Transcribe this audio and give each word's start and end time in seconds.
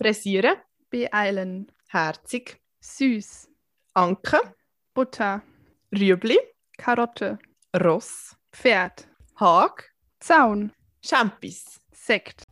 Pressieren, 0.00 0.56
beeilen, 0.88 1.70
herzig, 1.90 2.58
süß, 2.80 3.50
Anke, 3.92 4.40
Butter, 4.94 5.42
Rüebli, 5.92 6.38
Karotte, 6.78 7.38
Ross, 7.78 8.34
Pferd, 8.50 9.06
Hag, 9.36 9.92
Zaun, 10.18 10.72
Champis. 11.04 11.82
Sekt. 11.92 12.44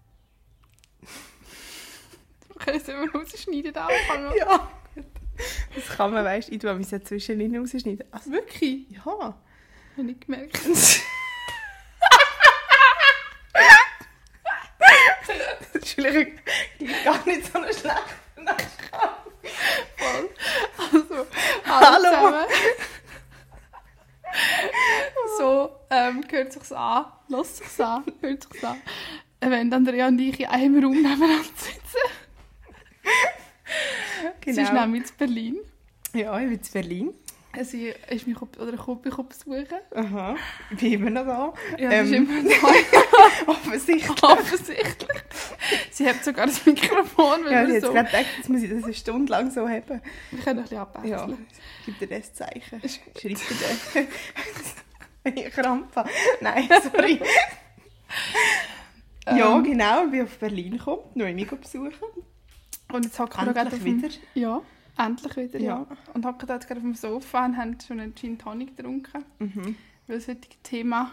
Wir 2.48 2.56
können 2.56 2.76
es 2.76 2.86
immer 2.86 3.10
rausschneiden, 3.12 3.72
da 3.72 3.86
anfangen. 3.86 4.36
Ja. 4.36 4.70
Das 5.74 5.86
kann 5.96 6.12
man, 6.12 6.26
weißt 6.26 6.50
du, 6.50 6.52
ich 6.52 6.58
tue 6.58 6.74
mich 6.74 6.90
ja 6.90 7.00
zwischendrin 7.00 7.56
rausschneiden. 7.56 8.12
Also, 8.12 8.30
Wirklich? 8.30 8.90
ja. 8.90 9.06
Habe 9.06 9.38
ich 9.96 10.04
nicht 10.04 10.26
gemerkt. 10.26 10.60
Ist 15.98 16.06
vielleicht 16.06 17.04
gar 17.04 17.26
nicht 17.26 17.52
so 17.52 17.58
eine 17.58 17.72
schlechte. 17.72 18.02
Voll. 19.96 20.30
Also, 20.92 21.26
Hallo. 21.66 22.04
zusammen. 22.04 22.46
so, 25.38 25.70
ähm, 25.90 26.24
hört 26.30 26.52
sich's 26.52 26.72
an, 26.72 27.06
lasst 27.28 27.56
sich's 27.58 27.80
an, 27.80 28.04
hört 28.20 28.42
sich's 28.44 28.64
an. 28.64 28.80
Wenn 29.40 29.72
Andrea 29.72 30.08
und 30.08 30.18
ich 30.20 30.40
in 30.40 30.46
einem 30.46 30.82
Raum 30.84 30.94
nebeneinander 30.94 31.44
sitzen. 31.44 31.98
Sie 34.44 34.50
ist 34.50 34.56
Genau. 34.70 34.80
nämlich 34.82 35.04
in 35.04 35.16
Berlin. 35.16 35.56
Ja, 36.14 36.38
ich 36.40 36.46
bin 36.48 36.60
in 36.60 36.72
Berlin. 36.72 37.14
Sie 37.62 37.92
ist 38.08 38.26
mich 38.26 38.36
auf- 38.40 38.56
oder 38.58 38.76
kommt 38.76 39.04
mich 39.04 39.14
besuchen. 39.14 39.66
Aha. 39.94 40.36
Ich 40.70 40.76
bin 40.78 40.92
immer 40.92 41.10
noch 41.10 41.26
da. 41.26 41.54
Ja, 41.78 41.90
Ähm. 41.90 42.04
ist 42.04 42.12
immer 42.12 42.42
da. 42.42 43.46
Offensichtlich. 43.52 44.22
Offensichtlich. 44.22 45.08
Sie 45.90 46.08
hat 46.08 46.24
sogar 46.24 46.46
das 46.46 46.64
Mikrofon, 46.66 47.44
weil 47.44 47.52
Ja, 47.52 47.64
ich 47.76 47.84
so... 47.84 47.92
gerade 47.92 48.06
gedacht, 48.10 48.26
jetzt 48.36 48.48
muss 48.48 48.62
ich 48.62 48.70
das 48.70 48.84
eine 48.84 48.94
Stunde 48.94 49.30
lang 49.30 49.50
so 49.50 49.68
haben. 49.68 50.00
Wir 50.30 50.40
können 50.42 50.58
ein 50.60 50.62
bisschen 50.62 50.76
Ja, 50.76 50.82
abwechseln. 50.82 51.46
gib 51.84 51.98
dir 51.98 52.06
das 52.08 52.34
Zeichen. 52.34 52.80
Schreib 52.80 53.14
dir 53.14 53.30
das. 53.34 53.94
Wenn 55.24 55.36
ich 55.36 55.50
Krampf 55.50 55.94
habe. 55.96 56.08
Nein, 56.40 56.68
sorry. 56.92 57.20
ja, 59.26 59.56
Ähm. 59.56 59.64
genau. 59.64 60.04
Ich 60.04 60.10
bin 60.10 60.22
auf 60.22 60.38
Berlin 60.38 60.78
gekommen, 60.78 61.02
Noemi 61.14 61.44
besuchen. 61.44 61.92
Und 62.92 63.04
jetzt 63.04 63.18
hocken 63.18 63.44
wir 63.46 63.52
gerade 63.52 63.68
auf 63.76 63.82
dem... 63.82 64.02
wieder. 64.02 64.08
Ja, 64.34 64.62
endlich 64.96 65.36
wieder, 65.36 65.58
ja. 65.60 65.86
Ja. 65.90 65.96
Und 66.14 66.24
hocken 66.24 66.48
jetzt 66.48 66.66
gerade 66.66 66.80
auf 66.80 66.84
dem 66.84 66.94
Sofa 66.94 67.44
und 67.44 67.56
haben 67.56 67.76
schon 67.86 68.00
einen 68.00 68.14
Gin 68.14 68.38
Tonic 68.38 68.76
getrunken. 68.76 69.24
Mhm. 69.38 69.76
Weil 70.06 70.16
das 70.18 70.28
heutige 70.28 70.56
Thema... 70.62 71.10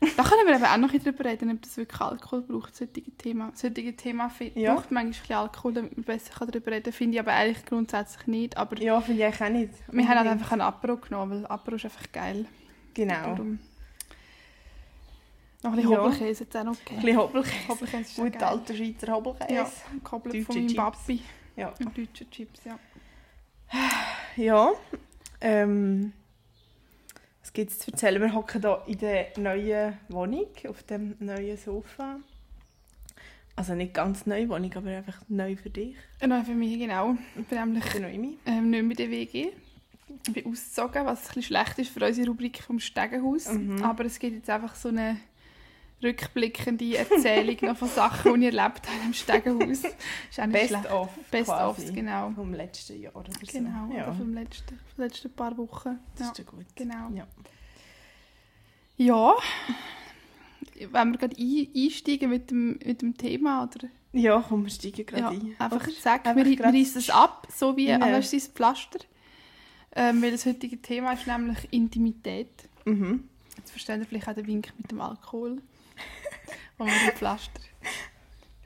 Da 0.00 0.22
können 0.22 0.46
wir 0.46 0.54
eben 0.56 0.64
auch 0.64 0.76
noch 0.76 0.92
ein 0.92 1.02
drüber 1.02 1.24
reden, 1.24 1.50
ob 1.50 1.62
das 1.62 1.76
wirklich 1.78 2.00
Alkohol 2.00 2.42
braucht, 2.42 2.78
heutige 2.80 3.16
Thema. 3.16 3.52
Thema 3.96 4.28
fi- 4.28 4.52
Ja. 4.54 4.74
braucht 4.74 4.90
manchmal 4.90 5.04
ein 5.06 5.10
bisschen 5.10 5.36
Alkohol, 5.36 5.72
damit 5.74 5.96
man 5.96 6.04
besser 6.04 6.46
darüber 6.46 6.72
reden 6.72 6.82
kann. 6.84 6.92
Finde 6.92 7.14
ich 7.14 7.20
aber 7.20 7.32
eigentlich 7.32 7.64
grundsätzlich 7.64 8.26
nicht. 8.26 8.56
Aber 8.58 8.76
Ja, 8.82 9.00
finde 9.00 9.26
ich 9.26 9.42
auch 9.42 9.48
nicht. 9.48 9.70
wir 9.90 10.08
haben 10.08 10.18
halt 10.18 10.28
einfach 10.28 10.52
einen 10.52 10.60
Apero 10.60 10.96
genommen, 10.98 11.42
weil 11.42 11.46
Apero 11.46 11.76
ist 11.76 11.84
einfach 11.86 12.12
geil. 12.12 12.44
Genau. 12.92 13.14
Darum. 13.14 13.58
Noch 15.62 15.70
ein 15.70 15.76
bisschen 15.76 15.92
Ja. 15.92 15.98
Hobelkäse 16.04 16.44
jetzt 16.44 16.56
auch 16.58 16.64
noch 16.64 16.72
Ein 16.72 16.78
gegeben. 16.84 17.00
bisschen 17.02 17.16
Hobelkäse. 17.18 17.68
Hobelkäse 17.68 18.00
ist 18.02 18.16
Gut 18.16 18.32
geil. 18.34 18.42
alter 18.44 18.74
Schweizer 18.74 19.12
Hobelkäse. 19.12 19.54
Ja, 19.54 19.62
Deutsche 20.02 20.42
von 20.44 20.54
meinem 20.56 20.68
Chips. 20.68 20.74
Papi. 20.76 21.22
Ja. 21.56 21.68
Und 21.78 21.96
deutsche 21.98 22.28
Chips, 22.30 22.60
ja. 22.64 22.78
Ja. 24.36 24.70
Ähm, 25.40 26.12
gibt 27.54 27.70
es 27.70 27.78
zu 27.78 27.90
erzählen? 27.92 28.20
Wir 28.20 28.34
hocken 28.34 28.60
hier 28.60 28.82
in 28.86 28.98
der 28.98 29.26
neuen 29.38 29.96
Wohnung, 30.08 30.48
auf 30.68 30.82
dem 30.82 31.14
neuen 31.20 31.56
Sofa. 31.56 32.18
Also 33.56 33.74
nicht 33.74 33.94
ganz 33.94 34.26
neue 34.26 34.48
Wohnung, 34.48 34.72
aber 34.74 34.90
einfach 34.90 35.22
neu 35.28 35.56
für 35.56 35.70
dich, 35.70 35.94
Nein, 36.20 36.44
für 36.44 36.54
mich 36.54 36.78
genau. 36.78 37.16
Ich 37.38 37.46
bin 37.46 37.58
nämlich 37.58 37.84
ähm, 37.94 38.70
nicht 38.70 38.82
mehr 38.82 38.90
in 38.90 38.90
der 38.90 39.10
WG. 39.10 39.48
Ich 40.26 40.32
bin 40.32 40.46
ausgezogen, 40.46 41.06
was 41.06 41.20
ein 41.20 41.26
bisschen 41.26 41.42
schlecht 41.44 41.78
ist 41.78 41.90
für 41.90 42.04
unsere 42.04 42.28
Rubrik 42.28 42.60
vom 42.62 42.80
Stegenhaus. 42.80 43.48
Mhm. 43.48 43.82
Aber 43.82 44.04
es 44.04 44.18
gibt 44.18 44.34
jetzt 44.34 44.50
einfach 44.50 44.74
so 44.74 44.88
eine 44.88 45.18
rückblickende 46.04 46.96
Erzählung 46.96 47.56
noch 47.62 47.76
von 47.76 47.88
Sachen, 47.88 48.34
die 48.40 48.46
ich 48.46 48.54
erlebt 48.54 48.86
habe 48.88 48.98
im 49.06 49.12
Stegenhaus. 49.14 49.82
Best 50.52 50.68
schlecht. 50.68 50.90
of 50.90 51.08
Best 51.30 51.46
quasi. 51.50 51.82
ofs, 51.82 51.92
genau. 51.92 52.30
Vom 52.32 52.52
letzten 52.54 53.00
Jahr 53.00 53.16
oder 53.16 53.32
so. 53.32 53.38
Genau, 53.58 53.92
Ja, 53.94 54.04
oder 54.06 54.14
vom 54.14 54.34
letzten, 54.34 54.68
den 54.96 55.04
letzten 55.04 55.30
paar 55.32 55.56
Wochen. 55.56 55.98
das 56.16 56.26
Ja, 56.26 56.32
ist 56.32 56.38
ja 56.38 56.44
gut. 56.44 56.66
genau. 56.76 57.10
Ja. 57.14 57.26
Ja, 58.96 59.34
wenn 60.92 61.12
wir 61.12 61.18
gerade 61.18 61.36
ein, 61.36 61.68
einsteigen 61.76 62.30
mit 62.30 62.50
dem, 62.50 62.78
mit 62.84 63.02
dem 63.02 63.16
Thema, 63.16 63.64
oder? 63.64 63.88
Ja, 64.12 64.44
komm, 64.48 64.64
wir 64.64 64.70
steigen 64.70 65.04
gerade 65.06 65.22
Ja, 65.22 65.28
ein. 65.30 65.54
einfach 65.58 65.82
Einfach 66.04 66.36
wir, 66.36 66.44
wir 66.46 66.64
reißen 66.64 66.98
es 67.00 67.10
ab, 67.10 67.48
so 67.54 67.76
wie 67.76 67.88
Ja. 67.88 67.98
das 67.98 68.30
Pflaster. 68.48 69.00
Ähm, 69.96 70.22
weil 70.22 70.32
das 70.32 70.44
heutige 70.46 70.80
Thema 70.80 71.12
ist 71.12 71.26
nämlich 71.26 71.58
Intimität. 71.72 72.48
Mhm. 72.84 73.28
Jetzt 73.56 73.70
versteht 73.70 74.00
ihr 74.00 74.06
vielleicht 74.06 74.28
auch 74.28 74.34
den 74.34 74.46
Wink 74.46 74.72
mit 74.78 74.90
dem 74.90 75.00
Alkohol. 75.00 75.62
Und 76.78 76.86
mit 76.86 76.94
dem 77.12 77.16
Pflaster. 77.16 77.60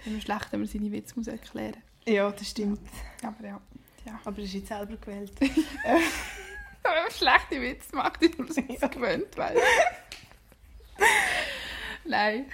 Wenn 0.05 0.12
man 0.15 0.22
schlecht, 0.22 0.47
wenn 0.53 0.61
man 0.61 0.69
seine 0.69 0.93
Witze 0.93 1.15
muss 1.16 1.27
erklären 1.27 1.83
Ja, 2.06 2.31
das 2.31 2.49
stimmt. 2.50 2.81
Aber 3.22 3.47
ja. 3.47 3.61
ja. 4.06 4.21
Aber 4.25 4.37
das 4.37 4.44
ist 4.47 4.55
jetzt 4.55 4.69
selber 4.69 4.97
gewählt. 4.97 5.33
Wenn 5.41 7.03
man 7.03 7.11
schlechte 7.11 7.61
Witze 7.61 7.94
macht, 7.94 8.22
ist 8.22 8.39
man 8.39 8.50
sich 8.50 8.65
Ja. 8.81 8.87
gewöhnt, 8.89 9.37
weil... 9.37 9.56
Nein. 12.05 12.47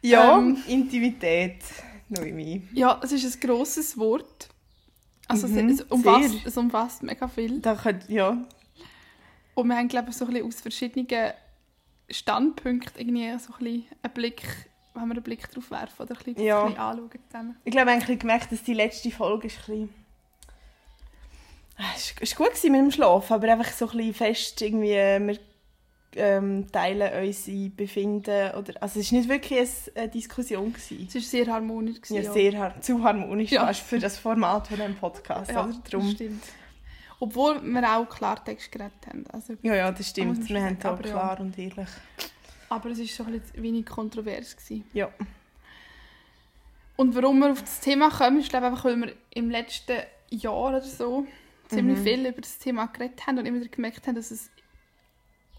Ja, 0.00 0.38
Ähm. 0.38 0.60
Intimität, 0.66 1.62
Noemi. 2.08 2.62
Ja, 2.72 3.00
es 3.02 3.12
ist 3.12 3.36
ein 3.36 3.40
grosses 3.48 3.96
Wort. 3.96 4.48
Also 5.28 5.46
Mhm, 5.46 5.68
es, 5.68 5.82
umfasst, 5.82 6.34
es 6.44 6.56
umfasst 6.56 7.02
mega 7.04 7.28
viel. 7.28 7.60
Da 7.60 7.76
könnt, 7.76 8.08
ja, 8.08 8.36
Und 9.54 9.68
wir 9.68 9.76
haben, 9.76 9.88
glaube 9.88 10.10
ich, 10.10 10.16
so 10.16 10.24
ein 10.24 10.32
bisschen 10.32 10.48
aus 10.48 10.60
verschiedenen 10.60 11.06
Standpunkten 12.10 12.92
irgendwie 13.00 13.28
so 13.38 13.52
ein 13.54 13.58
bisschen 13.64 13.84
einen 14.02 14.12
Blick, 14.14 14.42
wenn 14.94 15.06
wir 15.06 15.14
einen 15.14 15.22
Blick 15.22 15.50
drauf 15.50 15.70
werfen 15.70 16.02
oder 16.02 16.14
ein 16.18 16.24
bisschen, 16.24 16.42
Ja. 16.44 16.60
ein 16.62 16.66
bisschen 16.68 16.80
anschauen 16.82 17.10
zusammen. 17.28 17.56
Ich 17.64 17.72
glaube, 17.72 17.92
ich 17.94 18.02
habe 18.02 18.16
gemerkt, 18.16 18.52
dass 18.52 18.62
die 18.62 18.74
letzte 18.74 19.10
Folge 19.10 19.46
ist 19.46 19.58
ein 19.60 19.64
bisschen... 19.66 19.94
Es 21.96 22.14
war- 22.14 22.22
es 22.22 22.38
war 22.38 22.46
gut 22.48 22.62
mit 22.64 22.74
dem 22.74 22.90
Schlaf, 22.90 23.30
aber 23.30 23.48
einfach 23.52 23.72
so 23.72 23.88
ein 23.88 23.96
bisschen 23.96 24.14
fest 24.14 24.60
irgendwie, 24.62 24.92
äh, 24.92 25.18
wir 25.26 25.38
ähm, 26.14 26.70
teilen 26.70 27.26
unsere 27.26 27.70
Befinden. 27.70 28.54
Oder, 28.54 28.74
also 28.82 29.00
es 29.00 29.10
war 29.10 29.18
nicht 29.18 29.28
wirklich 29.30 29.68
eine, 29.94 30.08
Diskussion. 30.10 30.70
Gewesen. 30.72 31.06
Es 31.08 31.14
war 31.14 31.22
sehr 31.22 31.46
harmonisch. 31.46 31.96
Ja, 32.10 32.16
gewesen, 32.20 32.32
sehr 32.34 32.58
har 32.58 32.80
zu 32.82 33.02
harmonisch 33.02 33.50
Ja. 33.50 33.66
fast 33.66 33.80
für 33.80 33.98
das 33.98 34.18
Format 34.18 34.68
von 34.68 34.76
diesem 34.76 34.94
Podcast. 34.96 35.50
Ja, 35.50 35.64
oder? 35.64 35.72
das 35.72 35.90
Drum, 35.90 36.10
stimmt. 36.10 36.44
Obwohl 37.22 37.62
wir 37.62 37.96
auch 37.96 38.08
Klartext 38.08 38.72
geredet 38.72 39.06
haben. 39.06 39.24
Also, 39.32 39.54
ja, 39.62 39.76
ja, 39.76 39.92
das 39.92 40.08
stimmt. 40.08 40.48
Wir 40.48 40.64
haben 40.64 40.76
da 40.80 40.90
aber 40.90 41.04
ja. 41.06 41.12
klar 41.12 41.38
und 41.40 41.56
ehrlich. 41.56 41.88
aber 42.68 42.90
es 42.90 42.98
war 42.98 43.06
so 43.06 43.24
ein 43.24 43.38
bisschen 43.38 43.62
wenig 43.62 43.86
kontrovers. 43.86 44.56
Gewesen. 44.56 44.84
Ja. 44.92 45.08
Und 46.96 47.14
warum 47.14 47.38
wir 47.38 47.52
auf 47.52 47.60
das 47.60 47.78
Thema 47.78 48.10
kommen, 48.10 48.40
ist 48.40 48.48
glaube 48.50 48.66
ich 48.66 48.72
einfach, 48.72 48.84
weil 48.86 48.96
wir 48.96 49.12
im 49.30 49.50
letzten 49.50 49.98
Jahr 50.30 50.68
oder 50.70 50.80
so 50.80 51.24
ziemlich 51.68 51.98
Mhm. 51.98 52.02
viel 52.02 52.26
über 52.26 52.40
das 52.40 52.58
Thema 52.58 52.86
geredet 52.86 53.24
haben 53.24 53.38
und 53.38 53.46
immer 53.46 53.60
wieder 53.60 53.68
gemerkt 53.70 54.04
haben, 54.08 54.16
dass 54.16 54.32
es 54.32 54.50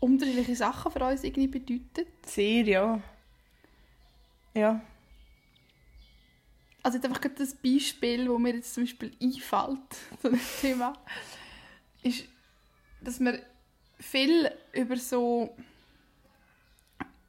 unterschiedliche 0.02 0.58
Sachen 0.58 0.92
für 0.92 1.04
uns 1.06 1.24
irgendwie 1.24 1.48
bedeutet. 1.48 2.10
Sehr, 2.26 2.64
ja. 2.66 3.00
Ja. 4.54 4.82
Also 6.84 6.98
jetzt 6.98 7.06
einfach 7.06 7.22
gerade 7.22 7.36
das 7.36 7.56
Beispiel, 7.56 8.30
wo 8.30 8.38
mir 8.38 8.56
jetzt 8.56 8.74
zum 8.74 8.84
Beispiel 8.84 9.12
einfällt 9.22 9.80
zu 10.22 10.30
dem 10.30 10.40
Thema, 10.60 10.94
ist, 12.04 12.26
dass 13.02 13.20
wir 13.20 13.42
viel 14.00 14.52
über 14.74 14.98
so 14.98 15.56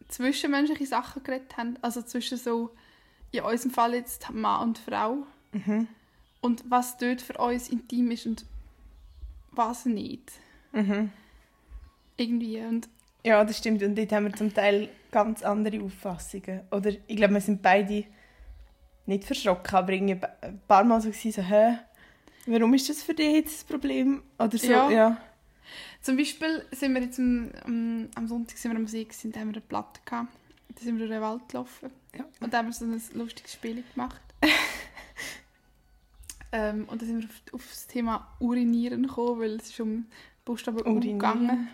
zwischenmenschliche 0.08 0.86
Sachen 0.86 1.22
geredet 1.22 1.56
haben. 1.56 1.78
Also 1.82 2.02
zwischen 2.02 2.38
so, 2.38 2.74
in 3.32 3.42
unserem 3.42 3.70
Fall 3.72 3.94
jetzt 3.94 4.30
Mann 4.30 4.68
und 4.68 4.78
Frau. 4.78 5.26
Mhm. 5.52 5.88
Und 6.40 6.64
was 6.69 6.99
dort 6.99 7.22
für 7.22 7.38
uns 7.38 7.69
intim 7.69 8.10
ist 8.10 8.26
und 8.26 8.44
was 9.52 9.87
nicht. 9.87 10.32
Mhm. 10.72 11.10
Irgendwie. 12.16 12.60
Und 12.60 12.88
Ja, 13.25 13.44
das 13.44 13.58
stimmt. 13.58 13.82
Und 13.82 13.96
dort 13.96 14.12
haben 14.12 14.26
wir 14.26 14.34
zum 14.34 14.52
Teil 14.52 14.88
ganz 15.10 15.43
andere 15.43 15.82
Auffassungen. 15.82 16.60
Oder 16.70 16.90
ich 17.06 17.16
glaube, 17.16 17.34
wir 17.34 17.40
sind 17.40 17.62
beide 17.62 18.04
nicht 19.06 19.25
verschrocken, 19.25 19.76
aber 19.76 19.93
irgendwie 19.93 20.20
ein 20.40 20.60
paar 20.66 20.84
Mal 20.84 21.00
so, 21.00 21.08
gewesen, 21.08 21.32
so 21.32 21.43
hä, 21.43 21.78
warum 22.46 22.75
ist 22.75 22.88
das 22.88 23.02
für 23.02 23.14
dich 23.14 23.32
jetzt 23.35 23.55
das 23.55 23.64
Problem? 23.64 24.23
Oder 24.38 24.58
so, 24.58 24.67
Ja. 24.67 24.91
ja. 24.91 25.17
zum 26.02 26.17
Beispiel 26.17 26.64
sind 26.73 26.94
wir 26.94 27.02
jetzt 27.02 27.19
am, 27.19 27.50
am, 27.64 28.08
am 28.14 28.29
Sonntag 28.29 28.58
sind 28.58 28.73
wir 28.73 28.79
am 28.79 28.87
See 28.87 29.05
gewesen, 29.05 29.32
da 29.32 29.41
haben 29.41 29.49
wir 29.49 29.55
eine 29.55 29.61
Platte 29.62 30.00
gehabt. 30.05 30.29
Da 30.75 30.82
sind 30.82 30.99
wir 30.99 31.06
durch 31.06 31.11
den 31.17 31.23
Wald 31.23 31.49
gelaufen. 31.49 31.91
Ja. 32.17 32.25
Und 32.41 32.52
da 32.52 32.58
haben 32.58 32.67
wir 32.67 32.73
so 32.73 32.85
ein 32.85 33.00
lustiges 33.14 33.52
Spiel 33.52 33.85
gemacht. 33.94 34.20
ähm, 36.52 36.85
und 36.88 37.00
dann 37.00 37.08
sind 37.08 37.23
wir 37.23 37.29
auf, 37.29 37.55
auf 37.55 37.67
das 37.69 37.87
Thema 37.87 38.29
Urinieren 38.41 39.06
gekommen, 39.06 39.40
weil 39.40 39.56
es 39.56 39.70
ist 39.70 39.81
um 39.81 40.06
Buchstaben 40.44 40.79
Urinieren. 40.79 41.19
gegangen. 41.19 41.69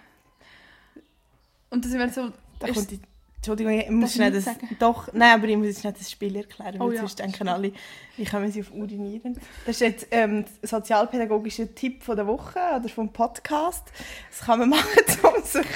Und 1.70 1.84
dann 1.84 1.90
sind 1.90 2.00
wir 2.00 2.08
so... 2.10 2.32
Da 2.58 2.70
kommt 2.72 2.90
die 2.90 3.00
Entschuldigung, 3.40 3.72
ich 3.72 3.88
muss 3.88 4.12
schnell 4.12 4.32
nicht 4.32 4.46
das... 4.46 4.54
sagen? 4.54 4.76
Doch, 4.78 5.10
nein, 5.14 5.32
aber 5.32 5.48
ich 5.48 5.56
muss 5.56 5.68
jetzt 5.68 5.80
schnell 5.80 5.94
das 5.94 6.10
Spiel 6.10 6.36
erklären, 6.36 6.78
weil 6.78 6.88
Oh 6.88 6.92
ja, 6.92 7.00
sonst 7.00 7.20
denken 7.20 7.48
alle, 7.48 7.72
wie 8.18 8.24
kommen 8.26 8.52
sie 8.52 8.60
auf 8.60 8.70
Urinieren. 8.70 9.40
Das 9.64 9.76
ist 9.76 9.80
jetzt 9.80 10.08
ähm, 10.10 10.44
der 10.60 10.68
sozialpädagogische 10.68 11.74
Tipp 11.74 12.02
von 12.02 12.16
der 12.16 12.26
Woche 12.26 12.58
oder 12.58 12.86
vom 12.90 13.10
Podcast. 13.10 13.90
Das 14.28 14.40
kann 14.40 14.58
man 14.58 14.68
machen, 14.68 15.02
um 15.22 15.42
sich 15.42 15.66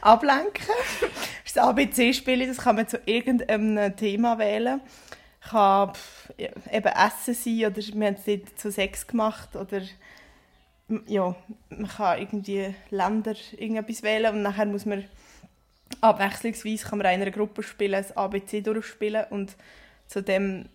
ablenken. 0.00 0.64
Das 0.98 1.10
ist 1.44 1.56
das 1.58 1.62
ABC-Spiel, 1.62 2.46
das 2.46 2.56
kann 2.56 2.76
man 2.76 2.88
zu 2.88 2.98
irgendeinem 3.04 3.94
Thema 3.96 4.38
wählen. 4.38 4.80
Kann 5.42 5.92
pff, 5.92 6.32
eben 6.38 6.86
Essen 6.86 7.34
sein 7.34 7.70
oder 7.70 7.76
wir 7.76 8.06
haben 8.06 8.14
es 8.14 8.24
dort 8.24 8.58
zu 8.58 8.72
Sex 8.72 9.06
gemacht 9.06 9.56
oder 9.56 9.82
ja, 11.06 11.36
man 11.68 11.88
kann 11.88 12.18
irgendwie 12.18 12.74
Länder 12.88 13.34
irgendetwas 13.58 14.02
wählen 14.02 14.36
und 14.36 14.40
nachher 14.40 14.64
muss 14.64 14.86
man 14.86 15.04
abwechslungsweise 16.04 16.86
kann 16.86 16.98
man 16.98 17.06
in 17.06 17.22
einer 17.22 17.30
Gruppe 17.30 17.62
spielen, 17.62 17.92
das 17.92 18.16
ABC 18.16 18.60
durchspielen 18.60 19.24
und 19.30 19.56
zu 20.06 20.22
dem, 20.22 20.68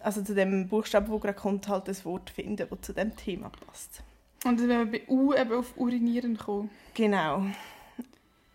also 0.00 0.22
zu 0.22 0.34
dem 0.34 0.68
Buchstaben, 0.68 1.10
der 1.10 1.20
gerade 1.20 1.38
kommt, 1.38 1.68
halt 1.68 1.88
ein 1.88 2.04
Wort 2.04 2.30
finden, 2.30 2.66
das 2.68 2.80
zu 2.80 2.92
dem 2.92 3.14
Thema 3.16 3.50
passt. 3.50 4.02
Und 4.44 4.60
wenn 4.60 4.68
wir 4.68 4.86
bei 4.86 5.08
U 5.08 5.34
eben 5.34 5.52
auf 5.52 5.76
Urinieren 5.76 6.36
kommen. 6.36 6.70
Genau. 6.94 7.46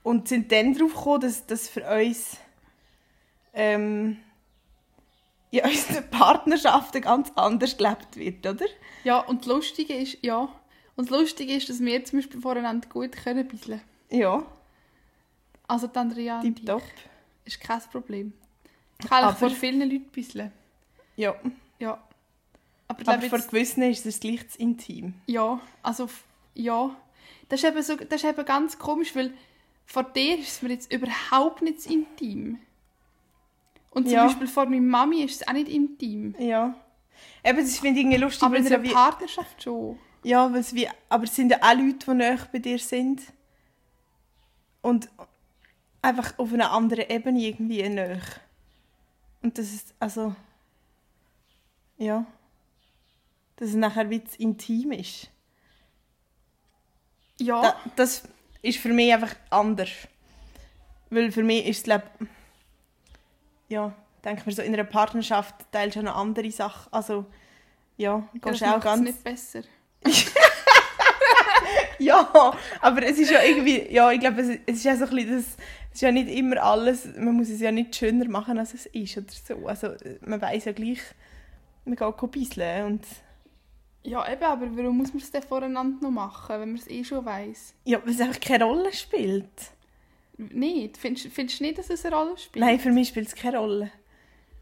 Und 0.04 0.28
sind 0.28 0.52
dann 0.52 0.74
darauf 0.74 0.94
gekommen, 0.94 1.22
dass 1.22 1.46
das 1.46 1.68
für 1.68 1.84
uns 1.84 2.38
ähm, 3.54 4.18
in 5.52 5.62
unseren 5.62 6.10
Partnerschaften 6.10 7.02
ganz 7.02 7.32
anders 7.36 7.78
gelebt 7.78 8.16
wird, 8.16 8.46
oder? 8.46 8.66
Ja, 9.04 9.20
und 9.20 9.42
das 9.42 9.48
Lustige 9.48 9.96
ist, 9.96 10.20
ja. 10.22 10.50
Und 10.96 11.10
das 11.10 11.20
Lustige 11.20 11.54
ist, 11.54 11.70
dass 11.70 11.80
wir 11.80 12.06
zum 12.06 12.20
Beispiel 12.20 12.42
voreinander 12.42 12.88
gut 12.88 13.14
können 13.14 13.48
bisseln. 13.48 13.82
Ja, 14.10 14.46
Also 15.70 15.88
die 15.88 15.98
Andrea 15.98 16.42
ich. 16.44 16.56
tipptopp. 16.56 16.84
Ist 17.46 17.62
kein 17.62 17.80
Problem. 17.92 18.34
Ich 19.02 19.08
kann 19.10 19.24
Aber- 19.24 19.36
vor 19.36 19.50
vielen 19.50 19.80
Leuten 19.90 20.10
bisseln. 20.12 20.52
Ja, 21.16 21.36
Ja. 21.80 22.04
Aber, 22.88 23.14
aber 23.14 23.24
jetzt, 23.24 23.50
Gewissen 23.52 23.84
ist 23.84 24.06
es 24.06 24.20
gleich 24.20 24.50
zu 24.50 24.58
intim. 24.60 25.14
ja, 25.28 25.60
also 25.84 26.10
ja. 26.56 26.96
Das 27.48 27.62
ist, 27.64 27.70
eben 27.70 27.82
so, 27.84 27.96
das 27.96 28.24
ist 28.24 28.30
eben 28.30 28.46
ganz 28.46 28.78
komisch, 28.80 29.16
weil 29.16 29.32
vor 29.86 30.04
dir 30.04 30.38
ist 30.40 30.48
es 30.50 30.62
mir 30.64 30.70
jetzt 30.70 30.92
überhaupt 30.92 31.62
nicht 31.62 31.82
so 31.84 31.90
intim. 31.94 32.58
Und 33.92 34.06
zum 34.06 34.14
Ja. 34.14 34.26
Beispiel 34.26 34.48
vor 34.48 34.66
meiner 34.66 34.82
Mami 34.82 35.22
ist 35.24 35.42
es 35.42 35.48
auch 35.48 35.54
nicht 35.54 35.68
intim. 35.70 36.36
Ja. 36.40 36.76
Eben, 37.44 37.60
das 37.60 37.78
finde 37.80 38.00
ich 38.00 38.06
irgendwie 38.06 38.18
lustig, 38.22 38.44
Aber 38.44 38.58
in 38.58 38.66
einer 38.66 38.82
wie... 38.84 38.90
Partnerschaft 38.92 39.62
schon. 39.64 40.00
Ja, 40.24 40.52
weil 40.52 40.60
es 40.62 40.74
wie, 40.74 40.88
aber 41.10 41.24
es 41.26 41.36
sind 41.36 41.52
ja 41.52 41.58
auch 41.62 41.76
Leute, 41.76 42.06
die 42.08 42.14
näher 42.14 42.40
bei 42.52 42.60
dir 42.60 42.80
sind. 42.80 43.22
Und 44.82 45.10
einfach 46.02 46.38
auf 46.38 46.54
einer 46.54 46.72
anderen 46.72 47.10
Ebene 47.10 47.40
irgendwie 47.40 47.88
näher. 47.88 48.22
Und 49.42 49.58
das 49.58 49.74
ist, 49.74 49.94
also... 50.00 50.36
Ja. 51.98 52.26
Dass 53.58 53.70
es 53.70 53.76
nachher 53.76 54.10
wie 54.10 54.24
intim 54.38 54.94
ist. 54.94 55.30
Ja. 57.38 57.62
Da, 57.62 57.76
das 57.96 58.24
ist 58.62 58.80
für 58.80 58.90
mich 58.90 59.14
einfach 59.14 59.36
anders. 59.50 59.90
Weil 61.10 61.32
für 61.32 61.44
mich 61.44 61.66
ist 61.66 61.78
es, 61.80 61.84
glaub, 61.84 62.04
ja, 63.68 63.94
denke 64.24 64.44
mir 64.46 64.54
so, 64.54 64.62
in 64.62 64.74
einer 64.74 64.84
Partnerschaft 64.84 65.56
teilst 65.72 65.96
du 65.96 66.02
eine 66.02 66.16
andere 66.16 66.52
Sache. 66.52 66.88
Also, 66.92 67.26
ja, 67.98 68.28
das 68.34 68.60
gehst 68.60 68.64
auch 68.64 68.68
macht 68.68 68.78
es 68.78 68.84
ganz... 68.84 69.02
nicht 69.02 69.24
besser. 69.24 69.64
Ja, 72.06 72.54
aber 72.82 73.04
es 73.04 73.20
ist 73.20 73.32
ja 73.32 73.44
irgendwie, 73.44 73.94
ja, 73.94 74.12
ich 74.12 74.20
glaube, 74.20 74.42
es, 74.42 74.50
es 74.66 74.78
ist 74.78 74.86
ja 74.86 74.96
so 74.96 75.06
ein 75.06 75.16
bisschen 75.16 75.36
das, 75.36 75.46
es 75.90 75.96
ist 75.96 76.02
ja 76.02 76.12
nicht 76.12 76.30
immer 76.30 76.64
alles, 76.64 77.08
man 77.18 77.36
muss 77.36 77.50
es 77.50 77.60
ja 77.60 77.72
nicht 77.72 77.96
schöner 77.96 78.28
machen, 78.30 78.58
als 78.58 78.74
es 78.74 78.86
ist 78.88 79.18
oder 79.18 79.26
so. 79.30 79.68
Also 79.68 79.90
man 80.26 80.42
weiß 80.42 80.66
ja 80.66 80.72
gleich, 80.72 81.00
man 81.86 81.96
geht 81.96 82.32
bisseln 82.32 82.86
und 82.86 83.06
Ja, 84.04 84.32
eben, 84.32 84.44
aber 84.44 84.68
warum 84.78 84.98
muss 84.98 85.10
man 85.14 85.22
es 85.22 85.32
denn 85.32 85.44
voreinander 85.44 85.98
noch 86.02 86.12
machen, 86.12 86.60
wenn 86.60 86.72
man 86.72 86.80
es 86.80 86.88
eh 86.90 87.04
schon 87.04 87.26
weiss? 87.26 87.74
ja, 87.86 88.02
weil 88.04 88.14
es 88.14 88.22
einfach 88.22 88.40
keine 88.40 88.64
Rolle 88.66 88.94
spielt. 88.94 89.50
Nicht? 90.38 90.98
Findest, 90.98 91.28
findest 91.34 91.60
du 91.60 91.64
nicht, 91.66 91.78
dass 91.80 91.90
es 91.90 92.06
eine 92.06 92.16
Rolle 92.16 92.38
spielt? 92.38 92.64
Nein, 92.64 92.80
für 92.80 92.92
mich 92.92 93.10
spielt 93.10 93.28
es 93.28 93.36
keine 93.36 93.58
Rolle. 93.58 93.92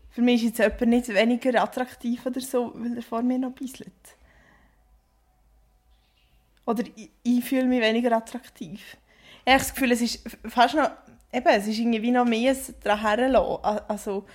Für 0.10 0.24
mich 0.24 0.44
ist 0.44 0.58
jetzt 0.58 0.82
jemand 0.82 0.88
nicht 0.88 1.14
weniger 1.14 1.62
attraktiv 1.62 2.26
oder 2.26 2.42
so, 2.42 2.72
weil 2.74 2.96
er 2.98 3.04
vor 3.04 3.22
mir 3.22 3.38
noch 3.38 3.52
bisselt. 3.52 3.92
Oder 6.68 6.84
ich, 6.96 7.10
ich 7.24 7.44
fühle 7.46 7.66
mich 7.66 7.82
weniger 7.82 8.12
attraktiv. 8.12 8.98
Ich 9.46 9.54
habe 9.54 9.60
das 9.60 9.74
Gefühl, 9.74 9.92
es 9.94 10.02
ist 10.02 10.22
fast 10.48 10.76
noch, 10.76 10.92
eben, 11.32 11.48
es 11.48 11.66
ist 11.66 11.80
irgendwie 11.80 12.12
noch 12.12 12.26
mehr 12.26 12.56
daran 12.84 13.00
herlassen. 13.00 13.64
Also, 13.88 14.26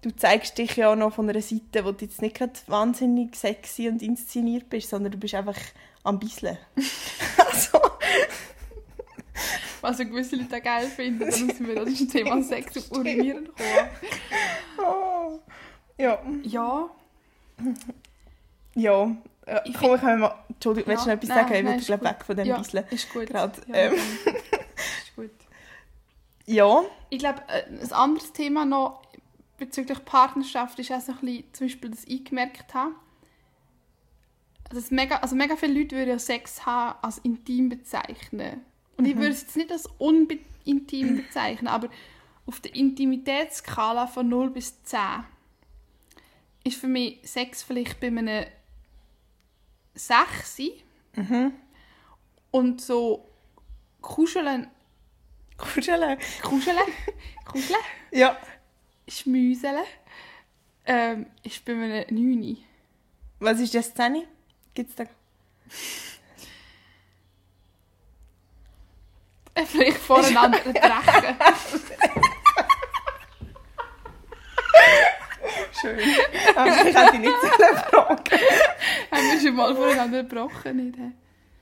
du 0.00 0.10
zeigst 0.16 0.56
dich 0.56 0.74
ja 0.76 0.96
noch 0.96 1.12
von 1.12 1.28
einer 1.28 1.42
Seite, 1.42 1.84
wo 1.84 1.92
du 1.92 2.06
jetzt 2.06 2.22
nicht 2.22 2.36
gerade 2.36 2.54
wahnsinnig 2.66 3.36
sexy 3.36 3.88
und 3.88 4.00
inszeniert 4.02 4.70
bist, 4.70 4.88
sondern 4.88 5.12
du 5.12 5.18
bist 5.18 5.34
einfach 5.34 5.58
am 6.02 6.18
Bisseln. 6.18 6.56
also, 7.46 7.78
Was 9.82 10.00
also 10.00 10.06
gewisse 10.06 10.36
Leute 10.36 10.56
auch 10.56 10.62
geil 10.62 10.86
finden, 10.86 11.30
dann 11.30 11.46
müssen 11.46 11.68
wir 11.68 11.84
das 11.84 12.06
Thema 12.10 12.42
Sex 12.42 12.88
und 12.88 12.96
Urinieren 12.96 13.48
kommen. 13.54 13.88
oh, 14.78 15.40
ja. 15.98 16.18
Ja, 16.42 16.90
Ja, 18.74 19.16
äh, 19.46 19.60
Ich 19.64 19.74
komm, 19.74 19.94
ich 19.94 20.00
kann 20.00 20.20
mal... 20.20 20.34
Entschuldigung, 20.48 20.88
willst 20.88 21.06
du 21.06 21.10
Ja, 21.10 21.16
noch 21.16 21.22
etwas 21.22 21.28
nein, 21.36 21.48
sagen? 21.48 21.54
Ich 21.78 21.88
nein, 21.88 22.00
will 22.00 22.08
weg 22.08 22.24
von 22.24 22.36
dem 22.36 22.46
ja 22.46 22.58
Bisseln. 22.58 22.84
ist 22.90 23.12
gut. 23.12 23.26
Gerade, 23.26 23.60
ja, 23.68 23.74
ähm. 23.74 23.94
ist 23.94 25.16
gut. 25.16 25.30
Ja, 26.48 26.84
Ich 27.10 27.18
glaube, 27.18 27.42
äh, 27.48 27.64
ein 27.68 27.92
anderes 27.92 28.32
Thema 28.32 28.64
noch 28.64 29.02
bezüglich 29.58 30.04
Partnerschaft 30.04 30.78
ist 30.78 30.92
auch 30.92 31.00
so 31.00 31.12
ein 31.12 31.18
bisschen, 31.18 31.44
zum 31.54 31.66
Beispiel, 31.66 31.90
dass 31.90 32.04
ich 32.04 32.24
gemerkt 32.24 32.72
habe, 32.74 32.92
dass 34.70 34.90
mega, 34.90 35.16
also 35.16 35.34
mega 35.34 35.56
viele 35.56 35.80
Leute 35.80 35.96
würden 35.96 36.10
ja 36.10 36.18
Sex 36.18 36.64
haben 36.66 36.98
als 37.02 37.18
intim 37.18 37.68
bezeichnen. 37.68 38.60
Und 38.96 39.06
ich 39.06 39.16
würde 39.16 39.30
es 39.30 39.42
jetzt 39.42 39.56
nicht 39.56 39.72
als 39.72 39.86
unintim 39.98 41.16
bezeichnen, 41.16 41.68
aber 41.68 41.88
auf 42.46 42.60
der 42.60 42.74
Intimitätsskala 42.74 44.06
von 44.06 44.28
0 44.28 44.50
bis 44.50 44.82
10 44.84 45.00
ist 46.64 46.80
für 46.80 46.88
mich 46.88 47.20
Sex 47.24 47.62
vielleicht 47.62 48.00
bei 48.00 48.08
einem 48.08 48.46
6 49.96 50.60
und 52.50 52.80
so 52.80 53.28
kuscheln, 54.00 54.70
kuscheln. 55.56 56.18
kuscheln, 56.42 56.78
kuscheln, 57.44 57.78
Ja. 58.12 58.36
schmüseln 59.08 59.84
ähm, 60.84 61.26
ist 61.42 61.64
bei 61.64 61.72
einem 61.72 62.04
9. 62.14 62.58
Was 63.40 63.58
ist 63.60 63.74
das 63.74 63.86
Szene? 63.86 64.26
Gibt's 64.74 64.94
da... 64.94 65.04
Vielleicht 69.64 69.96
voreinander 69.98 70.58
brechen. 70.58 70.76
Schön. 75.80 75.98
Aber 76.54 76.70
ich 76.88 76.96
hätte 76.96 77.18
nicht 77.18 77.32
fragen. 77.32 78.24
Haben 79.10 79.32
wir 79.32 79.40
schon 79.40 79.54
mal 79.56 79.74
voreinander 79.74 80.22
gebrochen? 80.22 80.76
Nicht? 80.76 80.98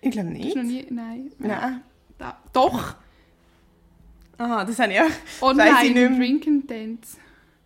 Ich 0.00 0.10
glaube 0.10 0.28
nicht. 0.30 0.56
nie? 0.56 0.86
Nein. 0.90 1.32
Nein. 1.38 1.82
Da, 2.18 2.38
doch! 2.52 2.94
Aha, 4.38 4.64
das 4.64 4.78
habe 4.78 4.92
ich 4.92 5.00
auch... 5.00 5.06
Ich 5.06 5.42
Online 5.42 5.90
mehr. 5.90 6.06
im 6.06 6.18
Drinking 6.18 6.66
Dance. 6.66 7.16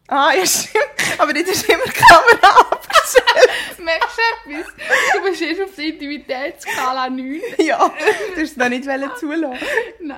Ah, 0.08 0.32
ja 0.32 0.46
stimmt. 0.46 1.18
Aber 1.18 1.32
nicht 1.32 1.48
ist 1.48 1.68
immer 1.68 1.84
die 1.84 1.90
Kamera 1.90 2.60
abgestellt. 2.60 3.78
Merkst 3.78 4.18
du 4.46 4.50
etwas? 4.52 4.66
Du 5.14 5.22
bist 5.22 5.42
erst 5.42 5.60
auf 5.62 5.74
der 5.74 5.84
Intimitätsskala 5.84 7.10
9. 7.10 7.40
ja, 7.58 7.78
du 8.34 8.40
hast 8.40 8.50
es 8.52 8.56
noch 8.56 8.68
nicht 8.68 8.84
zulassen. 9.18 9.66
Nein. 10.00 10.16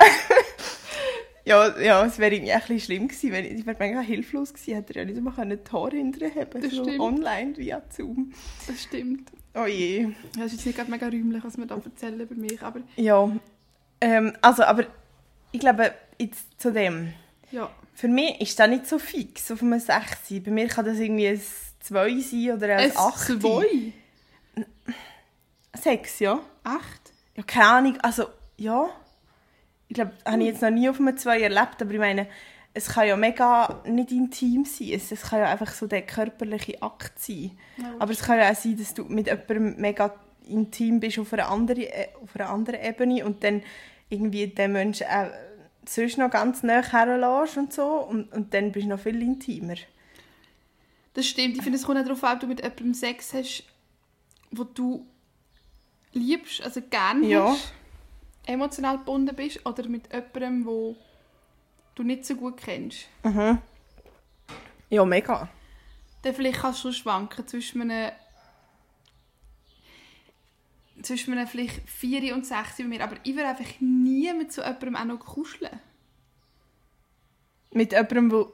Ja, 1.50 1.78
ja, 1.80 2.04
es 2.06 2.18
wäre 2.18 2.32
irgendwie 2.34 2.52
ein 2.52 2.60
bisschen 2.60 2.80
schlimm 2.80 3.08
gewesen, 3.08 3.32
wenn 3.32 3.44
ich, 3.44 3.66
wäre 3.66 3.76
mega 3.78 4.00
hilflos 4.00 4.54
gewesen, 4.54 4.74
hätte 4.74 4.94
er 4.94 5.00
ja 5.02 5.04
nicht 5.06 5.16
einmal 5.18 5.34
können 5.34 5.58
hinterher 5.90 6.46
haben 6.46 6.62
Das 6.62 6.70
so 6.72 6.84
stimmt. 6.84 7.00
online 7.00 7.56
via 7.56 7.82
Zoom. 7.90 8.32
Das 8.68 8.82
stimmt. 8.82 9.30
Oh 9.54 9.66
je. 9.66 10.08
Das 10.36 10.46
ist 10.46 10.52
jetzt 10.52 10.66
nicht 10.66 10.76
gerade 10.78 10.90
mega 10.90 11.06
räumlich, 11.06 11.42
was 11.42 11.58
wir 11.58 11.66
da 11.66 11.74
erzählen 11.74 12.20
über 12.20 12.36
mich, 12.36 12.62
aber 12.62 12.80
Ja, 12.96 13.28
ähm, 14.00 14.32
also, 14.40 14.62
aber 14.62 14.86
ich 15.50 15.58
glaube, 15.60 15.92
jetzt 16.18 16.60
zu 16.60 16.72
dem. 16.72 17.12
ja. 17.50 17.68
Für 17.94 18.08
mich 18.08 18.40
ist 18.40 18.58
das 18.58 18.68
nicht 18.68 18.86
so 18.86 18.98
fix 18.98 19.50
auf 19.50 19.60
einem 19.60 19.78
6. 19.78 20.42
Bei 20.44 20.50
mir 20.50 20.68
kann 20.68 20.86
das 20.86 20.98
irgendwie 20.98 21.26
ein 21.28 21.40
2 21.80 22.20
sein 22.20 22.52
oder 22.56 22.76
ein 22.76 22.88
Es 22.88 22.96
8. 22.96 23.40
zwei? 23.42 23.92
6, 25.74 26.20
ja. 26.20 26.40
Acht? 26.64 27.12
Ja, 27.36 27.42
keine 27.42 27.66
Ahnung, 27.68 27.98
also, 28.00 28.26
ja. 28.56 28.88
Ich 29.90 29.94
glaube, 29.94 30.12
das 30.22 30.32
habe 30.32 30.42
ich 30.42 30.48
jetzt 30.48 30.62
noch 30.62 30.70
nie 30.70 30.88
auf 30.88 31.00
einem 31.00 31.16
2 31.16 31.40
erlebt, 31.40 31.82
aber 31.82 31.90
ich 31.90 31.98
meine, 31.98 32.28
es 32.72 32.86
kann 32.90 33.08
ja 33.08 33.16
mega 33.16 33.82
nicht 33.84 34.12
intim 34.12 34.64
sein. 34.64 34.90
Es, 34.92 35.10
es 35.10 35.22
kann 35.22 35.40
ja 35.40 35.46
einfach 35.46 35.72
so 35.72 35.88
der 35.88 36.02
körperliche 36.02 36.80
Akt 36.80 37.18
sein. 37.18 37.58
Ja, 37.76 37.94
Aber 37.98 38.12
es 38.12 38.22
kann 38.22 38.38
ja 38.38 38.48
auch 38.52 38.54
sein, 38.54 38.78
dass 38.78 38.94
du 38.94 39.02
mit 39.06 39.26
jemandem 39.26 39.80
mega 39.80 40.14
intim 40.46 41.00
bist 41.00 41.18
auf 41.18 41.32
einer 41.32 41.48
anderen, 41.50 41.82
äh, 41.82 42.06
auf 42.22 42.36
einer 42.36 42.50
anderen 42.50 42.80
Ebene 42.80 43.24
und 43.26 43.42
dann 43.42 43.62
irgendwie 44.10 44.46
der 44.46 44.68
Mensch 44.68 45.02
auch 45.02 45.30
sonst 45.84 46.18
noch 46.18 46.30
ganz 46.30 46.62
nah 46.62 46.82
herlässt 46.82 47.56
und 47.56 47.72
so. 47.72 47.86
Und, 47.86 48.32
und 48.32 48.54
dann 48.54 48.70
bist 48.70 48.86
du 48.86 48.90
noch 48.90 49.00
viel 49.00 49.20
intimer. 49.20 49.74
Das 51.14 51.26
stimmt. 51.26 51.56
Ich 51.56 51.64
finde, 51.64 51.78
es 51.78 51.84
kommt 51.84 51.98
auch 51.98 52.04
darauf 52.04 52.22
an, 52.22 52.34
ob 52.34 52.40
du 52.40 52.46
mit 52.46 52.60
jemandem 52.62 52.94
Sex 52.94 53.34
hast, 53.34 53.64
wo 54.52 54.62
du 54.62 55.04
liebst, 56.12 56.62
also 56.62 56.80
gerne 56.80 57.26
Ja. 57.26 57.48
hast, 57.50 57.72
emotional 58.46 58.98
gebunden 58.98 59.34
bist, 59.36 59.64
oder 59.66 59.86
mit 59.88 60.12
jemandem, 60.12 60.66
wo 60.66 60.96
du 61.94 62.02
nicht 62.02 62.24
so 62.24 62.34
gut 62.34 62.56
kennst. 62.56 63.06
Mhm. 63.22 63.58
Ja, 64.88 65.04
mega. 65.04 65.48
Dann 66.22 66.34
vielleicht 66.34 66.60
kannst 66.60 66.84
du 66.84 66.92
schwanken 66.92 67.46
zwischen 67.46 67.82
einem 67.82 68.12
zwischen 71.02 71.32
einem 71.32 71.46
vielleicht 71.46 71.88
4 71.88 72.34
und 72.34 72.44
6 72.44 72.78
bei 72.78 72.84
mir, 72.84 73.02
aber 73.02 73.16
ich 73.22 73.34
würde 73.34 73.48
einfach 73.48 73.80
nie 73.80 74.32
mit 74.34 74.52
so 74.52 74.62
jemandem 74.62 74.96
auch 74.96 75.04
noch 75.04 75.18
kuscheln. 75.20 75.80
Mit 77.72 77.92
jemandem, 77.92 78.30
wo... 78.32 78.52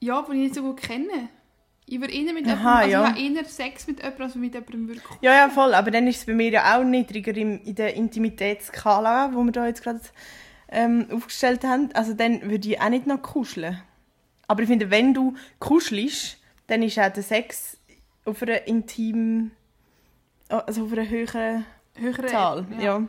Ja, 0.00 0.22
den 0.22 0.36
ich 0.36 0.42
nicht 0.42 0.54
so 0.54 0.62
gut 0.62 0.80
kenne. 0.80 1.30
Ich 1.86 2.00
würde 2.00 2.14
eher 2.14 2.32
mit 2.32 2.46
Aha, 2.46 2.52
jemandem, 2.52 2.66
also 2.66 2.90
ja. 2.90 3.02
ich 3.02 3.28
habe 3.28 3.38
eher 3.38 3.44
Sex 3.44 3.86
mit 3.86 3.98
jemandem, 3.98 4.22
als 4.22 4.34
mit 4.36 4.54
jemandem 4.54 4.88
kuscheln. 5.02 5.18
Ja, 5.20 5.34
ja, 5.34 5.48
voll. 5.48 5.74
Aber 5.74 5.90
dann 5.90 6.06
ist 6.06 6.18
es 6.18 6.24
bei 6.26 6.32
mir 6.32 6.50
ja 6.50 6.78
auch 6.78 6.84
niedriger 6.84 7.36
im, 7.36 7.60
in 7.62 7.74
der 7.74 7.94
Intimitätsskala, 7.94 9.30
wo 9.34 9.42
wir 9.44 9.52
da 9.52 9.66
jetzt 9.66 9.82
gerade 9.82 10.00
ähm, 10.68 11.06
aufgestellt 11.12 11.62
haben. 11.64 11.90
Also 11.92 12.14
dann 12.14 12.42
würde 12.50 12.68
ich 12.68 12.80
auch 12.80 12.88
nicht 12.88 13.06
noch 13.06 13.20
kuscheln. 13.20 13.80
Aber 14.48 14.62
ich 14.62 14.68
finde, 14.68 14.90
wenn 14.90 15.12
du 15.12 15.34
kuschelst, 15.58 16.38
dann 16.66 16.82
ist 16.82 16.98
auch 16.98 17.12
der 17.12 17.22
Sex 17.22 17.78
auf 18.24 18.42
einer 18.42 18.66
intimen... 18.66 19.52
Also 20.48 20.84
auf 20.84 20.92
einer 20.92 21.08
höheren 21.08 21.64
Höhere 21.96 22.26
Zahl. 22.26 22.66
Ja. 22.78 23.02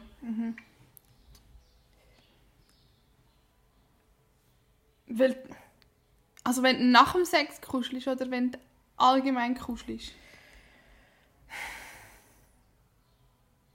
Weil, 5.08 5.36
also 6.46 6.62
wenn 6.62 6.78
du 6.78 6.86
nach 6.86 7.14
dem 7.14 7.26
Sex 7.26 7.60
kuschelst 7.60 8.08
oder 8.08 8.30
wenn 8.30 8.52
du 8.52 8.60
allgemein 8.98 9.56
kuschelst. 9.56 10.14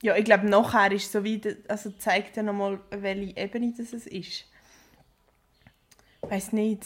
Ja, 0.01 0.15
ich 0.15 0.25
glaube, 0.25 0.47
nachher 0.47 0.91
ist 0.91 1.11
so 1.11 1.23
wie, 1.23 1.39
also 1.67 1.91
zeigt 1.91 2.37
er 2.37 2.43
nochmal, 2.43 2.79
welche 2.89 3.37
Ebene 3.37 3.73
das 3.77 3.93
ist. 3.93 4.45
Weiß 6.21 6.53
nicht. 6.53 6.85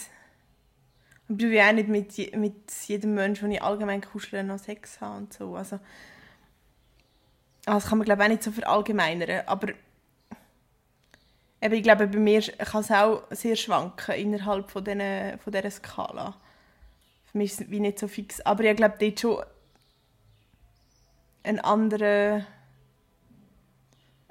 Und 1.29 1.41
ich 1.41 1.49
will 1.49 1.61
auch 1.61 1.71
nicht 1.71 1.87
mit, 1.87 2.35
mit 2.35 2.71
jedem 2.87 3.13
Menschen, 3.13 3.45
den 3.45 3.53
ich 3.53 3.63
allgemein 3.63 4.01
kuschle, 4.01 4.43
noch 4.43 4.59
Sex 4.59 4.99
haben 4.99 5.17
und 5.17 5.33
so. 5.33 5.55
Also, 5.55 5.79
also 7.65 7.79
das 7.79 7.87
kann 7.87 7.99
man 7.99 8.05
glaube 8.05 8.23
ich 8.23 8.25
auch 8.25 8.31
nicht 8.31 8.43
so 8.43 8.51
verallgemeinern. 8.51 9.43
Aber 9.45 9.67
eben, 11.61 11.75
ich 11.75 11.83
glaube, 11.83 12.07
bei 12.07 12.17
mir 12.17 12.41
kann 12.41 12.81
es 12.81 12.91
auch 12.91 13.23
sehr 13.31 13.55
schwanken 13.55 14.15
innerhalb 14.15 14.69
von, 14.69 14.83
diesen, 14.83 15.39
von 15.39 15.53
dieser 15.53 15.71
Skala. 15.71 16.35
Für 17.25 17.37
mich 17.37 17.51
ist 17.51 17.61
es 17.61 17.69
wie 17.69 17.79
nicht 17.79 17.99
so 17.99 18.07
fix. 18.07 18.41
Aber 18.41 18.63
ich 18.63 18.75
glaube, 18.75 18.95
dort 18.99 19.19
schon 19.19 19.43
ein 21.43 21.59
anderer 21.59 22.45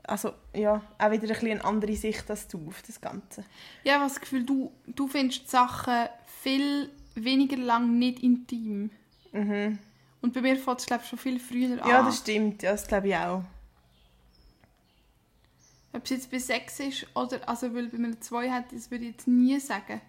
also 0.06 0.32
ja, 0.54 0.82
auch 0.98 1.10
wieder 1.10 1.22
ein 1.22 1.28
bisschen 1.28 1.50
eine 1.50 1.64
andere 1.64 1.96
Sicht 1.96 2.30
als 2.30 2.46
du 2.48 2.68
auf 2.68 2.82
das 2.82 3.00
Ganze. 3.00 3.42
Ja, 3.84 3.94
ich 3.94 3.98
habe 4.00 4.04
das 4.08 4.20
Gefühl, 4.20 4.44
du, 4.44 4.72
du 4.86 5.08
findest 5.08 5.44
die 5.44 5.50
Sachen 5.50 6.08
viel 6.42 6.90
weniger 7.14 7.56
lang 7.56 7.98
nicht 7.98 8.22
intim. 8.22 8.90
Mhm. 9.32 9.78
Und 10.20 10.32
bei 10.34 10.40
mir 10.40 10.56
fängt 10.56 10.80
es, 10.80 10.86
glaube 10.86 11.02
ich, 11.02 11.08
schon 11.08 11.18
viel 11.18 11.40
früher 11.40 11.82
an. 11.82 11.88
Ja, 11.88 12.02
das 12.02 12.18
stimmt, 12.18 12.62
ja, 12.62 12.72
das 12.72 12.86
glaube 12.86 13.08
ich 13.08 13.16
auch. 13.16 13.42
Ob 16.04 16.10
es 16.10 16.10
jetzt 16.10 16.30
bei 16.30 16.38
Sex 16.38 16.80
ist 16.80 17.06
oder, 17.14 17.48
also 17.48 17.74
weil 17.74 17.88
bei 17.88 17.96
mir 17.96 18.20
zwei 18.20 18.50
hat, 18.50 18.66
das 18.72 18.90
würde 18.90 19.04
ich 19.04 19.12
jetzt 19.12 19.26
nie 19.26 19.58
sagen. 19.58 20.02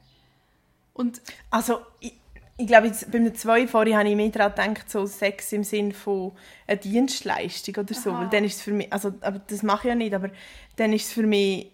Und 0.93 1.21
Also 1.49 1.79
ich, 2.01 2.13
ich 2.57 2.67
glaube, 2.67 2.87
jetzt, 2.87 3.09
beim 3.11 3.33
zwei 3.33 3.65
vorhin 3.65 3.95
habe 3.95 4.09
ich 4.09 4.15
mehr 4.17 4.27
daran 4.27 4.73
gedacht, 4.73 4.89
so 4.89 5.05
Sex 5.05 5.53
im 5.53 5.63
Sinn 5.63 5.93
von 5.93 6.33
einer 6.67 6.75
Dienstleistung 6.75 7.75
oder 7.77 7.93
so. 7.93 8.11
Aha. 8.11 8.21
Weil 8.23 8.29
dann 8.29 8.43
ist 8.43 8.55
es 8.55 8.61
für 8.61 8.71
mich, 8.71 8.91
also 8.91 9.13
aber 9.21 9.39
das 9.39 9.63
mache 9.63 9.87
ich 9.87 9.89
ja 9.89 9.95
nicht, 9.95 10.13
aber 10.13 10.29
dann 10.75 10.91
ist 10.91 11.05
es 11.05 11.13
für 11.13 11.23
mich 11.23 11.71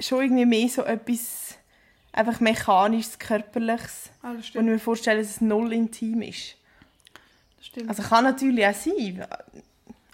schon 0.00 0.22
irgendwie 0.22 0.46
mehr 0.46 0.68
so 0.70 0.82
etwas 0.82 1.58
einfach 2.12 2.40
mechanisches, 2.40 3.18
körperliches, 3.18 4.10
ah, 4.22 4.32
wo 4.34 4.38
ich 4.38 4.54
mir 4.54 4.78
vorstelle, 4.78 5.20
dass 5.20 5.32
es 5.32 5.40
null 5.42 5.70
intim 5.70 6.22
ist. 6.22 6.56
Das 7.58 7.66
stimmt. 7.66 7.90
Also 7.90 8.02
kann 8.04 8.24
natürlich 8.24 8.66
auch 8.66 8.74
sein, 8.74 9.26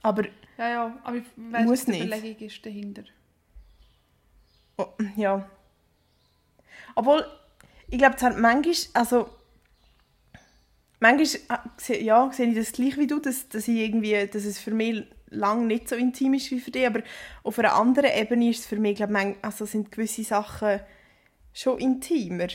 aber 0.02 0.24
ja, 0.58 0.68
ja, 0.68 0.98
aber 1.04 1.16
ich 1.16 1.24
weiss, 1.36 1.64
Muss 1.64 1.78
was 1.78 1.84
die 1.86 1.90
nicht. 1.92 2.04
Überlegung 2.04 2.46
ist 2.46 2.66
dahinter. 2.66 3.02
Oh, 4.80 4.86
ja. 5.16 5.48
Obwohl, 6.94 7.26
ich 7.88 7.98
glaube, 7.98 8.16
es 8.16 8.22
hat 8.22 8.38
manchmal, 8.38 8.74
also 8.94 9.28
manchmal 11.00 11.40
ah, 11.48 11.64
ja, 11.88 12.30
sehe 12.32 12.48
ich 12.48 12.56
das 12.56 12.72
gleich 12.72 12.96
wie 12.96 13.06
du, 13.06 13.18
dass, 13.18 13.48
dass, 13.48 13.68
ich 13.68 13.76
irgendwie, 13.76 14.26
dass 14.26 14.44
es 14.44 14.58
für 14.58 14.70
mich 14.70 15.04
lang 15.28 15.66
nicht 15.66 15.88
so 15.88 15.96
intim 15.96 16.34
ist 16.34 16.50
wie 16.50 16.60
für 16.60 16.70
dich, 16.70 16.86
aber 16.86 17.02
auf 17.42 17.58
einer 17.58 17.74
anderen 17.74 18.10
Ebene 18.10 18.48
ist 18.48 18.60
es 18.60 18.66
für 18.66 18.76
mich, 18.76 18.96
glaube 18.96 19.18
ich, 19.18 19.36
also 19.42 19.66
sind 19.66 19.92
gewisse 19.92 20.24
Sachen 20.24 20.80
schon 21.52 21.78
intimer. 21.78 22.48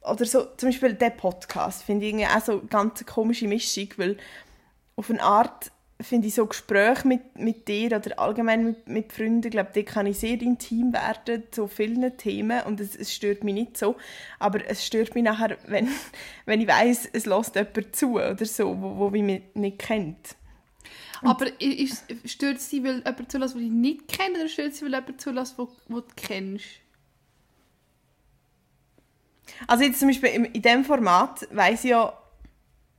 Oder 0.00 0.24
so, 0.24 0.46
zum 0.56 0.70
Beispiel 0.70 0.94
der 0.94 1.10
Podcast 1.10 1.82
finde 1.82 2.06
ich 2.06 2.12
irgendwie 2.12 2.26
auch 2.26 2.44
so 2.44 2.52
eine 2.60 2.68
ganz 2.68 3.04
komische 3.04 3.46
Mischung, 3.46 3.88
weil 3.98 4.16
auf 4.96 5.10
eine 5.10 5.22
Art 5.22 5.70
finde 6.02 6.28
ich 6.28 6.34
so 6.34 6.46
Gespräche 6.46 7.06
mit, 7.06 7.38
mit 7.38 7.68
dir 7.68 7.96
oder 7.96 8.18
allgemein 8.18 8.64
mit, 8.64 8.88
mit 8.88 9.12
Freunden, 9.12 9.50
glaube 9.50 9.70
da 9.74 9.82
kann 9.82 10.06
ich 10.06 10.18
sehr 10.18 10.40
intim 10.40 10.92
werden 10.92 11.44
zu 11.50 11.66
vielen 11.68 12.16
Themen 12.16 12.62
und 12.64 12.80
es, 12.80 12.96
es 12.96 13.12
stört 13.14 13.44
mich 13.44 13.54
nicht 13.54 13.76
so, 13.76 13.96
aber 14.38 14.64
es 14.66 14.84
stört 14.86 15.14
mich 15.14 15.24
nachher, 15.24 15.56
wenn, 15.66 15.88
wenn 16.46 16.60
ich 16.60 16.68
weiß 16.68 17.10
es 17.12 17.26
lässt 17.26 17.54
jemand 17.56 17.94
zu 17.96 18.14
oder 18.14 18.44
so, 18.44 18.80
wo, 18.80 18.96
wo 18.98 19.10
mich 19.10 19.42
nicht 19.54 19.78
kennt. 19.78 20.36
Aber 21.24 21.46
ist, 21.60 22.04
stört 22.24 22.56
es 22.56 22.68
dich, 22.68 22.82
weil 22.82 22.96
jemand 22.98 23.30
zulässt, 23.30 23.54
den 23.54 23.62
ich 23.62 23.70
nicht 23.70 24.08
kenne, 24.08 24.38
oder 24.40 24.48
stört 24.48 24.72
es 24.72 24.80
dich, 24.80 24.82
weil 24.82 24.94
jemand 25.00 25.20
zulässt, 25.20 25.58
den 25.58 25.66
du 25.88 26.02
kennst? 26.16 26.66
Also 29.66 29.84
jetzt 29.84 29.98
zum 30.00 30.08
Beispiel 30.08 30.30
im- 30.30 30.44
in 30.46 30.62
diesem 30.62 30.84
Format 30.84 31.46
weiss 31.52 31.84
ich 31.84 31.90
ja, 31.90 32.16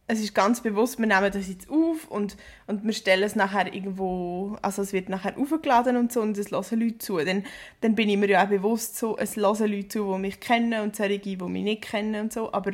es 0.07 0.19
ist 0.19 0.33
ganz 0.36 0.62
bewusst, 0.62 1.00
wir 1.00 1.07
nehmen 1.07 1.31
das 1.31 1.48
jetzt 1.48 1.69
auf 1.69 1.75
und, 2.09 2.38
und 2.67 2.83
wir 2.83 2.93
stellen 2.93 3.23
es 3.23 3.35
nachher 3.35 3.73
irgendwo, 3.73 4.57
also 4.62 4.81
es 4.81 4.93
wird 4.93 5.09
nachher 5.09 5.38
aufgeladen 5.38 5.97
und 5.97 6.12
so 6.12 6.21
und 6.21 6.38
es 6.38 6.51
hören 6.51 6.79
Leute 6.79 6.97
zu. 6.97 7.17
Dann, 7.17 7.43
dann 7.81 7.95
bin 7.95 8.09
ich 8.09 8.17
mir 8.17 8.29
ja 8.29 8.43
auch 8.43 8.50
bewusst 8.50 8.97
so, 8.97 9.17
es 9.17 9.35
hören 9.35 9.71
Leute 9.71 9.88
zu, 9.88 10.13
die 10.13 10.19
mich 10.19 10.39
kennen 10.39 10.81
und 10.81 10.95
solche, 10.95 11.19
die 11.19 11.38
mich 11.38 11.63
nicht 11.63 11.83
kennen 11.83 12.21
und 12.21 12.33
so, 12.33 12.51
aber 12.53 12.73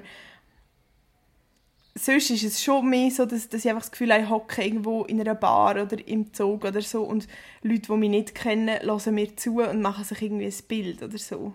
sonst 1.95 2.29
ist 2.29 2.43
es 2.43 2.63
schon 2.63 2.89
mehr 2.89 3.11
so, 3.11 3.25
dass, 3.25 3.49
dass 3.49 3.65
ich 3.65 3.69
einfach 3.69 3.83
das 3.83 3.91
Gefühl 3.91 4.13
habe, 4.13 4.23
ich 4.23 4.29
hocke 4.29 4.63
irgendwo 4.63 5.03
in 5.03 5.19
einer 5.19 5.35
Bar 5.35 5.81
oder 5.81 6.07
im 6.07 6.33
Zug 6.33 6.65
oder 6.65 6.81
so 6.81 7.03
und 7.03 7.27
Leute, 7.61 7.81
die 7.81 7.97
mich 7.97 8.09
nicht 8.09 8.35
kennen, 8.35 8.79
hören 8.81 9.15
mir 9.15 9.35
zu 9.35 9.61
und 9.61 9.81
machen 9.81 10.03
sich 10.03 10.21
irgendwie 10.21 10.45
ein 10.45 10.67
Bild 10.67 11.03
oder 11.03 11.17
so. 11.17 11.53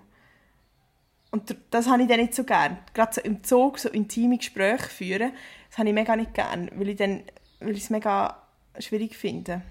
Und 1.31 1.57
das 1.71 1.89
habe 1.89 2.03
ich 2.03 2.09
dann 2.09 2.21
nicht 2.21 2.35
so 2.35 2.45
gern. 2.45 2.79
Gerade 2.93 3.15
so 3.15 3.21
im 3.21 3.43
Zug 3.43 3.81
so 3.81 3.89
intime 3.89 4.39
Gespräche 4.39 4.89
führen, 4.89 5.33
das 5.69 5.79
habe 5.79 5.89
ich 5.89 5.95
mega 5.95 6.15
nicht 6.15 6.35
gern, 6.35 6.71
weil 6.77 6.91
ich, 6.91 6.97
dann, 6.97 7.25
weil 7.65 7.77
ich 7.77 7.85
es 7.85 7.91
mega 7.91 8.43
schwierig 8.79 9.17
finde, 9.17 9.63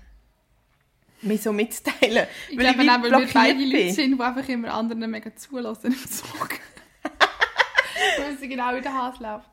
mich 1.22 1.42
so 1.42 1.54
mitzuteilen. 1.54 2.28
Ich 2.50 2.58
weil 2.58 2.74
glaube, 2.74 2.92
auch, 2.92 3.04
weil 3.04 3.26
wir 3.26 3.34
beide 3.34 3.64
Leute 3.64 3.94
sind, 3.94 4.18
die 4.18 4.24
einfach 4.24 4.48
immer 4.48 4.74
anderen 4.74 5.10
mega 5.10 5.36
zulassen 5.36 5.88
im 5.88 6.10
Zug. 6.10 6.60
Weil 8.20 8.38
sie 8.38 8.48
genau 8.50 8.76
in 8.76 8.84
den 8.84 8.94
Hals 8.94 9.20
läuft. 9.20 9.50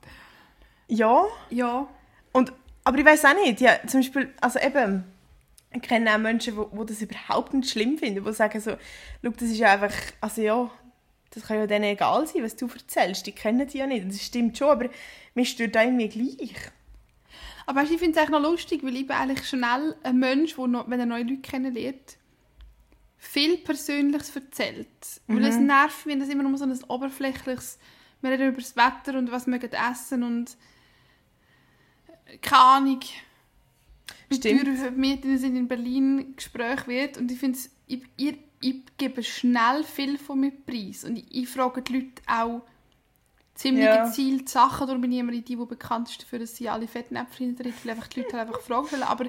Ja, 0.88 1.24
Ja. 1.50 1.88
Und, 2.32 2.52
aber 2.84 2.98
ich 2.98 3.04
weiß 3.04 3.24
auch 3.24 3.34
nicht, 3.34 3.60
ja, 3.60 3.78
zum 3.86 4.00
Beispiel, 4.00 4.34
also 4.40 4.58
eben, 4.58 5.04
ich 5.72 5.82
kenne 5.82 6.12
auch 6.14 6.18
Menschen, 6.18 6.56
die, 6.56 6.78
die 6.78 6.86
das 6.86 7.02
überhaupt 7.02 7.54
nicht 7.54 7.70
schlimm 7.70 7.98
finden, 7.98 8.24
die 8.24 8.32
sagen 8.32 8.60
so, 8.60 8.72
schau, 9.22 9.30
das 9.30 9.48
ist 9.48 9.58
ja 9.58 9.72
einfach, 9.72 9.94
also 10.20 10.42
ja, 10.42 10.70
das 11.30 11.46
kann 11.46 11.58
ja 11.58 11.66
denen 11.66 11.84
egal 11.84 12.26
sein, 12.26 12.42
was 12.42 12.56
du 12.56 12.66
erzählst, 12.66 13.26
die 13.26 13.32
kennen 13.32 13.66
dich 13.66 13.74
ja 13.74 13.86
nicht, 13.86 14.08
das 14.08 14.22
stimmt 14.22 14.58
schon, 14.58 14.68
aber 14.68 14.88
mir 15.34 15.44
stört 15.44 15.76
auch 15.76 15.82
irgendwie 15.82 16.08
gleich. 16.08 16.54
Aber 17.70 17.82
weißt 17.82 17.92
ich 17.92 18.00
finde 18.00 18.18
es 18.18 18.18
eigentlich 18.18 18.42
noch 18.42 18.50
lustig, 18.50 18.82
weil 18.82 18.96
ich 18.96 19.06
bin 19.06 19.14
eigentlich 19.14 19.48
schnell 19.48 19.94
ein 20.02 20.18
Mensch, 20.18 20.56
der, 20.56 20.66
noch, 20.66 20.90
wenn 20.90 20.98
er 20.98 21.06
neue 21.06 21.22
Leute 21.22 21.40
kennenlernt, 21.40 22.16
viel 23.16 23.58
Persönliches 23.58 24.34
erzählt. 24.34 24.88
Weil 25.28 25.44
es 25.44 25.56
nervt 25.56 26.04
mich, 26.04 26.14
wenn 26.14 26.18
das 26.18 26.28
immer 26.30 26.42
nur 26.42 26.58
so 26.58 26.64
ein 26.64 26.84
oberflächliches, 26.88 27.78
wir 28.22 28.30
reden 28.32 28.48
über 28.48 28.60
das 28.60 28.74
Wetter 28.74 29.16
und 29.16 29.30
was 29.30 29.46
wir 29.46 29.60
essen 29.62 30.24
und 30.24 30.56
keine 32.42 32.60
Ahnung, 32.60 33.00
Stimmt. 34.32 34.64
teuer 34.64 34.74
Vermietungen 34.74 35.38
sind 35.38 35.54
in 35.54 35.68
Berlin 35.68 36.34
Gespräch 36.34 36.88
wird 36.88 37.18
und 37.18 37.30
ich 37.30 37.38
finde 37.38 37.56
ich, 37.86 38.02
ich, 38.16 38.36
ich 38.60 38.82
gebe 38.98 39.22
schnell 39.22 39.84
viel 39.84 40.18
von 40.18 40.40
mir 40.40 40.50
preis 40.50 41.04
und 41.04 41.14
ich, 41.14 41.26
ich 41.30 41.48
frage 41.48 41.82
die 41.82 41.92
Leute 41.92 42.22
auch 42.26 42.62
ziemlich 43.60 43.84
Ja. 43.84 44.04
gezielt 44.06 44.48
Sachen, 44.48 44.86
darum 44.86 45.02
bin 45.02 45.12
ich 45.12 45.18
immer 45.18 45.32
die, 45.32 45.42
die 45.42 45.56
bekannt 45.56 46.08
ist 46.08 46.22
dafür, 46.22 46.38
dass 46.38 46.56
sie 46.56 46.68
alle 46.68 46.88
Fettnäpfchen 46.88 47.56
drin 47.56 47.74
weil 47.82 47.90
einfach 47.92 48.08
die 48.08 48.20
Leute 48.20 48.36
halt 48.38 48.48
einfach 48.48 48.60
Fragen 48.62 48.86
stellen, 48.88 49.02
aber 49.02 49.26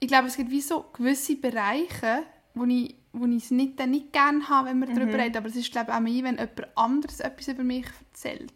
ich 0.00 0.08
glaube, 0.08 0.28
es 0.28 0.36
gibt 0.36 0.50
wie 0.50 0.60
so 0.60 0.84
gewisse 0.92 1.36
Bereiche, 1.36 2.22
wo 2.54 2.64
ich 2.64 2.96
wo 3.14 3.26
ich 3.26 3.44
es 3.44 3.50
nicht, 3.50 3.78
dann 3.78 3.90
nicht 3.90 4.10
gerne 4.14 4.48
habe, 4.48 4.70
wenn 4.70 4.78
wir 4.78 4.88
Mhm. 4.88 4.94
darüber 4.94 5.18
reden. 5.18 5.36
Aber 5.36 5.48
es 5.48 5.56
ist, 5.56 5.70
glaube 5.70 5.90
ich, 5.90 5.96
auch 5.96 6.00
mehr, 6.00 6.24
wenn 6.24 6.38
jemand 6.38 6.66
anderes 6.78 7.20
etwas 7.20 7.48
über 7.48 7.62
mich 7.62 7.84
erzählt. 8.10 8.50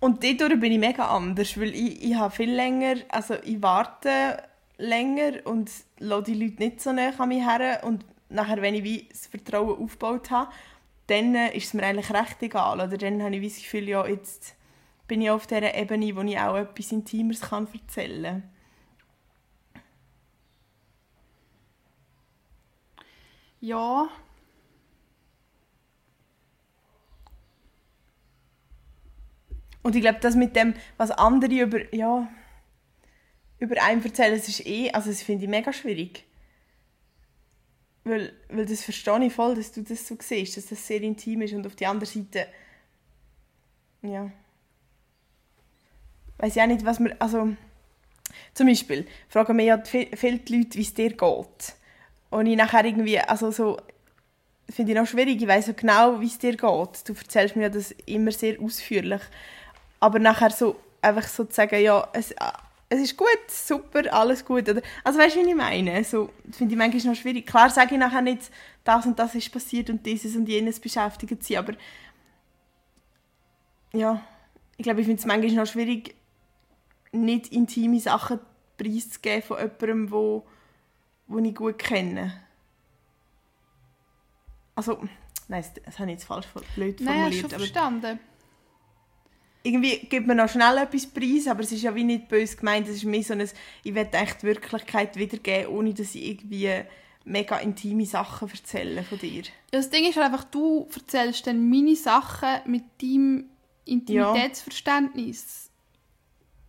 Und 0.00 0.24
dadurch 0.24 0.58
bin 0.58 0.72
ich 0.72 0.78
mega 0.80 1.06
anders, 1.06 1.56
weil 1.60 1.72
ich, 1.72 2.02
ich 2.02 2.14
habe 2.16 2.34
viel 2.34 2.50
länger, 2.50 2.96
also 3.10 3.34
ich 3.44 3.62
warte 3.62 4.42
länger 4.76 5.34
und 5.44 5.70
lasse 6.00 6.22
die 6.32 6.34
Leute 6.34 6.56
nicht 6.64 6.80
so 6.80 6.90
nah 6.92 7.10
an 7.16 7.28
mich 7.28 7.44
her 7.46 7.82
und 7.84 8.04
nachher, 8.28 8.60
wenn 8.60 8.74
ich 8.74 8.82
wie 8.82 9.06
das 9.08 9.26
Vertrauen 9.28 9.78
aufgebaut 9.84 10.30
habe, 10.32 10.50
dann 11.10 11.34
ist 11.34 11.66
es 11.66 11.74
mir 11.74 11.82
eigentlich 11.82 12.10
recht 12.12 12.42
egal. 12.42 12.80
Oder 12.80 12.96
dann 12.96 13.22
habe 13.22 13.36
ich 13.36 13.54
das 13.54 13.62
Gefühl, 13.62 13.88
ja, 13.88 14.06
jetzt 14.06 14.54
bin 15.08 15.20
ich 15.20 15.30
auf 15.30 15.46
dieser 15.46 15.74
Ebene, 15.74 16.14
wo 16.14 16.22
ich 16.22 16.38
auch 16.38 16.56
etwas 16.56 16.92
Intimeres 16.92 17.40
kann 17.40 17.66
erzählen 17.72 18.42
kann. 18.42 18.42
Ja. 23.60 24.08
Und 29.82 29.96
ich 29.96 30.02
glaube, 30.02 30.20
das 30.20 30.36
mit 30.36 30.54
dem, 30.56 30.74
was 30.96 31.10
andere 31.10 31.52
über, 31.54 31.94
ja, 31.94 32.28
über 33.58 33.82
einen 33.82 34.02
erzählen, 34.04 34.36
das 34.36 34.48
ist 34.48 34.66
eh, 34.66 34.90
also 34.92 35.10
das 35.10 35.22
finde 35.22 35.44
ich 35.44 35.50
mega 35.50 35.72
schwierig. 35.72 36.24
Weil, 38.04 38.32
weil 38.48 38.66
das 38.66 38.82
verstehe 38.82 39.24
ich 39.26 39.32
voll, 39.32 39.54
dass 39.54 39.72
du 39.72 39.82
das 39.82 40.06
so 40.06 40.16
siehst, 40.20 40.56
dass 40.56 40.66
das 40.66 40.86
sehr 40.86 41.02
intim 41.02 41.42
ist 41.42 41.52
und 41.52 41.66
auf 41.66 41.76
die 41.76 41.86
andere 41.86 42.06
Seite, 42.06 42.46
ja, 44.02 44.30
weiß 46.38 46.56
ich 46.56 46.62
auch 46.62 46.66
nicht, 46.66 46.84
was 46.84 46.98
man, 46.98 47.14
also, 47.18 47.50
zum 48.54 48.66
Beispiel 48.66 49.06
fragen 49.28 49.56
mich 49.56 49.66
ja 49.66 49.82
viel- 49.84 50.16
viele 50.16 50.40
Leute, 50.48 50.78
wie 50.78 50.82
es 50.82 50.94
dir 50.94 51.10
geht. 51.10 51.74
Und 52.30 52.46
ich 52.46 52.56
nachher 52.56 52.84
irgendwie, 52.84 53.18
also 53.18 53.50
so, 53.50 53.76
finde 54.68 54.92
ich 54.92 54.98
noch 54.98 55.06
schwierig, 55.06 55.42
ich 55.42 55.48
weiß 55.48 55.66
so 55.66 55.74
genau, 55.74 56.20
wie 56.20 56.26
es 56.26 56.38
dir 56.38 56.52
geht. 56.52 57.08
Du 57.08 57.12
erzählst 57.12 57.56
mir 57.56 57.64
ja 57.64 57.68
das 57.68 57.90
immer 58.06 58.32
sehr 58.32 58.60
ausführlich. 58.60 59.20
Aber 59.98 60.18
nachher 60.18 60.50
so, 60.50 60.76
einfach 61.02 61.28
so 61.28 61.44
zu 61.44 61.54
sagen, 61.54 61.80
ja, 61.82 62.08
es, 62.12 62.34
es 62.92 63.00
ist 63.00 63.16
gut, 63.16 63.28
super, 63.48 64.12
alles 64.12 64.44
gut. 64.44 64.68
Oder, 64.68 64.82
also 65.04 65.18
weißt 65.18 65.36
du, 65.36 65.44
wie 65.44 65.48
ich 65.48 65.54
meine? 65.54 66.02
So, 66.02 66.30
das 66.44 66.56
finde 66.56 66.74
ich 66.74 66.78
manchmal 66.78 67.14
noch 67.14 67.20
schwierig. 67.20 67.46
Klar 67.46 67.70
sage 67.70 67.94
ich 67.94 68.00
nachher 68.00 68.20
nicht, 68.20 68.50
das 68.82 69.06
und 69.06 69.16
das 69.16 69.34
ist 69.36 69.52
passiert 69.52 69.90
und 69.90 70.04
dieses 70.04 70.34
und 70.34 70.48
jenes 70.48 70.80
beschäftigt 70.80 71.42
sie, 71.44 71.56
aber 71.56 71.74
ja, 73.92 74.20
ich 74.76 74.82
glaube, 74.82 75.00
ich 75.00 75.06
finde 75.06 75.20
es 75.20 75.26
manchmal 75.26 75.52
noch 75.52 75.70
schwierig, 75.70 76.16
nicht 77.12 77.52
intime 77.52 78.00
Sachen 78.00 78.40
preiszugeben 78.76 79.42
von 79.42 79.58
jemandem, 79.58 80.10
wo, 80.10 80.46
wo 81.28 81.38
ich 81.38 81.54
gut 81.54 81.78
kenne. 81.78 82.40
Also, 84.74 84.98
nein, 85.46 85.62
das, 85.62 85.74
das 85.84 85.98
habe 85.98 86.10
ich 86.10 86.18
jetzt 86.18 86.24
falsch 86.24 86.46
blöd 86.74 87.00
Nein, 87.00 87.24
hast 87.24 87.34
du 87.34 87.40
formuliert. 87.40 87.44
aber 87.44 87.58
verstanden. 87.58 88.20
Irgendwie 89.62 89.98
gibt 89.98 90.26
man 90.26 90.38
noch 90.38 90.48
schnell 90.48 90.78
etwas 90.78 91.06
preis, 91.06 91.46
aber 91.46 91.60
es 91.60 91.72
ist 91.72 91.82
ja 91.82 91.94
wie 91.94 92.04
nicht 92.04 92.28
böse 92.28 92.56
gemeint. 92.56 92.88
Es 92.88 92.96
ist 92.96 93.04
mehr 93.04 93.22
so 93.22 93.34
ein, 93.34 93.40
ich 93.40 93.94
will 93.94 94.08
echt 94.12 94.42
die 94.42 94.46
Wirklichkeit 94.46 95.16
wiedergeben, 95.16 95.72
ohne 95.74 95.92
dass 95.92 96.14
ich 96.14 96.28
irgendwie 96.28 96.70
mega 97.24 97.58
intime 97.58 98.06
Sachen 98.06 98.48
erzähle 98.48 99.02
von 99.02 99.18
dir. 99.18 99.42
Das 99.70 99.90
Ding 99.90 100.04
ist 100.04 100.16
halt 100.16 100.32
einfach, 100.32 100.44
du 100.44 100.88
erzählst 100.94 101.46
dann 101.46 101.68
meine 101.68 101.94
Sachen 101.94 102.60
mit 102.66 102.84
deinem 103.02 103.44
Intimitätsverständnis. 103.84 105.70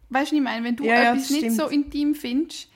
Weißt 0.09 0.31
du, 0.31 0.35
ich 0.35 0.41
meine? 0.41 0.65
Wenn 0.65 0.75
du 0.75 0.83
Ja, 0.83 1.01
ja, 1.01 1.13
etwas 1.13 1.29
das 1.29 1.41
nicht 1.41 1.51
so 1.51 1.67
intim 1.67 2.15
findest, 2.15 2.69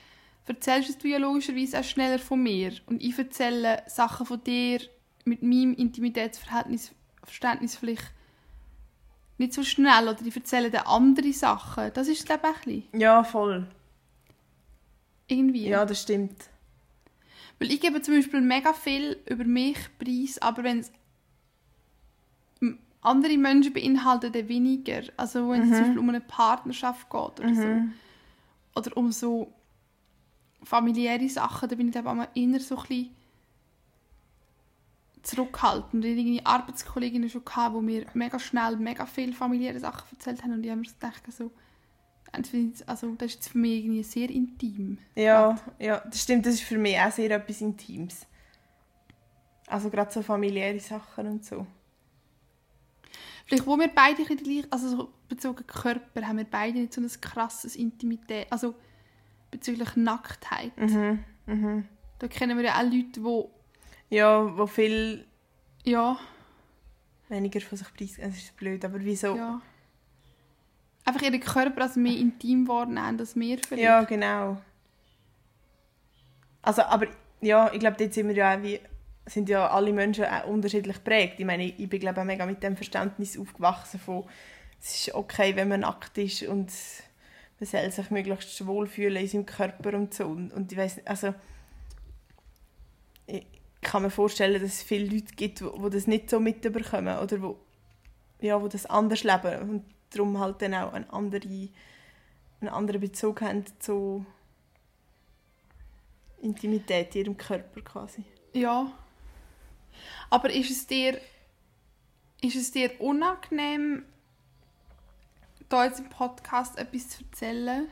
erzählst 0.46 0.88
es 0.88 0.98
du 0.98 1.08
ja 1.08 1.18
logischerweise 1.18 1.80
auch 1.80 1.84
schneller 1.84 2.18
von 2.18 2.42
mir. 2.42 2.72
Und 2.86 3.02
ich 3.02 3.18
erzähle 3.18 3.82
Sachen 3.86 4.24
von 4.24 4.42
dir 4.42 4.80
mit 5.24 5.42
meinem 5.42 5.74
Intimitätsverhältnis 5.74 6.92
Verständnis 7.24 7.76
vielleicht 7.76 8.12
nicht 9.38 9.52
so 9.52 9.62
schnell. 9.62 10.08
Oder 10.08 10.24
ich 10.24 10.36
erzähle 10.36 10.70
dann 10.70 10.86
andere 10.86 11.32
Sachen. 11.32 11.90
Das 11.94 12.08
ist, 12.08 12.26
glaube 12.26 12.42
ich, 12.42 12.48
ein 12.48 12.82
bisschen. 12.82 13.00
Ja, 13.00 13.24
voll. 13.24 13.66
Irgendwie. 15.28 15.68
Ja, 15.68 15.84
das 15.84 16.02
stimmt. 16.02 16.50
Weil 17.58 17.72
ich 17.72 17.80
gebe 17.80 18.02
zum 18.02 18.14
Beispiel 18.14 18.40
mega 18.40 18.72
viel 18.72 19.18
über 19.26 19.44
mich 19.44 19.78
preis, 19.98 20.38
aber 20.40 20.62
wenn 20.62 20.80
es 20.80 20.92
andere 23.00 23.38
Menschen 23.38 23.72
beinhaltet, 23.72 24.34
dann 24.34 24.48
weniger. 24.48 25.02
Also 25.16 25.50
wenn 25.50 25.62
es 25.62 25.68
zum 25.70 25.78
Beispiel 25.78 25.98
um 25.98 26.08
eine 26.08 26.20
Partnerschaft 26.20 27.08
geht 27.08 27.40
oder 27.40 27.54
so. 27.54 27.82
Oder 28.74 28.96
um 28.96 29.12
so 29.12 29.52
familiäre 30.62 31.28
Sachen, 31.28 31.68
da 31.68 31.76
bin 31.76 31.88
ich 31.88 31.94
ich 31.94 32.04
auch 32.04 32.12
immer 32.34 32.60
so 32.60 32.76
ein 32.76 32.82
bisschen 32.82 33.16
zurückhaltend. 35.26 36.04
Hatte 36.04 36.08
irgendwie 36.08 36.44
Arbeitskolleginnen 36.44 37.28
schon, 37.28 37.44
gehabt, 37.44 37.76
die 37.76 37.80
mir 37.80 38.06
mega 38.14 38.38
schnell 38.38 38.76
mega 38.76 39.06
viele 39.06 39.32
familiäre 39.32 39.80
Sachen 39.80 40.16
erzählt 40.16 40.42
haben 40.42 40.52
und 40.52 40.64
ich 40.64 40.70
habe 40.70 40.80
mir 40.80 40.86
gedacht, 40.86 41.22
so, 41.32 41.50
also 42.86 43.14
das 43.14 43.34
ist 43.34 43.48
für 43.48 43.58
mich 43.58 43.84
irgendwie 43.84 44.02
sehr 44.02 44.30
intim. 44.30 44.98
Ja, 45.14 45.58
ja, 45.78 46.02
das 46.04 46.22
stimmt. 46.22 46.46
Das 46.46 46.54
ist 46.54 46.64
für 46.64 46.78
mich 46.78 46.98
auch 46.98 47.10
sehr 47.10 47.30
etwas 47.30 47.60
Intimes. 47.60 48.26
Also 49.66 49.90
gerade 49.90 50.12
so 50.12 50.22
familiäre 50.22 50.78
Sachen 50.80 51.26
und 51.26 51.44
so. 51.44 51.66
Vielleicht, 53.46 53.66
wo 53.66 53.78
wir 53.78 53.88
beide 53.88 54.22
ein 54.22 54.36
gleich, 54.36 54.64
also 54.70 54.88
so 54.88 55.12
bezogen 55.28 55.66
Körper, 55.66 56.26
haben 56.26 56.38
wir 56.38 56.44
beide 56.44 56.78
nicht 56.78 56.92
so 56.92 57.00
ein 57.00 57.10
krasses 57.20 57.76
Intimität, 57.76 58.46
also 58.50 58.74
bezüglich 59.50 59.94
Nacktheit. 59.96 60.76
Mhm, 60.76 61.24
mhm. 61.46 61.84
Da 62.18 62.28
kennen 62.28 62.58
wir 62.58 62.64
ja 62.64 62.78
auch 62.78 62.82
Leute, 62.82 63.20
die, 63.20 63.44
Ja, 64.08 64.56
wo 64.56 64.66
viel 64.66 65.26
ja, 65.84 66.18
weniger 67.28 67.60
von 67.60 67.78
sich 67.78 67.92
preisgeben. 67.94 68.30
Das 68.30 68.38
ist 68.38 68.56
blöd, 68.56 68.84
aber 68.84 69.00
wieso? 69.00 69.36
ja, 69.36 69.60
einfach 71.04 71.22
ihren 71.22 71.40
Körper 71.40 71.82
als 71.82 71.96
mehr 71.96 72.16
intim 72.16 72.68
wahrnehmen 72.68 73.18
als 73.18 73.36
wir 73.36 73.58
vielleicht. 73.58 73.82
Ja, 73.82 74.02
genau. 74.02 74.60
Also, 76.62 76.82
aber 76.82 77.06
ja, 77.40 77.72
ich 77.72 77.78
glaube, 77.78 77.96
dort 77.96 78.12
sind 78.12 78.28
wir 78.28 78.34
ja 78.34 78.56
auch 78.56 78.62
wie, 78.62 78.80
sind 79.26 79.48
ja 79.48 79.68
alle 79.68 79.92
Menschen 79.92 80.24
auch 80.24 80.46
unterschiedlich 80.46 80.96
geprägt. 80.96 81.34
Ich 81.38 81.46
meine, 81.46 81.64
ich 81.64 81.88
bin 81.88 82.00
glaube 82.00 82.20
auch 82.20 82.24
mega 82.24 82.44
mit 82.44 82.62
dem 82.62 82.76
Verständnis 82.76 83.38
aufgewachsen 83.38 84.00
von, 84.00 84.24
es 84.80 85.06
ist 85.06 85.14
okay, 85.14 85.54
wenn 85.56 85.68
man 85.68 85.80
nackt 85.80 86.18
ist 86.18 86.42
und 86.42 86.72
man 87.58 87.66
soll 87.66 87.90
sich 87.90 88.10
möglichst 88.10 88.66
wohlfühlen 88.66 89.22
in 89.22 89.28
seinem 89.28 89.46
Körper 89.46 89.96
und 89.96 90.12
so. 90.12 90.26
Und, 90.26 90.52
und 90.52 90.72
ich 90.72 90.78
weiß 90.78 91.06
also 91.06 91.34
ich 93.26 93.46
kann 93.86 94.02
mir 94.02 94.10
vorstellen, 94.10 94.60
dass 94.60 94.74
es 94.74 94.82
viele 94.82 95.06
Leute 95.06 95.34
gibt, 95.34 95.60
die, 95.60 95.90
das 95.90 96.06
nicht 96.06 96.28
so 96.28 96.40
mitbekommen 96.40 97.18
oder 97.18 97.40
wo, 97.40 97.58
ja, 98.40 98.60
wo 98.60 98.68
das 98.68 98.86
anders 98.86 99.22
leben 99.22 99.70
und 99.70 99.84
darum 100.10 100.38
halt 100.38 100.60
dann 100.60 100.74
auch 100.74 100.92
eine 100.92 101.10
andere 101.12 101.68
einen 102.60 102.70
anderen 102.70 103.00
Bezug 103.00 103.42
haben 103.42 103.64
zu 103.78 104.24
Intimität 106.40 107.14
in 107.14 107.22
ihrem 107.22 107.36
Körper 107.36 107.80
quasi. 107.82 108.24
Ja. 108.54 108.90
Aber 110.30 110.50
ist 110.50 110.70
es 110.70 110.86
dir, 110.86 111.20
ist 112.40 112.56
es 112.56 112.72
dir 112.72 113.00
unangenehm, 113.00 114.04
da 115.68 115.84
jetzt 115.84 116.00
im 116.00 116.08
Podcast 116.08 116.78
etwas 116.78 117.08
zu 117.08 117.24
erzählen, 117.24 117.88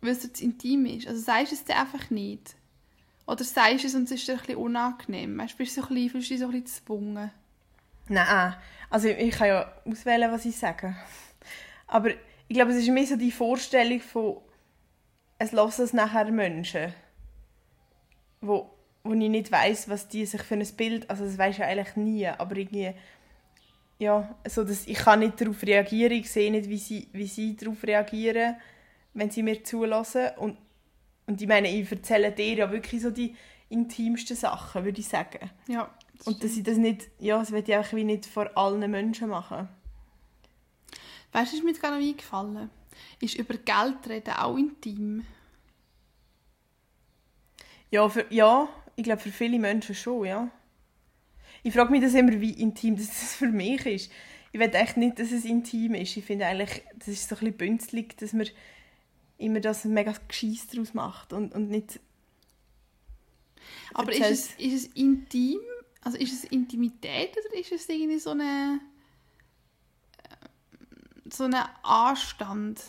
weil 0.00 0.10
es 0.10 0.32
zu 0.32 0.44
intim 0.44 0.86
ist? 0.86 1.06
Also 1.06 1.20
sagst 1.20 1.52
du 1.52 1.56
es 1.56 1.64
dir 1.64 1.76
einfach 1.76 2.10
nicht? 2.10 2.56
Oder 3.26 3.42
sagst 3.44 3.82
du 3.82 3.88
es 3.88 3.94
und 3.94 4.04
es 4.04 4.12
ist 4.12 4.28
dir 4.28 4.32
ein 4.34 4.38
bisschen 4.38 4.56
unangenehm? 4.56 5.36
Weißt, 5.38 5.58
bist 5.58 5.76
du 5.76 5.82
so 5.82 5.88
ein 5.88 5.94
bisschen, 5.94 6.10
fühlst 6.10 6.30
du 6.30 6.34
dich 6.34 6.40
so 6.40 6.46
ein 6.46 6.62
bisschen 6.62 6.84
gezwungen? 6.84 7.30
Nein, 8.08 8.54
also 8.88 9.08
ich 9.08 9.34
kann 9.34 9.48
ja 9.48 9.72
auswählen, 9.84 10.30
was 10.30 10.44
ich 10.44 10.56
sage. 10.56 10.94
Aber 11.88 12.10
ich 12.10 12.54
glaube, 12.54 12.70
es 12.70 12.78
ist 12.78 12.88
mehr 12.88 13.06
so 13.06 13.16
die 13.16 13.32
Vorstellung 13.32 14.00
von, 14.00 14.36
es 15.38 15.52
hören 15.52 15.72
es 15.76 15.92
nachher 15.92 16.30
Menschen, 16.30 16.94
wo, 18.40 18.70
wo 19.02 19.12
ich 19.12 19.28
nicht 19.28 19.50
weiß, 19.50 19.88
was 19.88 20.08
die 20.08 20.24
sich 20.24 20.42
für 20.42 20.54
ein 20.54 20.66
Bild, 20.76 21.10
also 21.10 21.24
das 21.24 21.36
weiß 21.36 21.56
ich 21.56 21.64
eigentlich 21.64 21.96
nie, 21.96 22.28
aber 22.28 22.56
irgendwie, 22.56 22.92
ja, 23.98 24.36
so 24.46 24.62
dass 24.62 24.86
ich 24.86 24.98
kann 24.98 25.18
nicht 25.18 25.40
darauf 25.40 25.62
reagieren, 25.62 26.12
ich 26.12 26.30
sehe 26.30 26.52
nicht, 26.52 26.68
wie 26.68 26.78
sie, 26.78 27.08
wie 27.12 27.26
sie 27.26 27.56
darauf 27.56 27.82
reagieren, 27.82 28.56
wenn 29.14 29.30
sie 29.30 29.42
mir 29.42 29.64
zulassen 29.64 30.28
und 30.36 30.58
und 31.26 31.42
ich 31.42 31.48
meine, 31.48 31.68
ich 31.68 31.90
erzähle 31.90 32.32
dir 32.32 32.54
ja 32.54 32.70
wirklich 32.70 33.02
so 33.02 33.10
die 33.10 33.34
intimsten 33.68 34.36
Sachen, 34.36 34.84
würde 34.84 35.00
ich 35.00 35.08
sagen. 35.08 35.50
Ja. 35.68 35.92
Und 36.24 36.42
dass 36.42 36.56
ich 36.56 36.62
das 36.62 36.76
nicht, 36.76 37.08
ja, 37.18 37.38
das 37.38 37.50
will 37.50 37.64
ich 37.66 37.74
einfach 37.74 37.94
wie 37.94 38.04
nicht 38.04 38.26
vor 38.26 38.56
allen 38.56 38.90
Menschen 38.90 39.28
machen. 39.28 39.68
Weißt 41.32 41.52
du, 41.52 41.58
was 41.58 41.64
mir 41.64 41.72
gerade 41.74 41.96
noch 41.98 42.06
eingefallen 42.06 42.70
ist 43.20 43.34
über 43.34 43.54
Geld 43.54 44.08
reden 44.08 44.34
auch 44.34 44.56
intim. 44.56 45.24
Ja, 47.90 48.08
für, 48.08 48.26
ja 48.30 48.68
ich 48.96 49.04
glaube 49.04 49.20
für 49.20 49.30
viele 49.30 49.58
Menschen 49.58 49.94
schon, 49.94 50.26
ja. 50.26 50.50
Ich 51.62 51.74
frage 51.74 51.90
mich 51.90 52.02
das 52.02 52.14
immer, 52.14 52.40
wie 52.40 52.52
intim 52.52 52.96
das 52.96 53.08
für 53.36 53.48
mich 53.48 53.84
ist. 53.86 54.10
Ich 54.52 54.60
will 54.60 54.74
echt 54.74 54.96
nicht, 54.96 55.18
dass 55.18 55.32
es 55.32 55.44
intim 55.44 55.94
ist. 55.94 56.16
Ich 56.16 56.24
finde 56.24 56.46
eigentlich, 56.46 56.82
das 56.94 57.08
ist 57.08 57.28
so 57.28 57.34
ein 57.34 57.40
bisschen 57.40 57.56
bünzlig, 57.56 58.16
dass 58.16 58.32
man 58.32 58.46
immer 59.38 59.60
das 59.60 59.84
mega 59.84 60.14
Gescheiss 60.28 60.66
daraus 60.68 60.94
macht 60.94 61.32
und, 61.32 61.54
und 61.54 61.68
nicht 61.68 62.00
Aber 63.94 64.12
ist 64.12 64.20
es, 64.20 64.54
ist 64.54 64.74
es 64.74 64.86
intim? 64.94 65.60
Also 66.02 66.18
ist 66.18 66.32
es 66.32 66.44
Intimität 66.44 67.36
oder 67.36 67.58
ist 67.58 67.72
es 67.72 67.88
irgendwie 67.88 68.20
so 68.20 68.30
eine 68.30 68.80
äh, 70.22 71.30
so 71.30 71.44
ein 71.44 71.54
Anstand? 71.82 72.80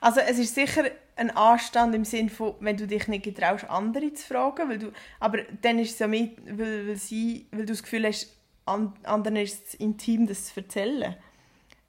Also 0.00 0.20
es 0.20 0.38
ist 0.38 0.54
sicher 0.54 0.90
ein 1.16 1.30
Anstand 1.30 1.94
im 1.94 2.04
Sinn 2.04 2.28
von, 2.28 2.56
wenn 2.60 2.76
du 2.76 2.86
dich 2.86 3.06
nicht 3.08 3.24
getraust, 3.24 3.64
andere 3.70 4.12
zu 4.12 4.26
fragen, 4.26 4.68
weil 4.68 4.78
du, 4.78 4.92
aber 5.20 5.42
dann 5.62 5.78
ist 5.78 5.92
es 5.92 5.98
ja 6.00 6.06
mit, 6.06 6.36
weil, 6.44 6.88
weil, 6.88 6.96
sie, 6.96 7.46
weil 7.52 7.64
du 7.64 7.72
das 7.72 7.82
Gefühl 7.82 8.06
hast, 8.06 8.36
an, 8.66 8.92
anderen 9.04 9.36
ist 9.36 9.68
es 9.68 9.74
intim, 9.74 10.26
das 10.26 10.46
zu 10.46 10.60
erzählen. 10.60 11.16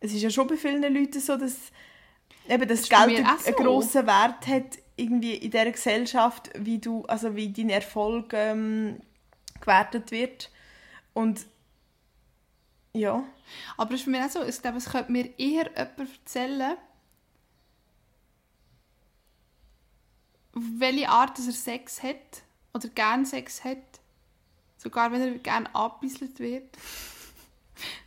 Es 0.05 0.13
ist 0.13 0.21
ja 0.21 0.29
schon 0.29 0.47
bei 0.47 0.57
vielen 0.57 0.81
Leuten 0.93 1.19
so, 1.19 1.35
dass 1.35 1.55
eben 2.47 2.67
das, 2.67 2.87
bei 2.87 3.07
Geld 3.07 3.25
einen 3.25 3.39
so. 3.39 3.51
grossen 3.51 4.07
Wert 4.07 4.47
hat 4.47 4.77
irgendwie 4.95 5.35
in 5.35 5.51
dieser 5.51 5.71
Gesellschaft, 5.71 6.51
wie 6.57 6.79
du, 6.79 7.03
also 7.05 7.35
wie 7.35 7.51
dein 7.51 7.69
Erfolg 7.69 8.33
ähm, 8.33 8.99
gewertet 9.59 10.11
wird. 10.11 10.51
Und 11.13 11.45
ja, 12.93 13.23
Aber 13.77 13.93
es 13.93 14.01
ist 14.01 14.03
für 14.05 14.09
mich 14.09 14.21
auch 14.21 14.29
so, 14.29 14.43
ich 14.43 14.61
glaube, 14.61 14.77
es 14.77 14.89
könnte 14.89 15.11
mir 15.11 15.37
eher 15.37 15.69
jemand 15.69 15.99
erzählen, 15.99 16.77
welche 20.53 21.09
Art 21.09 21.37
dass 21.37 21.47
er 21.47 21.53
Sex 21.53 22.01
hat 22.01 22.43
oder 22.73 22.87
gern 22.89 23.25
Sex 23.25 23.63
hat. 23.63 23.77
Sogar 24.77 25.11
wenn 25.11 25.21
er 25.21 25.31
gerne 25.39 25.73
angebisselt 25.75 26.39
wird. 26.39 26.77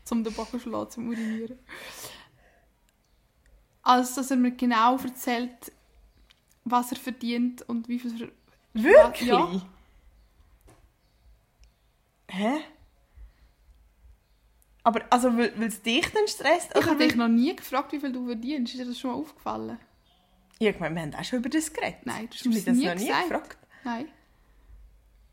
Zum 0.09 0.25
den 0.25 0.33
Bocken 0.33 0.59
zu 0.59 0.71
Urinieren. 0.71 1.59
Als 3.83 4.14
dass 4.14 4.31
er 4.31 4.37
mir 4.37 4.53
genau 4.53 4.97
erzählt, 4.97 5.73
was 6.64 6.90
er 6.92 6.99
verdient 6.99 7.62
und 7.62 7.88
wie 7.88 7.99
viel 7.99 8.23
er... 8.23 8.83
wirklich? 8.83 9.29
Ja. 9.29 9.62
Hä? 12.31 12.61
Aber 14.83 15.03
also, 15.11 15.37
weil 15.37 15.62
es 15.62 15.83
dich 15.83 16.07
dann 16.12 16.27
stresst? 16.27 16.71
Ich 16.79 16.87
habe 16.87 16.97
dich 16.97 17.14
noch 17.14 17.29
nie 17.29 17.55
gefragt, 17.55 17.92
wie 17.92 18.01
viel 18.01 18.12
du 18.12 18.27
verdienst. 18.27 18.73
Ist 18.73 18.81
dir 18.81 18.87
das 18.87 18.99
schon 18.99 19.11
mal 19.11 19.18
aufgefallen? 19.18 19.79
Ja, 20.59 20.71
ich 20.71 20.81
meine, 20.81 20.94
wir 20.94 21.03
haben 21.03 21.14
auch 21.14 21.25
schon 21.25 21.40
über 21.40 21.49
das 21.51 21.73
geredet. 21.73 22.01
Nein, 22.05 22.29
du 22.29 22.35
Hast 22.35 22.44
mir 22.47 22.55
mich 22.55 22.64
das 22.64 22.75
das 22.75 22.77
nie 22.77 22.87
noch 22.87 22.94
nie 22.94 23.07
gesagt. 23.07 23.29
gefragt? 23.29 23.59
Nein. 23.85 24.09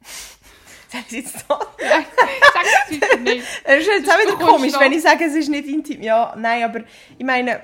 Sag 0.91 1.01
ich 1.07 1.11
jetzt 1.13 1.39
so. 1.47 1.55
Nein, 1.79 2.05
sag 2.53 2.63
es 2.63 2.89
sicher 2.89 3.17
nicht. 3.17 3.45
Es 3.63 3.81
ist 3.81 3.87
jetzt 3.87 4.09
auch 4.11 4.19
wieder 4.19 4.45
komisch, 4.45 4.73
wenn 4.79 4.91
ich 4.93 5.01
sage, 5.01 5.25
es 5.25 5.35
ist 5.35 5.49
nicht 5.49 5.67
intim. 5.67 6.01
Ja, 6.01 6.33
nein, 6.37 6.63
aber 6.63 6.81
ich 7.17 7.25
meine, 7.25 7.61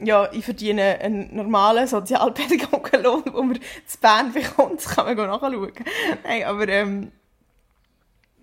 ja, 0.00 0.30
ich 0.32 0.44
verdiene 0.44 0.98
einen 1.00 1.34
normalen 1.34 1.86
Sozialpädagogenlohn, 1.86 3.22
wo 3.32 3.42
man 3.42 3.58
zu 3.86 3.98
Bern 4.00 4.32
bekommt. 4.32 4.78
Das 4.84 4.94
kann 4.94 5.06
man 5.06 5.16
nachschauen. 5.28 5.72
Nein, 6.24 6.44
aber 6.44 6.68
ähm, 6.68 7.12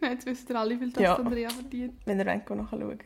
Jetzt 0.01 0.25
wissen 0.25 0.47
ihr 0.49 0.55
alle, 0.59 0.71
wie 0.75 0.77
viel 0.79 0.91
das 0.91 1.03
Ja. 1.03 1.15
Andrea 1.15 1.49
verdient. 1.49 1.93
wenn 2.05 2.19
ihr 2.19 2.25
wollt, 2.25 2.49
nachschauen. 2.49 2.99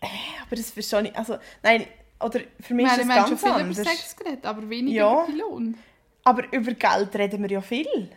Äh, 0.00 0.06
aber 0.46 0.56
das 0.56 0.70
verstehe 0.70 1.02
ich. 1.08 1.16
Also, 1.16 1.38
nein, 1.62 1.86
oder 2.20 2.40
für 2.60 2.74
mich 2.74 2.86
Wir 2.86 2.92
ist 2.92 2.98
haben 3.00 3.10
es 3.10 3.16
schon 3.16 3.28
ganz 3.28 3.40
viel 3.42 3.50
anders. 3.52 3.78
über 3.78 3.90
Sex 3.90 4.16
geredet, 4.16 4.46
aber 4.46 4.68
weniger 4.70 4.96
Ja. 4.96 5.24
über 5.26 5.36
Lohn. 5.38 5.76
Aber 6.24 6.52
über 6.52 6.72
Geld 6.72 7.14
reden 7.16 7.42
wir 7.42 7.50
ja 7.50 7.60
viel. 7.60 8.10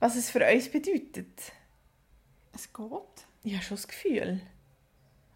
Was 0.00 0.16
es 0.16 0.30
für 0.30 0.46
uns 0.46 0.68
bedeutet. 0.68 1.52
Es 2.52 2.72
geht. 2.72 3.26
Ich 3.44 3.54
habe 3.54 3.64
schon 3.64 3.76
das 3.76 3.88
Gefühl. 3.88 4.40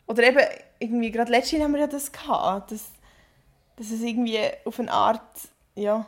Oder 0.06 0.24
eben, 0.24 0.40
irgendwie, 0.78 1.10
gerade 1.10 1.30
letztens 1.30 1.62
haben 1.62 1.72
wir 1.72 1.80
ja 1.80 1.86
das 1.86 2.12
gehabt, 2.12 2.72
dass, 2.72 2.92
dass 3.76 3.90
es 3.90 4.02
irgendwie 4.02 4.38
auf 4.64 4.78
eine 4.78 4.90
Art, 4.90 5.48
ja, 5.74 6.06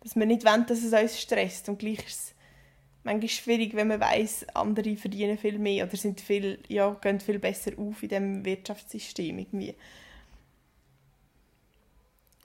dass 0.00 0.16
wir 0.16 0.26
nicht 0.26 0.44
wollen, 0.44 0.66
dass 0.66 0.82
es 0.82 0.92
uns 0.92 1.20
stresst. 1.20 1.68
Und 1.68 1.78
gleich 1.78 1.98
ist 2.06 2.20
es 2.20 2.34
manchmal 3.04 3.28
schwierig, 3.28 3.74
wenn 3.74 3.88
man 3.88 4.00
weiss, 4.00 4.46
andere 4.54 4.96
verdienen 4.96 5.38
viel 5.38 5.58
mehr 5.58 5.86
oder 5.86 5.96
sind 5.96 6.20
viel, 6.20 6.62
ja, 6.68 6.90
gehen 6.94 7.20
viel 7.20 7.38
besser 7.38 7.72
auf 7.76 8.02
in 8.02 8.08
diesem 8.08 8.44
Wirtschaftssystem 8.44 9.38
irgendwie. 9.38 9.74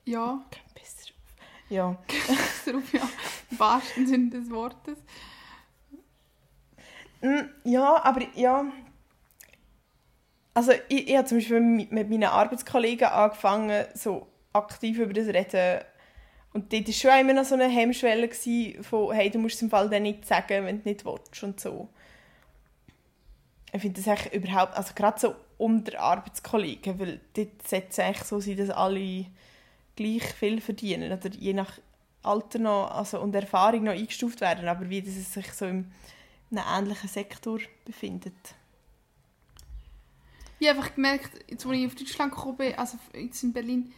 Ja, 0.06 0.44
auf. 0.52 0.65
Ja. 1.70 1.98
darauf 2.66 2.94
ja, 2.94 3.02
im 3.52 3.60
wahrsten 3.60 4.08
Sinne 4.08 4.30
des 4.30 4.50
Wortes. 4.50 4.98
Mm, 7.22 7.50
Ja, 7.64 8.04
aber 8.04 8.22
ja. 8.36 8.66
Also 10.54 10.72
ich, 10.88 11.10
ich 11.10 11.18
habe 11.18 11.28
zum 11.28 11.38
Beispiel 11.40 11.60
mit, 11.60 11.92
mit 11.92 12.10
meinen 12.10 12.24
Arbeitskollegen 12.26 13.08
angefangen, 13.08 13.86
so 13.94 14.28
aktiv 14.54 14.98
über 15.00 15.14
das 15.14 15.26
zu 15.26 15.34
reden. 15.34 15.82
Und 16.54 16.72
dort 16.72 16.88
war 16.88 16.94
schon 16.94 17.20
immer 17.20 17.34
noch 17.34 17.46
so 17.46 17.56
eine 17.56 17.68
Hemmschwelle 17.68 18.30
gewesen 18.30 18.84
von 18.84 19.14
«Hey, 19.14 19.30
du 19.30 19.40
musst 19.40 19.56
es 19.56 19.62
im 19.64 19.70
Fall 19.70 19.90
dann 19.90 20.04
nicht 20.04 20.26
sagen, 20.26 20.66
wenn 20.66 20.82
du 20.82 20.90
nicht 20.90 21.06
willst» 21.06 21.44
und 21.44 21.60
so. 21.60 21.90
Ich 23.74 23.82
finde 23.82 24.02
das 24.02 24.08
eigentlich 24.08 24.34
überhaupt, 24.34 24.76
also 24.78 24.94
gerade 24.96 25.20
so 25.20 25.36
unter 25.58 26.00
Arbeitskollegen, 26.00 26.98
weil 27.00 27.20
dort 27.34 27.68
sollte 27.68 27.88
es 27.90 28.00
eigentlich 28.00 28.24
so 28.24 28.40
sein, 28.40 28.58
dass 28.58 28.70
alle 28.70 29.26
gleich 29.96 30.24
viel 30.34 30.62
verdienen 30.62 31.12
oder 31.12 31.30
je 31.30 31.54
nach 31.54 31.80
Alter 32.24 32.60
noch, 32.60 32.92
also 32.92 33.22
und 33.22 33.36
Erfahrung 33.36 33.84
noch 33.84 33.94
eingestuft 33.94 34.42
werden, 34.42 34.68
aber 34.68 34.90
wie 34.90 35.02
dass 35.02 35.16
es 35.16 35.34
sich 35.34 35.52
so 35.54 35.66
im 35.66 35.92
in 36.52 36.58
einem 36.60 36.86
ähnlichen 36.86 37.10
Sektor 37.10 37.60
befindet. 37.86 38.34
Ich 40.60 40.70
habe 40.70 40.80
einfach 40.80 40.96
gemerkt, 40.96 41.32
jetzt, 41.50 41.66
als 41.66 41.76
ich 41.76 41.86
auf 41.86 41.96
Deutschland 41.96 42.34
gekommen 42.34 42.58
bin, 42.58 42.76
also 42.76 42.98
jetzt 43.14 43.44
in 43.44 43.54
Berlin, 43.54 43.94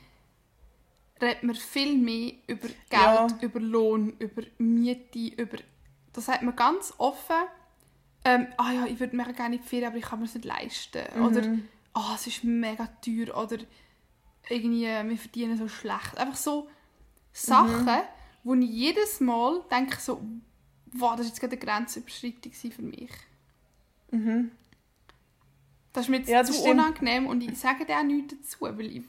redet 1.22 1.44
man 1.44 1.56
viel 1.56 1.98
mehr 1.98 2.34
über 2.48 2.68
Geld, 2.68 2.82
Ja. 2.92 3.28
über 3.42 3.60
Lohn, 3.60 4.16
über 4.20 4.44
Miete, 4.58 5.42
über... 5.42 5.58
Das 6.14 6.26
sagt 6.26 6.42
man 6.42 6.56
ganz 6.56 6.94
offen. 6.98 7.36
Ähm, 8.26 8.48
ah 8.58 8.72
ja, 8.72 8.86
ich 8.88 9.00
würde 9.00 9.16
mega 9.16 9.32
gerne 9.32 9.58
in 9.58 9.62
die 9.62 9.68
Ferien, 9.68 9.88
aber 9.90 9.98
ich 9.98 10.06
kann 10.06 10.20
mir 10.20 10.26
es 10.26 10.34
nicht 10.34 10.46
leisten. 10.46 11.04
Oder 11.22 11.58
ah, 11.94 12.14
es 12.16 12.26
ist 12.26 12.44
mega 12.44 12.88
teuer. 13.06 13.38
Oder 13.38 13.58
irgendwie, 14.50 14.86
wir 14.86 15.18
verdienen 15.18 15.58
so 15.58 15.68
schlecht. 15.68 16.18
Einfach 16.18 16.36
so 16.38 16.68
Sachen, 17.34 17.88
wo 18.44 18.54
ich 18.56 18.70
jedes 18.70 19.20
Mal 19.20 19.62
denke 19.72 19.98
so, 20.00 20.22
wow, 20.94 21.12
das 21.12 21.20
war 21.20 21.26
jetzt 21.26 21.40
gerade 21.40 21.54
eine 21.58 21.66
Grenzüberschreitung 21.66 22.52
für 22.52 22.82
mich. 22.82 23.12
Mhm. 24.12 24.52
Das 25.94 26.06
ist 26.06 26.10
mir 26.10 26.18
jetzt 26.18 26.30
Ja, 26.30 26.44
zu 26.44 26.54
stimmt. 26.54 26.70
unangenehm 26.76 27.28
und 27.28 27.42
ich 27.42 27.58
sage 27.58 27.86
dir 27.86 27.98
auch 27.98 28.04
nichts 28.04 28.36
dazu, 28.40 28.58
weil 28.62 28.98
ich... 28.98 29.04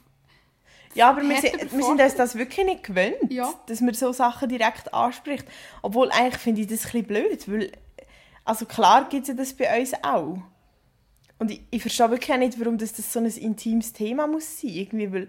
Ja, 0.95 1.11
aber 1.11 1.23
wir, 1.23 1.41
sind- 1.41 1.61
wir 1.61 1.83
sind 1.85 2.01
uns 2.01 2.15
das 2.15 2.35
wirklich 2.35 2.65
nicht 2.65 2.85
gewöhnt, 2.85 3.31
Ja. 3.31 3.53
dass 3.67 3.81
man 3.83 3.93
so 3.95 4.11
Sachen 4.13 4.49
direkt 4.49 4.93
anspricht. 4.95 5.45
Obwohl, 5.83 6.11
eigentlich 6.11 6.39
finde 6.39 6.63
ich 6.63 6.67
das 6.67 6.87
ein 6.87 7.05
bisschen 7.05 7.07
blöd, 7.07 7.49
weil 7.53 7.73
also 8.45 8.65
klar 8.65 9.07
gibt 9.09 9.23
es 9.23 9.29
ja 9.29 9.35
das 9.35 9.53
bei 9.53 9.79
uns 9.79 9.93
auch. 10.03 10.39
Und 11.39 11.51
ich, 11.51 11.63
ich 11.71 11.81
verstehe 11.83 12.11
wirklich 12.11 12.37
nicht, 12.39 12.59
warum 12.59 12.79
das, 12.79 12.93
das 12.95 13.13
so 13.13 13.21
ein 13.21 13.27
intimes 13.27 13.93
Thema 13.93 14.27
muss 14.27 14.61
sein. 14.61 14.71
Irgendwie, 14.71 15.13
weil 15.13 15.29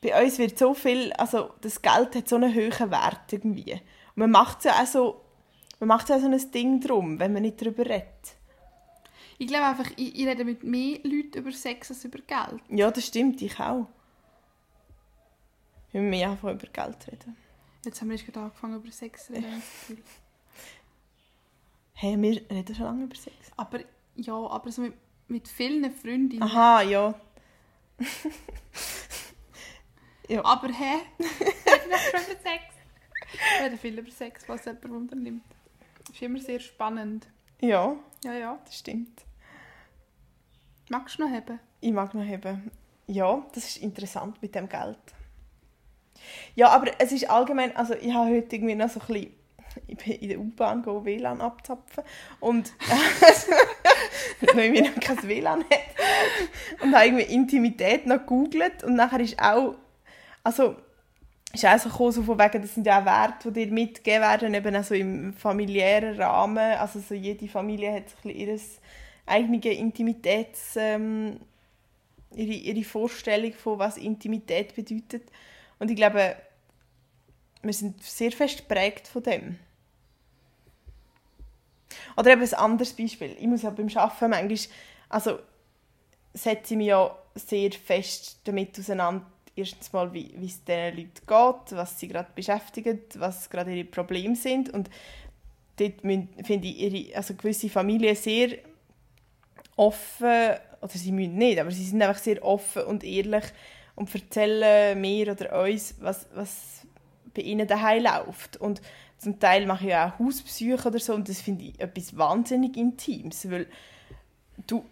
bei 0.00 0.22
uns 0.22 0.38
wird 0.38 0.58
so 0.58 0.72
viel, 0.74 1.12
also 1.14 1.50
das 1.60 1.82
Geld 1.82 2.14
hat 2.14 2.28
so 2.28 2.36
einen 2.36 2.54
hohen 2.54 2.90
Wert 2.90 3.32
irgendwie. 3.32 3.72
Und 3.72 4.16
man 4.16 4.30
macht 4.30 4.64
ja 4.64 4.82
auch 4.82 4.86
so, 4.86 5.20
man 5.78 5.88
macht 5.88 6.08
ja 6.08 6.18
so 6.18 6.26
ein 6.26 6.50
Ding 6.50 6.80
drum, 6.80 7.18
wenn 7.18 7.32
man 7.32 7.42
nicht 7.42 7.60
darüber 7.60 7.84
redet. 7.84 8.36
Ich 9.38 9.46
glaube 9.46 9.66
einfach, 9.66 9.90
ich, 9.96 10.18
ich 10.18 10.26
rede 10.26 10.44
mit 10.44 10.64
mehr 10.64 10.98
Leuten 11.02 11.38
über 11.38 11.52
Sex 11.52 11.90
als 11.90 12.04
über 12.04 12.18
Geld. 12.18 12.62
Ja, 12.68 12.90
das 12.90 13.06
stimmt, 13.06 13.40
ich 13.40 13.58
auch. 13.58 13.86
Wir 15.92 16.00
müssen 16.00 16.10
mehr 16.10 16.30
einfach 16.30 16.52
über 16.52 16.66
Geld 16.66 17.06
reden. 17.06 17.36
Jetzt 17.84 18.00
haben 18.00 18.08
wir 18.08 18.16
erst 18.16 18.26
gerade 18.26 18.40
angefangen 18.40 18.76
über 18.76 18.92
Sex 18.92 19.26
zu 19.26 19.32
reden. 19.32 19.46
habe 19.50 19.56
ich 19.58 19.64
das 19.64 19.80
Gefühl. 19.88 20.02
Hey, 22.02 22.16
wir 22.18 22.40
reden 22.50 22.74
schon 22.74 22.86
lange 22.86 23.04
über 23.04 23.14
Sex. 23.14 23.36
Aber 23.58 23.78
ja, 24.16 24.34
aber 24.34 24.72
so 24.72 24.80
mit, 24.80 24.94
mit 25.28 25.46
vielen 25.46 25.92
Freundinnen. 25.92 26.42
Aha, 26.42 26.80
ja. 26.80 27.14
Aber 30.42 30.68
hä? 30.68 30.94
Wir 31.18 31.98
schon 31.98 32.22
über 32.22 32.40
Sex? 32.40 32.62
Wir 33.58 33.66
reden 33.66 33.78
viel 33.78 33.98
über 33.98 34.10
Sex, 34.10 34.48
was 34.48 34.64
jemand 34.64 34.86
unternimmt. 34.86 35.44
Das 36.06 36.16
ist 36.16 36.22
immer 36.22 36.38
sehr 36.38 36.60
spannend. 36.60 37.26
Ja, 37.60 37.94
Ja, 38.24 38.32
ja. 38.32 38.58
das 38.64 38.78
stimmt. 38.78 39.22
Magst 40.88 41.18
du 41.18 41.24
noch 41.24 41.30
haben? 41.30 41.60
Ich 41.82 41.92
mag 41.92 42.14
noch 42.14 42.24
haben. 42.24 42.70
Ja, 43.08 43.44
das 43.52 43.68
ist 43.68 43.76
interessant 43.76 44.40
mit 44.40 44.54
dem 44.54 44.70
Geld. 44.70 44.96
Ja, 46.54 46.70
aber 46.70 46.98
es 46.98 47.12
ist 47.12 47.28
allgemein, 47.28 47.76
also 47.76 47.92
ich 47.92 48.14
habe 48.14 48.30
heute 48.30 48.56
irgendwie 48.56 48.74
noch 48.74 48.88
so 48.88 49.00
ein 49.00 49.06
bisschen, 49.06 49.26
ich 49.26 49.32
in 49.86 50.28
der 50.28 50.38
U-Bahn 50.38 50.82
go 50.82 51.04
WLAN 51.04 51.40
abzapfen 51.40 52.04
und 52.40 52.72
weil 54.54 54.74
ich 54.74 54.82
noch 54.82 55.00
kein 55.00 55.22
WLAN 55.22 55.60
hat 55.60 56.82
und 56.82 56.94
habe 56.94 57.06
irgendwie 57.06 57.34
Intimität 57.34 58.06
noch 58.06 58.18
gegoogelt 58.18 58.84
und 58.84 58.94
nachher 58.94 59.20
ist 59.20 59.40
auch, 59.40 59.74
also 60.42 60.76
ist 61.52 61.66
auch 61.66 61.78
so 61.78 61.88
gekommen, 61.88 62.12
so 62.12 62.22
von 62.22 62.38
wegen, 62.38 62.62
das 62.62 62.74
sind 62.74 62.86
ja 62.86 63.00
auch 63.00 63.04
Werte, 63.04 63.50
die 63.50 63.66
dir 63.66 63.72
mitgegeben 63.72 64.22
werden, 64.22 64.54
eben 64.54 64.76
auch 64.76 64.84
so 64.84 64.94
im 64.94 65.34
familiären 65.34 66.20
Rahmen, 66.20 66.78
also 66.78 67.00
so 67.00 67.14
jede 67.14 67.48
Familie 67.48 67.92
hat 67.92 68.08
so 68.08 68.16
ein 68.16 68.34
bisschen 68.34 68.48
ihres 68.48 68.80
eigene 69.26 69.58
Intimitäts, 69.58 70.76
ähm, 70.76 71.40
ihre, 72.34 72.52
ihre 72.52 72.84
Vorstellung 72.84 73.52
von 73.52 73.78
was 73.78 73.96
Intimität 73.96 74.74
bedeutet. 74.74 75.24
Und 75.78 75.90
ich 75.90 75.96
glaube, 75.96 76.36
wir 77.62 77.72
sind 77.72 78.02
sehr 78.02 78.32
fest 78.32 78.58
geprägt 78.58 79.08
von 79.08 79.22
dem. 79.22 79.58
Oder 82.16 82.32
eben 82.32 82.42
ein 82.42 82.54
anderes 82.54 82.92
Beispiel. 82.92 83.36
Ich 83.38 83.46
muss 83.46 83.62
ja 83.62 83.70
beim 83.70 83.88
Arbeiten 83.94 84.30
manchmal, 84.30 84.76
also 85.08 85.38
setze 86.32 86.74
ich 86.74 86.78
mich 86.78 86.86
ja 86.88 87.16
sehr 87.34 87.72
fest 87.72 88.40
damit 88.44 88.78
auseinander, 88.78 89.26
erstens 89.56 89.92
mal, 89.92 90.12
wie, 90.12 90.32
es 90.44 90.64
diesen 90.64 90.96
Leuten 90.96 91.26
geht, 91.26 91.76
was 91.76 91.98
sie 91.98 92.08
gerade 92.08 92.30
beschäftigt, 92.34 93.18
was 93.18 93.50
gerade 93.50 93.74
ihre 93.74 93.84
Probleme 93.84 94.36
sind. 94.36 94.70
Und 94.70 94.88
dort 95.76 96.00
finde 96.00 96.68
ich 96.68 96.78
ihre, 96.78 97.16
also 97.16 97.34
gewisse 97.34 97.68
Familien 97.68 98.16
sehr 98.16 98.58
offen, 99.76 100.56
oder 100.80 100.92
sie 100.92 101.12
müssen 101.12 101.36
nicht, 101.36 101.58
aber 101.58 101.70
sie 101.70 101.84
sind 101.84 102.00
einfach 102.02 102.22
sehr 102.22 102.42
offen 102.44 102.84
und 102.84 103.04
ehrlich 103.04 103.44
und 103.96 104.14
erzählen 104.14 104.98
mir 104.98 105.32
oder 105.32 105.62
uns, 105.62 105.94
was, 106.00 106.26
was 106.34 106.86
bei 107.34 107.42
ihnen 107.42 107.66
daheim 107.66 108.04
läuft. 108.04 108.56
Und 108.56 108.80
zum 109.18 109.38
Teil 109.38 109.66
mache 109.66 109.86
ich 109.86 109.94
auch 109.94 110.18
Hausbesuche 110.18 110.88
oder 110.88 110.98
so 110.98 111.14
und 111.14 111.28
das 111.28 111.40
finde 111.40 111.64
ich 111.64 111.80
etwas 111.80 112.16
wahnsinnig 112.16 112.76
Intimes, 112.76 113.50
weil 113.50 113.66
du 114.66 114.84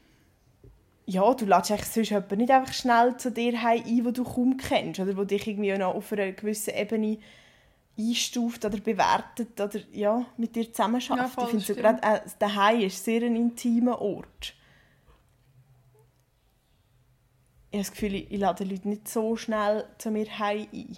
ja, 1.06 1.32
du 1.32 1.46
lädst 1.46 1.70
eigentlich 1.70 1.88
sonst 1.88 2.10
jemanden 2.10 2.36
nicht 2.36 2.50
einfach 2.50 2.74
schnell 2.74 3.16
zu 3.16 3.32
dir 3.32 3.62
heim 3.62 3.82
ein, 3.82 4.04
wo 4.04 4.10
du 4.10 4.24
kaum 4.24 4.58
kennst 4.58 5.00
oder 5.00 5.16
wo 5.16 5.24
dich 5.24 5.46
irgendwie 5.46 5.76
noch 5.78 5.94
auf 5.94 6.12
einer 6.12 6.32
gewissen 6.32 6.74
Ebene 6.74 7.16
einstuft 7.98 8.66
oder 8.66 8.78
bewertet 8.78 9.58
oder 9.58 9.80
ja, 9.92 10.26
mit 10.36 10.54
dir 10.54 10.70
zusammen 10.70 11.00
Ja, 11.00 11.30
ich 11.44 11.48
finde 11.48 11.64
so 11.64 11.74
gerade 11.74 12.02
äh, 12.02 12.20
daheim 12.38 12.80
ist 12.82 13.02
sehr 13.02 13.22
ein 13.22 13.36
intimer 13.36 14.02
Ort. 14.02 14.54
Ich 17.70 17.78
habe 17.78 17.84
das 17.84 17.90
Gefühl, 17.90 18.14
ich, 18.14 18.30
ich 18.30 18.38
lade 18.38 18.64
Leute 18.64 18.88
nicht 18.88 19.08
so 19.08 19.34
schnell 19.36 19.86
zu 19.96 20.10
mir 20.10 20.26
heim 20.38 20.66
ein. 20.72 20.96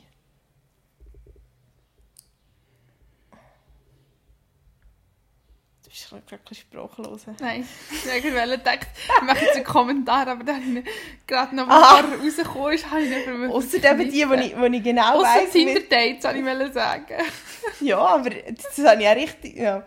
Bist 5.90 6.12
du 6.12 6.16
wirklich 6.31 6.61
sprachlos. 6.61 7.22
Nein, 7.40 7.66
ich 7.90 8.05
wollte 8.07 8.59
gedacht, 8.59 8.87
ich 8.94 9.22
mache 9.22 9.44
jetzt 9.44 9.57
einen 9.57 9.64
Kommentar, 9.64 10.29
aber 10.29 10.44
dann 10.44 10.85
gerade 11.26 11.57
noch, 11.57 11.66
was 11.66 12.05
rausgekommen 12.22 12.74
ist, 12.74 12.88
habe 12.88 13.03
ich 13.03 13.11
nicht 13.11 13.26
mehr 13.26 13.50
Außer 13.50 13.76
eben 13.76 13.98
die, 13.98 14.11
die 14.11 14.22
ich, 14.22 14.55
die 14.55 14.76
ich 14.76 14.83
genau 14.85 15.14
Ausser 15.14 15.22
weiss. 15.24 15.42
Außer 15.42 15.53
Tinder-Dates, 15.53 16.24
wollte 16.24 16.64
ich 16.66 16.72
sagen. 16.72 17.14
ja, 17.81 17.98
aber 17.98 18.31
das 18.31 18.87
habe 18.87 19.03
ich 19.03 19.09
auch 19.09 19.16
richtig, 19.16 19.57
ja, 19.57 19.85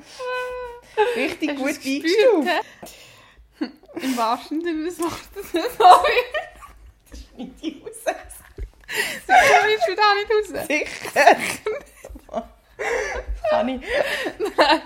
richtig 1.15 1.51
Hast 1.51 1.57
gut 1.57 1.85
eingestuft. 1.85 2.49
Im 4.01 4.17
wahrsten 4.17 4.61
Sinne 4.61 4.85
des 4.85 4.99
Wortes. 4.99 5.51
Sorry. 5.77 6.11
Das 7.09 7.19
ist 7.19 7.37
nicht 7.37 7.61
die 7.61 7.81
raus. 7.81 8.03
Sicher 9.25 9.63
willst 9.63 9.87
du 9.87 9.95
da 9.95 10.13
nicht 10.15 10.29
raus? 10.31 10.67
Sicher. 10.67 11.37
Kann 13.49 13.69
ich. 13.69 13.81
Nein. 14.57 14.81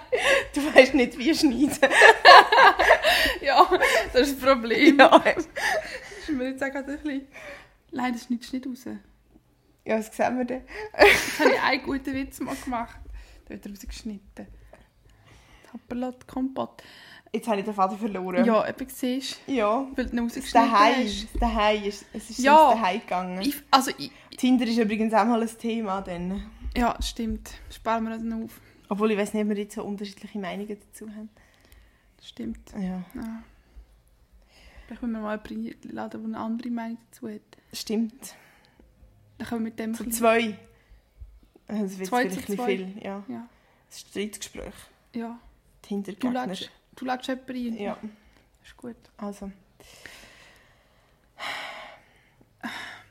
Du 0.58 0.76
weißt 0.76 0.96
nicht, 0.96 1.16
wie 1.20 1.36
schneiden. 1.36 1.78
ja, 3.42 3.70
das 4.12 4.30
ist 4.30 4.42
das 4.42 4.50
Problem. 4.50 4.98
Ja. 4.98 5.20
Das 5.20 5.46
ist 6.24 6.30
mir 6.30 6.50
jetzt 6.50 6.64
auch 6.64 6.72
gerade 6.72 6.94
ein 6.94 6.98
bisschen... 6.98 7.28
Nein, 7.92 8.14
das 8.14 8.24
schneidest 8.24 8.52
du 8.52 8.58
nicht 8.58 8.68
raus. 8.68 8.96
Ja, 9.86 10.00
was 10.00 10.08
sehen 10.08 10.36
wir 10.36 10.46
denn? 10.46 10.64
Jetzt 11.00 11.40
habe 11.40 11.52
ich 11.52 11.62
einen 11.62 11.84
guten 11.84 12.14
Witz 12.16 12.40
mal 12.40 12.56
gemacht. 12.56 12.98
Da 13.46 13.52
wird 13.52 13.68
er 13.68 13.72
rausgeschnitten. 13.72 14.48
Tapperlot 15.72 16.26
Kompott. 16.26 16.82
Jetzt 17.32 17.48
habe 17.48 17.60
ich 17.60 17.66
den 17.66 17.76
Vater 17.76 17.96
verloren. 17.96 18.44
Ja, 18.44 18.68
eben 18.68 18.90
siehst. 18.90 19.40
Ja. 19.46 19.86
Weil 19.96 20.08
du 20.08 20.20
rausgeschnitten 20.20 20.72
hast. 20.72 21.40
Daheim. 21.40 21.84
Ist, 21.84 22.06
es 22.14 22.30
ist 22.32 22.40
ja. 22.40 22.72
daheim 22.72 23.00
gegangen. 23.02 23.42
Ich, 23.42 23.62
also 23.70 23.92
ich, 23.96 24.12
Tinder 24.38 24.66
ist 24.66 24.80
übrigens 24.80 25.14
auch 25.14 25.26
mal 25.26 25.40
ein 25.40 25.58
Thema. 25.60 26.02
Dann. 26.02 26.50
Ja, 26.76 26.98
stimmt. 27.00 27.52
Sparen 27.70 28.06
wir 28.06 28.16
das 28.16 28.24
noch 28.24 28.44
auf. 28.46 28.60
Obwohl 28.90 29.12
ich 29.12 29.18
weiß 29.18 29.34
nicht, 29.34 29.44
ob 29.44 29.50
wir 29.50 29.58
jetzt 29.58 29.76
so 29.76 29.84
unterschiedliche 29.84 30.40
Meinungen 30.40 30.78
dazu 30.80 31.10
haben. 31.10 31.30
Das 32.18 32.30
stimmt. 32.30 32.72
Ja. 32.74 33.04
ja. 33.16 33.44
Vielleicht 34.86 35.02
müssen 35.02 35.14
wir 35.14 35.22
mal 35.22 35.40
einen 35.40 35.76
laden, 35.84 36.22
der 36.22 36.38
eine 36.38 36.38
andere 36.38 36.70
Meinung 36.70 36.98
dazu 37.12 37.30
hat. 37.30 37.42
Stimmt. 37.74 38.36
Dann 39.38 39.48
können 39.48 39.62
wir 39.62 39.70
mit 39.72 39.80
dem... 39.80 39.94
Zu 39.94 40.10
zwei. 40.10 40.58
Das 41.68 42.00
wird 42.00 42.08
zwei 42.08 42.30
vielleicht 42.30 42.54
zwei. 42.54 42.66
viel, 42.66 42.98
ja. 43.04 43.24
ja. 43.28 43.50
Das 43.90 43.98
ist 43.98 44.08
ein 44.08 44.10
Streitgespräch. 44.12 44.74
Ja. 45.14 45.40
Du 45.90 46.30
lädst, 46.30 46.72
du 46.96 47.06
lädst 47.06 47.28
jemanden 47.28 47.74
ein. 47.74 47.78
Ja. 47.78 47.98
Das 48.02 48.70
ist 48.70 48.78
gut. 48.78 48.96
Also. 49.18 49.52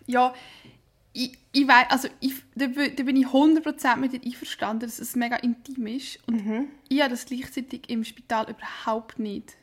Ja, 0.06 0.34
ich, 1.16 1.38
ich 1.52 1.66
weiß, 1.66 1.86
also 1.88 2.08
ich, 2.20 2.34
da, 2.54 2.66
da, 2.66 3.02
bin 3.02 3.16
ich 3.16 3.26
100% 3.26 3.96
mit 3.96 4.12
dir 4.12 4.20
einverstanden, 4.22 4.80
dass 4.80 4.98
es 4.98 5.16
mega 5.16 5.36
intim 5.36 5.86
ist. 5.86 6.18
Und 6.26 6.44
mhm. 6.44 6.68
ich 6.88 7.00
habe 7.00 7.10
das 7.10 7.24
gleichzeitig 7.24 7.88
im 7.88 8.04
Spital 8.04 8.50
überhaupt 8.50 9.18
nicht. 9.18 9.54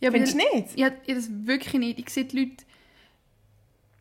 Ja, 0.00 0.10
Findest 0.10 0.32
du 0.32 0.38
nicht? 0.38 0.68
Ich, 0.74 0.84
ich 1.06 1.14
das 1.14 1.28
wirklich 1.46 1.74
nicht. 1.74 1.98
Ich 1.98 2.08
sehe 2.08 2.24
die 2.24 2.38
Leute 2.38 2.64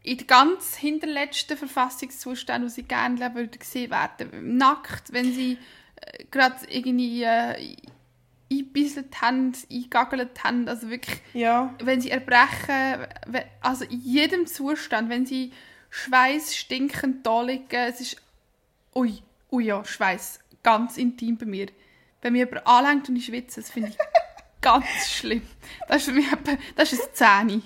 in 0.03 0.17
der 0.17 0.27
ganz 0.27 0.77
hinterletzten 0.77 1.57
Verfassungszustand, 1.57 2.63
wo 2.63 2.69
sie 2.69 2.83
gerne 2.83 3.17
leben 3.17 3.35
würden, 3.35 3.59
gesehen 3.59 3.91
werden. 3.91 4.55
Nackt, 4.55 5.11
wenn 5.11 5.33
sie 5.33 5.57
äh, 5.97 6.23
gerade 6.31 6.55
irgendwie 6.69 7.23
äh, 7.23 7.75
eingebisselt 8.49 9.21
haben, 9.21 9.51
eingagelt 9.69 10.41
haben. 10.45 10.65
Also 10.69 10.89
wirklich, 10.89 11.19
ja. 11.33 11.75
wenn 11.83 11.99
sie 11.99 12.11
erbrechen, 12.11 13.05
also 13.59 13.83
in 13.83 13.99
jedem 13.99 14.47
Zustand, 14.47 15.09
wenn 15.09 15.25
sie 15.25 15.51
Schweiß 15.89 16.55
stinkend 16.55 17.25
da 17.25 17.41
liegen. 17.41 17.67
Es 17.69 18.01
ist. 18.01 18.17
Ui, 18.95 19.21
ui 19.51 19.65
ja, 19.65 19.83
Schweiß. 19.83 20.39
Ganz 20.63 20.97
intim 20.97 21.37
bei 21.37 21.45
mir. 21.45 21.67
Wenn 22.21 22.33
mir 22.33 22.45
jemand 22.45 22.67
anlenkt 22.67 23.09
und 23.09 23.15
ich 23.15 23.25
schwitze, 23.25 23.61
das 23.61 23.71
finde 23.71 23.89
ich 23.89 23.97
ganz 24.61 24.87
schlimm. 25.09 25.41
Das 25.87 25.97
ist 25.97 26.05
für 26.05 26.11
mich 26.11 26.31
etwa, 26.31 26.57
das 26.75 26.93
ist 26.93 27.01
ein 27.01 27.47
Zähne. 27.47 27.61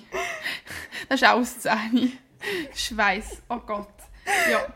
Das 1.08 1.20
ist 1.20 1.28
auch 1.28 1.38
ein 1.38 1.44
Zähne. 1.44 2.12
Schweiß, 2.74 3.42
oh 3.48 3.58
Gott. 3.58 3.88
Ja. 4.50 4.72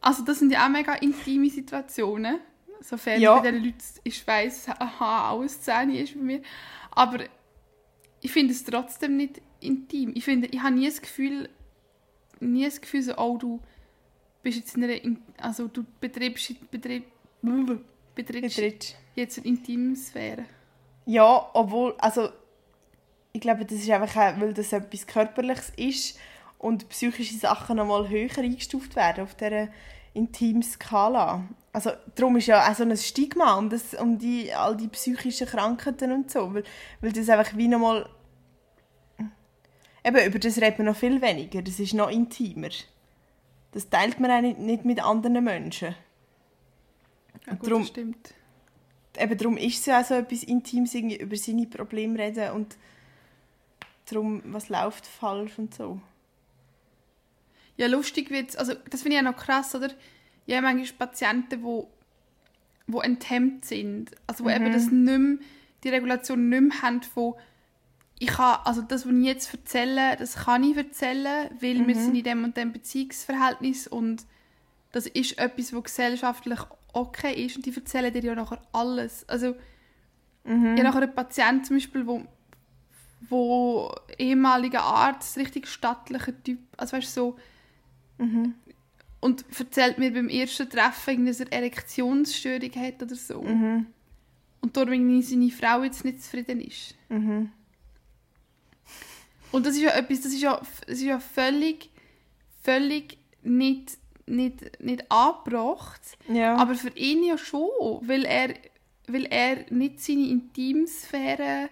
Also 0.00 0.24
das 0.24 0.38
sind 0.38 0.50
ja 0.50 0.64
auch 0.64 0.70
mega 0.70 0.94
intime 0.94 1.50
Situationen. 1.50 2.40
Sofern 2.80 3.20
ja. 3.20 3.38
bei 3.38 3.50
diesen 3.50 3.64
Leuten 3.64 3.84
ich 4.04 4.26
weiss, 4.26 4.68
aha, 4.68 5.30
alles 5.30 5.60
Zähne 5.60 6.00
ist 6.00 6.14
bei 6.14 6.20
mir. 6.20 6.42
Aber 6.90 7.24
ich 8.20 8.32
finde 8.32 8.52
es 8.52 8.64
trotzdem 8.64 9.16
nicht 9.16 9.40
intim. 9.60 10.12
Ich 10.14 10.24
finde, 10.24 10.48
ich 10.48 10.62
habe 10.62 10.74
nie 10.74 10.86
das 10.86 11.00
Gefühl, 11.00 11.48
nie 12.40 12.64
das 12.64 12.80
Gefühl, 12.80 13.02
so, 13.02 13.16
oh, 13.16 13.36
du 13.36 13.60
bist 14.42 14.58
jetzt 14.58 14.76
in 14.76 14.84
einer, 14.84 14.98
also 15.38 15.68
du 15.68 15.84
betreibst, 16.00 16.70
betreib, 16.70 17.04
betreibst 18.14 18.96
jetzt 19.14 19.38
eine 19.38 19.46
intime 19.46 19.96
Sphäre. 19.96 20.44
Ja, 21.06 21.50
obwohl, 21.54 21.94
also 21.98 22.30
ich 23.32 23.40
glaube, 23.40 23.64
das 23.64 23.78
ist 23.78 23.90
einfach 23.90 24.16
auch, 24.16 24.40
weil 24.40 24.54
das 24.54 24.72
etwas 24.72 25.06
Körperliches 25.06 25.72
ist 25.76 26.18
und 26.58 26.88
psychische 26.88 27.36
Sachen 27.36 27.76
noch 27.76 27.86
mal 27.86 28.08
höher 28.08 28.36
eingestuft 28.38 28.96
werden 28.96 29.24
auf 29.24 29.34
dieser 29.34 29.68
intimen 30.14 30.62
Skala. 30.62 31.44
Also 31.72 31.92
darum 32.16 32.36
ist 32.36 32.46
ja 32.46 32.68
auch 32.68 32.74
so 32.74 32.82
ein 32.82 32.96
Stigma 32.96 33.54
um, 33.54 33.70
das, 33.70 33.94
um 33.94 34.18
die, 34.18 34.52
all 34.52 34.76
die 34.76 34.88
psychischen 34.88 35.46
Krankheiten 35.46 36.12
und 36.12 36.30
so, 36.30 36.52
weil, 36.52 36.64
weil 37.00 37.12
das 37.12 37.28
einfach 37.28 37.56
wie 37.56 37.68
nochmal 37.68 38.08
Eben, 40.04 40.26
über 40.26 40.38
das 40.38 40.56
redet 40.58 40.78
man 40.78 40.86
noch 40.86 40.96
viel 40.96 41.20
weniger. 41.20 41.62
Das 41.62 41.78
ist 41.78 41.94
noch 41.94 42.10
intimer. 42.10 42.70
Das 43.72 43.88
teilt 43.88 44.18
man 44.18 44.30
auch 44.30 44.58
nicht, 44.58 44.84
mit 44.84 45.02
anderen 45.02 45.44
Menschen. 45.44 45.94
Ja, 47.46 47.54
gut, 47.54 47.66
darum, 47.68 47.82
das 47.82 47.88
stimmt. 47.88 48.34
Eben 49.18 49.38
darum 49.38 49.56
ist 49.56 49.80
es 49.80 49.86
ja 49.86 50.00
auch 50.00 50.04
so 50.04 50.14
etwas 50.14 50.42
Intimes, 50.42 50.94
über 50.94 51.36
seine 51.36 51.66
Probleme 51.66 52.18
reden 52.18 52.52
und 52.52 52.76
darum, 54.06 54.42
was 54.46 54.68
läuft 54.68 55.06
falsch 55.06 55.58
und 55.58 55.74
so. 55.74 56.00
Ja, 57.76 57.86
lustig 57.86 58.30
wird 58.30 58.56
also 58.58 58.74
das 58.90 59.02
finde 59.02 59.16
ich 59.16 59.22
ja 59.22 59.30
noch 59.30 59.36
krass, 59.36 59.74
oder? 59.74 59.90
Ich 60.46 60.54
habe 60.54 60.66
manchmal 60.66 61.08
Patienten, 61.08 61.62
die, 61.62 62.98
enthemmt 62.98 63.64
sind. 63.64 64.10
Also, 64.26 64.44
die 64.44 64.50
mhm. 64.50 64.56
eben 64.56 64.72
das 64.72 64.90
nicht 64.90 65.18
mehr, 65.18 65.38
die 65.84 65.88
Regulation 65.88 66.48
nicht 66.48 66.60
mehr 66.60 66.82
haben 66.82 67.02
von 67.02 67.34
ich 68.22 68.28
kann, 68.28 68.58
also 68.64 68.82
das, 68.82 69.06
was 69.06 69.14
ich 69.14 69.24
jetzt 69.24 69.52
erzähle, 69.52 70.14
das 70.18 70.36
kann 70.36 70.62
ich 70.62 70.76
erzählen, 70.76 71.50
weil 71.58 71.76
mhm. 71.76 71.86
wir 71.88 71.94
sind 71.94 72.14
in 72.14 72.22
dem 72.22 72.44
und 72.44 72.54
dem 72.54 72.70
Beziehungsverhältnis 72.70 73.86
und 73.86 74.26
das 74.92 75.06
ist 75.06 75.38
etwas, 75.38 75.72
was 75.72 75.84
gesellschaftlich 75.84 76.58
okay 76.92 77.46
ist 77.46 77.56
und 77.56 77.64
die 77.64 77.74
erzählen 77.74 78.12
dir 78.12 78.22
ja 78.22 78.34
nachher 78.34 78.60
alles. 78.72 79.26
Also 79.26 79.56
mhm. 80.44 80.74
ich 80.74 80.82
habe 80.82 80.82
nachher 80.82 81.02
einen 81.02 81.14
Patienten 81.14 81.64
zum 81.64 81.76
Beispiel, 81.76 82.06
wo, 82.06 82.22
wo 83.30 83.94
ehemaliger 84.18 84.82
Arzt, 84.82 85.38
richtig 85.38 85.66
stattlicher 85.66 86.34
Typ, 86.42 86.58
also 86.76 86.98
weißt 86.98 87.16
du, 87.16 87.20
so 87.20 87.36
mhm. 88.18 88.54
und 89.20 89.46
erzählt 89.58 89.96
mir 89.96 90.12
beim 90.12 90.28
ersten 90.28 90.68
Treffen, 90.68 91.24
dass 91.24 91.40
er 91.40 91.50
Erektionsstörung 91.50 92.74
hat 92.74 93.02
oder 93.02 93.14
so. 93.14 93.40
Mhm. 93.40 93.86
Und 94.60 94.76
darum 94.76 95.22
seine 95.22 95.50
Frau 95.50 95.84
jetzt 95.84 96.04
nicht 96.04 96.22
zufrieden 96.22 96.60
ist. 96.60 96.94
Mhm. 97.08 97.50
Und 99.52 99.66
das 99.66 99.74
ist 99.74 99.82
ja 99.82 99.90
etwas, 99.90 100.20
das 100.20 100.32
ist 100.32 100.42
ja, 100.42 100.60
das 100.86 100.98
ist 100.98 101.02
ja 101.02 101.18
völlig, 101.18 101.90
völlig 102.62 103.18
nicht, 103.42 103.98
nicht, 104.26 104.80
nicht 104.80 105.10
angebracht. 105.10 106.00
Ja. 106.28 106.56
Aber 106.56 106.74
für 106.74 106.96
ihn 106.96 107.24
ja 107.24 107.36
schon, 107.36 107.68
weil 108.02 108.24
er, 108.24 108.54
weil 109.08 109.26
er 109.26 109.64
nicht 109.70 110.00
seine 110.00 110.28
Intimsphäre 110.28 111.68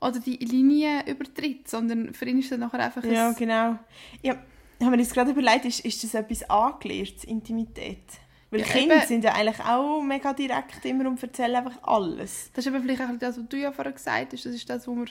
oder 0.00 0.18
die 0.20 0.36
Linie 0.36 1.04
übertritt, 1.06 1.68
sondern 1.68 2.12
für 2.12 2.26
ihn 2.26 2.38
ist 2.38 2.50
das 2.52 2.58
nachher 2.58 2.80
einfach 2.80 3.04
ja, 3.04 3.28
ein... 3.28 3.36
genau. 3.36 3.78
Ja, 4.22 4.34
haben 4.80 4.92
wir 4.92 4.98
uns 4.98 5.12
gerade 5.12 5.30
überlegt, 5.30 5.64
ist, 5.64 5.84
ist 5.84 6.02
das 6.04 6.14
etwas 6.14 6.48
angelerntes, 6.50 7.24
Intimität? 7.24 8.02
Weil 8.50 8.60
Ja, 8.60 8.66
Kinder 8.66 8.96
eben. 8.96 9.06
sind 9.06 9.24
ja 9.24 9.34
eigentlich 9.34 9.60
auch 9.60 10.02
mega 10.02 10.32
direkt 10.32 10.84
immer 10.84 11.08
und 11.08 11.22
erzählen 11.22 11.56
einfach 11.56 11.82
alles. 11.82 12.50
Das 12.52 12.64
ist 12.64 12.72
aber 12.72 12.82
vielleicht 12.82 13.00
auch 13.00 13.18
das, 13.18 13.38
was 13.38 13.48
du 13.48 13.56
ja 13.56 13.72
vorher 13.72 13.92
gesagt 13.92 14.32
hast, 14.32 14.44
das 14.44 14.54
ist 14.54 14.68
das, 14.68 14.86
was 14.86 14.94
man, 14.94 15.08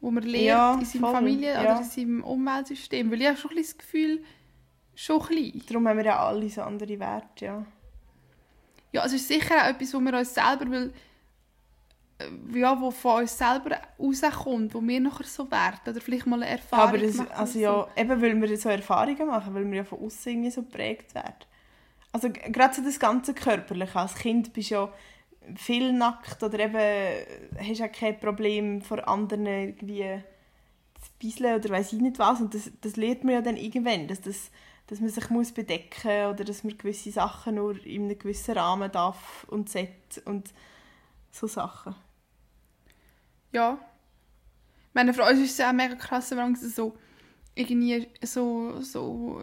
was 0.00 0.12
man 0.12 0.22
lernt 0.22 0.44
Ja, 0.44 0.74
in 0.74 0.84
seiner 0.84 1.06
voll, 1.06 1.14
Familie 1.14 1.52
ja. 1.52 1.60
oder 1.60 1.78
in 1.78 1.84
seinem 1.84 2.24
Umweltsystem. 2.24 3.10
Weil 3.10 3.20
ich 3.20 3.26
habe 3.28 3.36
schon 3.36 3.50
ein 3.50 3.56
bisschen 3.56 3.78
das 3.78 3.86
Gefühl, 3.86 4.24
schon 4.94 5.20
klein. 5.20 5.62
Darum 5.68 5.88
haben 5.88 5.98
wir 5.98 6.04
ja 6.04 6.18
alle 6.18 6.48
so 6.48 6.62
andere 6.62 6.98
Werte, 6.98 7.44
ja. 7.44 7.66
Ja, 8.92 9.04
es 9.04 9.12
ist 9.12 9.28
sicher 9.28 9.54
auch 9.62 9.68
etwas, 9.68 9.92
wo 9.92 10.00
wir 10.00 10.14
uns 10.14 10.34
selber, 10.34 10.70
weil, 10.70 10.92
äh, 12.18 12.58
ja, 12.58 12.80
wo 12.80 12.90
von 12.90 13.20
uns 13.22 13.36
selber 13.36 13.78
rauskommt, 13.98 14.74
wo 14.74 14.80
wir 14.80 15.00
nachher 15.00 15.24
so 15.24 15.50
werden 15.50 15.80
oder 15.86 16.00
vielleicht 16.00 16.26
mal 16.26 16.42
eine 16.42 16.50
Erfahrung 16.52 16.88
Aber 16.88 16.98
das, 16.98 17.16
machen 17.16 17.32
also 17.32 17.58
ja, 17.58 17.86
eben 17.96 18.22
weil 18.22 18.40
wir 18.40 18.56
so 18.56 18.68
Erfahrungen 18.70 19.26
machen, 19.26 19.54
weil 19.54 19.70
wir 19.70 19.78
ja 19.78 19.84
von 19.84 20.00
außen 20.00 20.32
irgendwie 20.32 20.50
so 20.50 20.62
geprägt 20.62 21.14
werden. 21.14 21.44
Also 22.10 22.30
gerade 22.30 22.74
so 22.74 22.82
das 22.82 22.98
ganze 22.98 23.34
Körperliche. 23.34 23.98
Als 23.98 24.14
Kind 24.14 24.52
bist 24.54 24.70
du 24.70 24.74
ja 24.74 24.92
viel 25.56 25.92
nackt 25.92 26.42
oder 26.42 26.58
eben 26.60 27.26
hast 27.58 27.78
ja 27.78 27.88
kein 27.88 28.18
Problem 28.18 28.82
vor 28.82 29.08
anderen 29.08 29.46
irgendwie 29.46 30.22
zu 31.00 31.10
bisseln 31.18 31.56
oder 31.56 31.70
weiß 31.70 31.92
ich 31.92 32.00
nicht 32.00 32.18
was. 32.18 32.40
Und 32.40 32.54
das, 32.54 32.70
das 32.80 32.96
lernt 32.96 33.24
man 33.24 33.34
ja 33.34 33.40
dann 33.42 33.56
irgendwann, 33.56 34.08
dass, 34.08 34.20
das, 34.20 34.50
dass 34.88 35.00
man 35.00 35.10
sich 35.10 35.30
muss 35.30 35.52
bedecken 35.52 36.26
oder 36.26 36.44
dass 36.44 36.64
man 36.64 36.76
gewisse 36.78 37.10
Sachen 37.12 37.56
nur 37.56 37.84
in 37.86 38.04
einem 38.04 38.18
gewissen 38.18 38.56
Rahmen 38.58 38.90
darf 38.92 39.44
und 39.48 39.68
sollte 39.70 40.20
und 40.24 40.52
so 41.32 41.46
Sachen. 41.46 41.94
Ja. 43.52 43.78
Ich 44.88 44.94
meine, 44.94 45.14
für 45.14 45.24
uns 45.24 45.38
ist 45.40 45.58
es 45.58 45.64
auch 45.64 45.72
mega 45.72 45.94
krass, 45.94 46.30
wenn 46.32 46.38
man 46.38 46.56
so 46.56 46.96
irgendwie 47.54 48.08
so, 48.22 48.80
so 48.82 49.42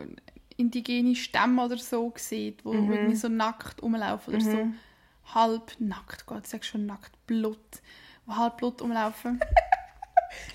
indigene 0.57 1.15
Stämme 1.15 1.65
oder 1.65 1.77
so 1.77 2.13
sieht, 2.17 2.65
wo 2.65 2.73
Mhm. 2.73 2.93
irgendwie 2.93 3.15
so 3.15 3.29
nackt 3.29 3.81
rumlaufen 3.81 4.33
oder 4.35 4.43
so 4.43 4.67
halb 5.33 5.75
nackt, 5.79 6.25
Gott, 6.25 6.43
ich 6.43 6.49
sag 6.49 6.63
schon 6.65 6.85
nackt, 6.85 7.11
Blut, 7.27 7.81
wo 8.25 8.35
halb 8.35 8.57
Blut 8.57 8.81
rumlaufen. 8.81 9.39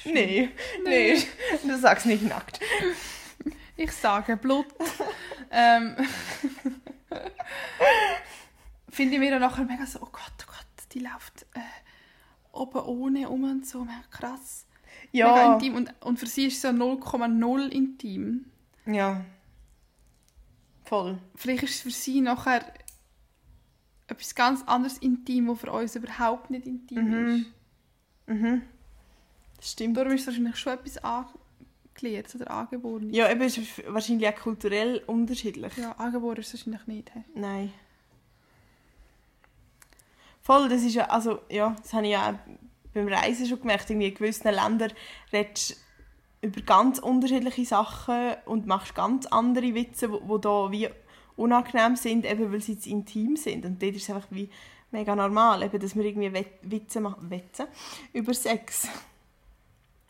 Nee, 0.04 0.50
nee, 0.85 1.18
du 1.62 1.78
sagst 1.78 2.04
nicht 2.04 2.22
nackt. 2.22 2.61
Ich 3.76 3.92
sage 3.92 4.37
Blut. 4.37 4.66
ähm, 5.50 5.96
Finde 8.90 9.14
ich 9.14 9.20
mir 9.20 9.30
dann 9.30 9.40
nachher 9.40 9.64
mega 9.64 9.87
so, 9.87 10.00
oh 10.02 10.09
Gott, 10.12 10.33
oh 10.42 10.46
Gott, 10.48 10.92
die 10.92 10.98
läuft 10.98 11.46
äh, 11.54 11.61
oben 12.52 12.80
ohne 12.80 13.28
um 13.30 13.44
und 13.44 13.66
so, 13.66 13.85
mega 13.85 14.02
krass. 14.11 14.66
Mega 15.12 15.28
Ja, 15.37 15.52
intim. 15.54 15.76
Und, 15.76 15.94
und 16.02 16.18
für 16.18 16.26
sie 16.26 16.46
ist 16.46 16.56
es 16.59 16.62
ja 16.64 16.70
0,0 16.70 17.68
intim. 17.68 18.46
ja. 18.87 19.24
Voll. 20.85 21.18
Vielleicht 21.37 21.62
ist 21.62 21.74
es 21.76 21.80
für 21.83 21.90
sie 21.92 22.20
nachher 22.20 22.64
etwas 24.10 24.34
ganz 24.34 24.62
anderes 24.66 24.98
intim, 24.98 25.48
was 25.48 25.60
für 25.60 25.72
uns 25.72 25.96
überhaupt 25.96 26.50
nicht 26.50 26.66
intim 26.66 27.04
Mhm. 27.04 27.26
ist. 27.26 27.46
Mhm. 28.26 28.62
Das 29.56 29.72
stimmt. 29.72 29.96
darum 29.96 30.12
ist 30.12 30.22
es 30.22 30.26
wahrscheinlich 30.28 30.56
schon 30.56 30.72
etwas 30.72 30.98
angelehrt 30.98 32.34
oder 32.34 32.50
angeboren. 32.50 33.12
Ja, 33.12 33.30
eben, 33.30 33.42
es 33.42 33.58
ist 33.58 33.82
wahrscheinlich 33.92 34.28
auch 34.28 34.36
kulturell 34.36 35.02
unterschiedlich. 35.06 35.76
Ja, 35.76 35.92
angeboren 35.92 36.38
ist 36.38 36.54
es 36.54 36.66
wahrscheinlich 36.66 36.86
nicht. 36.86 37.14
Hey. 37.14 37.24
Nein. 37.34 37.72
Voll, 40.42 40.68
das 40.68 40.82
ist 40.82 40.94
ja, 40.94 41.04
also, 41.04 41.40
ja, 41.50 41.76
das 41.80 41.92
habe 41.92 42.06
ich 42.06 42.12
ja 42.12 42.38
beim 42.94 43.08
Reisen 43.08 43.46
schon 43.46 43.60
gemerkt. 43.60 43.90
Irgendwie 43.90 44.08
in 44.08 44.14
gewissen 44.14 44.52
Ländern 44.52 44.92
redest 45.32 45.76
über 46.42 46.62
ganz 46.62 46.98
unterschiedliche 46.98 47.66
Sachen 47.66 48.34
und 48.46 48.66
machst 48.66 48.94
ganz 48.94 49.26
andere 49.26 49.74
Witze, 49.74 50.10
wo, 50.10 50.20
wo 50.26 50.38
da 50.38 50.70
wie 50.72 50.88
unangenehm 51.40 51.96
sind, 51.96 52.26
eben 52.26 52.53
weil 52.53 52.61
sie 52.61 52.79
zu 52.79 52.90
intim 52.90 53.37
sind. 53.37 53.64
Und 53.64 53.83
dort 53.83 53.96
ist 53.96 54.09
es 54.09 54.14
einfach 54.14 54.29
wie 54.31 54.50
mega 54.90 55.14
normal, 55.16 55.62
eben, 55.62 55.81
dass 55.81 55.96
wir 55.96 56.05
irgendwie 56.05 56.46
Witze 56.62 57.00
machen, 57.00 57.31
Witze 57.31 57.68
über 58.12 58.35
Sex. 58.35 58.88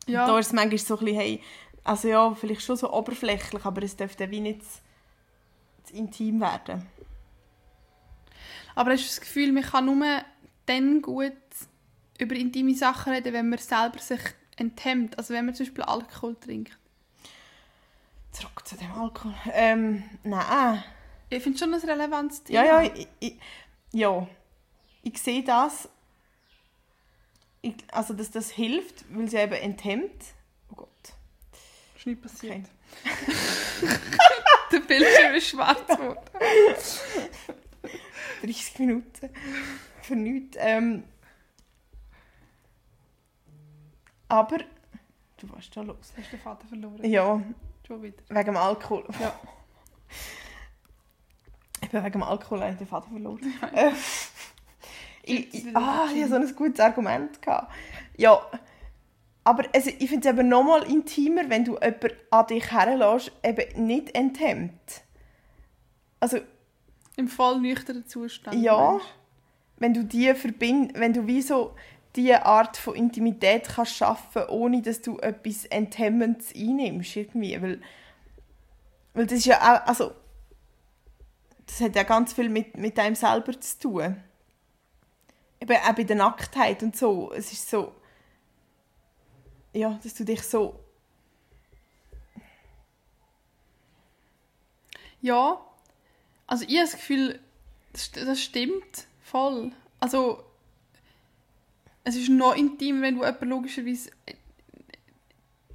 Ja. 0.07 0.27
Da 0.27 0.39
ist 0.39 0.49
es 0.49 0.53
manchmal 0.53 0.79
so 0.79 0.99
ein 0.99 1.05
bisschen, 1.05 1.21
hey, 1.21 1.43
also 1.85 2.09
ja, 2.09 2.35
vielleicht 2.35 2.63
schon 2.63 2.77
so 2.77 2.93
oberflächlich, 2.93 3.65
aber 3.65 3.83
es 3.83 3.97
dürfte 3.97 4.31
wie 4.31 4.41
nicht 4.41 4.63
zu, 4.63 4.81
zu 5.85 5.95
intim 5.95 6.41
werden. 6.41 6.87
Aber 8.75 8.93
hast 8.93 9.05
du 9.05 9.09
das 9.09 9.21
Gefühl, 9.21 9.53
man 9.53 9.63
kann 9.63 9.87
nur 9.87 10.05
dann 10.67 11.03
gut 11.03 11.33
über 12.19 12.35
intime 12.35 12.75
Sachen 12.75 13.13
reden, 13.13 13.33
wenn 13.33 13.49
man 13.49 13.59
selber 13.59 13.99
sich 13.99 14.21
enthemmt? 14.57 15.19
Also 15.19 15.35
wenn 15.35 15.47
man 15.47 15.55
zum 15.55 15.67
Beispiel 15.67 15.85
Alkohol 15.85 16.37
trinkt. 16.37 16.77
Zurück 18.33 18.67
zu 18.67 18.77
dem 18.77 18.93
Alkohol. 18.93 19.35
Ähm, 19.53 20.05
nein. 20.23 20.83
Ich 21.31 21.43
finde 21.43 21.59
schon 21.59 21.73
ein 21.73 21.81
relevantes 21.81 22.43
Thema. 22.43 22.65
Ja, 22.65 22.83
ja, 22.83 22.91
ich, 22.95 23.07
ich, 23.21 23.39
ja. 23.93 24.27
Ich 25.03 25.19
sehe 25.23 25.45
das. 25.45 25.89
Ich, 27.63 27.75
also, 27.93 28.15
dass 28.15 28.31
das 28.31 28.51
hilft, 28.51 29.05
weil 29.15 29.29
sie 29.29 29.37
eben 29.37 29.53
enthemmt. 29.53 30.25
Oh 30.71 30.75
Gott. 30.77 30.89
Ist 31.97 32.07
nicht 32.07 32.21
passiert. 32.21 32.67
Okay. 33.05 33.37
Der 34.73 34.81
Bildschirm 34.81 35.35
ist 35.35 35.49
schwarz 35.49 35.87
geworden. 35.87 36.19
30 38.43 38.79
Minuten. 38.79 39.31
Für 40.03 40.17
nichts. 40.17 40.57
Ähm, 40.61 41.05
aber. 44.29 44.59
Du 45.39 45.51
warst 45.51 45.77
da 45.77 45.83
los. 45.83 46.13
Hast 46.17 46.27
du 46.33 46.37
den 46.37 46.41
Vater 46.41 46.67
verloren? 46.67 47.05
Ja, 47.05 47.43
Schon 47.87 48.03
wieder. 48.03 48.23
wegen 48.29 48.45
dem 48.47 48.57
Alkohol. 48.57 49.07
Ja. 49.21 49.39
Ich 51.91 51.93
bin 51.93 52.05
wegen 52.05 52.13
dem 52.13 52.23
Alkohol 52.23 52.63
eigentlich 52.63 52.79
den 52.79 52.87
Vater 52.87 53.09
verloren. 53.11 53.53
Äh, 53.75 53.91
ich, 55.25 55.53
ich, 55.53 55.77
ah, 55.77 56.07
ich 56.15 56.23
hatte 56.23 56.29
so 56.29 56.37
ein 56.37 56.55
gutes 56.55 56.79
Argument. 56.79 57.43
Gehabt. 57.43 57.73
Ja, 58.17 58.41
aber 59.43 59.65
also, 59.75 59.91
ich 59.99 60.09
finde 60.09 60.29
es 60.29 60.35
eben 60.35 60.49
noch 60.49 60.63
mal 60.63 60.85
intimer, 60.85 61.51
wenn 61.51 61.65
du 61.65 61.73
jemanden 61.73 62.11
an 62.31 62.47
dich 62.47 62.71
herlässt, 62.71 63.33
eben 63.43 63.87
nicht 63.87 64.15
enthemmt. 64.15 65.03
Also, 66.21 66.39
Im 67.17 67.27
voll 67.27 67.59
nüchternen 67.61 68.07
Zustand. 68.07 68.57
ja, 68.63 68.93
meinst 68.93 69.07
wenn 69.79 69.93
du 69.93 70.05
die 70.05 70.33
verbind, 70.35 70.93
wenn 70.95 71.13
du 71.13 71.27
wie 71.27 71.43
so 71.43 71.75
diese 72.15 72.47
Art 72.47 72.77
von 72.77 72.95
Intimität 72.95 73.69
kannst 73.69 73.97
schaffen, 73.97 74.43
ohne 74.49 74.81
dass 74.81 75.03
du 75.03 75.19
etwas 75.19 75.65
Enthemmendes 75.65 76.55
einnimmst 76.55 77.17
irgendwie, 77.17 77.61
weil, 77.61 77.81
weil 79.13 79.27
das 79.27 79.39
ist 79.39 79.47
ja 79.47 79.59
auch, 79.59 79.89
also 79.89 80.13
das 81.71 81.81
hat 81.81 81.97
ja 81.97 82.03
ganz 82.03 82.33
viel 82.33 82.49
mit, 82.49 82.77
mit 82.77 82.99
einem 82.99 83.15
selber 83.15 83.59
zu 83.61 83.79
tun. 83.79 84.23
Eben 85.61 85.77
auch 85.77 85.95
bei 85.95 86.05
der 86.05 86.17
Nacktheit 86.17 86.83
und 86.83 86.97
so, 86.97 87.33
es 87.33 87.53
ist 87.53 87.69
so, 87.71 87.95
ja, 89.73 89.99
dass 90.03 90.15
du 90.15 90.25
dich 90.25 90.43
so? 90.43 90.81
Ja. 95.21 95.61
Also 96.47 96.65
ich 96.67 96.77
habe 96.77 96.87
das 96.87 96.93
Gefühl, 96.97 97.41
das, 97.93 98.11
st- 98.13 98.25
das 98.25 98.43
stimmt 98.43 99.07
voll. 99.23 99.73
Also 100.01 100.43
es 102.05 102.17
ist 102.17 102.29
noch 102.31 102.57
intimer, 102.57 103.03
wenn 103.03 103.17
du 103.17 103.25
jemanden 103.25 103.49
logischerweise 103.49 104.11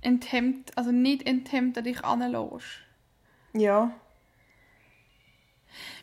enthemmt, 0.01 0.77
also 0.77 0.91
nicht 0.91 1.25
enthemmt 1.25 1.77
an 1.77 1.83
dich 1.83 2.03
anlässt. 2.03 2.81
ja, 3.53 3.91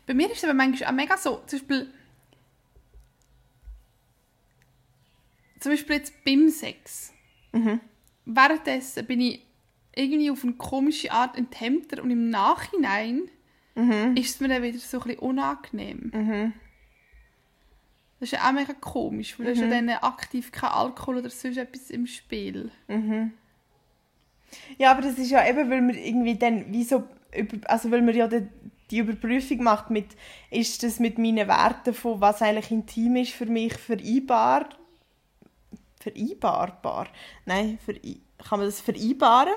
Bei 0.06 0.14
mir 0.14 0.30
ist 0.30 0.38
es 0.38 0.44
aber 0.44 0.54
manchmal 0.54 0.88
auch 0.90 0.94
mega 0.94 1.16
so, 1.16 1.42
zum 1.46 1.58
Beispiel, 1.60 1.92
zum 5.60 5.72
Beispiel 5.72 5.96
jetzt 5.96 6.24
beim 6.24 6.48
Sex. 6.48 7.12
mhm. 7.52 7.80
Währenddessen 8.24 9.04
bin 9.06 9.20
ich 9.20 9.44
irgendwie 9.94 10.30
auf 10.30 10.44
eine 10.44 10.52
komische 10.54 11.10
Art 11.10 11.36
enthemmter 11.36 12.02
und 12.02 12.10
im 12.10 12.30
Nachhinein 12.30 13.22
Mhm. 13.74 14.16
ist 14.16 14.34
es 14.34 14.40
mir 14.40 14.48
dann 14.48 14.62
wieder 14.62 14.78
so 14.78 14.98
ein 14.98 15.04
bisschen 15.04 15.18
unangenehm. 15.20 16.10
Mhm. 16.14 16.52
Das 18.20 18.28
ist 18.28 18.32
ja 18.38 18.46
auch 18.48 18.52
mega 18.52 18.74
komisch, 18.74 19.38
weil 19.38 19.46
da 19.46 19.52
ist 19.52 19.58
ja 19.60 19.66
Mhm. 19.66 19.70
dann 19.70 19.88
aktiv 19.90 20.52
kein 20.52 20.70
Alkohol 20.70 21.16
oder 21.18 21.30
sonst 21.30 21.56
etwas 21.56 21.90
im 21.90 22.06
Spiel. 22.06 22.70
Mhm. 22.88 23.32
Ja, 24.78 24.92
aber 24.92 25.02
das 25.02 25.18
ist 25.18 25.30
ja 25.30 25.46
eben, 25.48 25.68
weil 25.70 25.80
man 25.82 25.96
irgendwie 25.96 26.36
dann 26.36 26.72
wie 26.72 26.84
so, 26.84 27.08
also 27.64 27.90
weil 27.90 28.02
man 28.02 28.14
ja 28.14 28.28
die, 28.28 28.46
die 28.92 28.98
Überprüfung 28.98 29.64
macht 29.64 29.90
mit, 29.90 30.10
ist 30.50 30.82
das 30.82 31.00
mit 31.00 31.18
meinen 31.18 31.48
Werten 31.48 31.94
von 31.94 32.20
was 32.20 32.42
eigentlich 32.42 32.70
intim 32.70 33.16
ist 33.16 33.32
für 33.32 33.46
mich 33.46 33.74
vereinbar, 33.74 34.68
vereinbarbar. 35.98 37.08
Nein, 37.46 37.78
verei 37.84 38.18
kann 38.42 38.58
man 38.58 38.68
das 38.68 38.80
vereinbaren? 38.80 39.54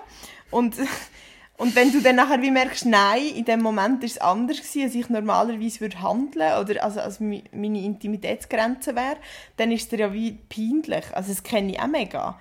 Und, 0.51 0.75
und 1.57 1.75
wenn 1.75 1.91
du 1.91 2.01
dann 2.01 2.15
nachher 2.15 2.41
wie 2.41 2.51
merkst, 2.51 2.85
nein, 2.85 3.25
in 3.35 3.45
dem 3.45 3.61
Moment 3.61 4.03
ist 4.03 4.13
es 4.13 4.17
anders 4.21 4.57
gewesen, 4.57 4.83
als 4.83 4.95
ich 4.95 5.09
normalerweise 5.09 5.81
würde 5.81 6.01
handeln 6.01 6.59
oder 6.59 6.83
also 6.83 7.01
als 7.01 7.19
meine 7.19 7.83
Intimitätsgrenze 7.83 8.95
wäre, 8.95 9.17
dann 9.57 9.71
ist 9.71 9.91
es 9.91 9.99
ja 9.99 10.13
wie 10.13 10.33
peinlich. 10.33 11.05
Also 11.13 11.29
das 11.29 11.43
kenne 11.43 11.73
ich 11.73 11.79
auch 11.79 11.87
mega. 11.87 12.39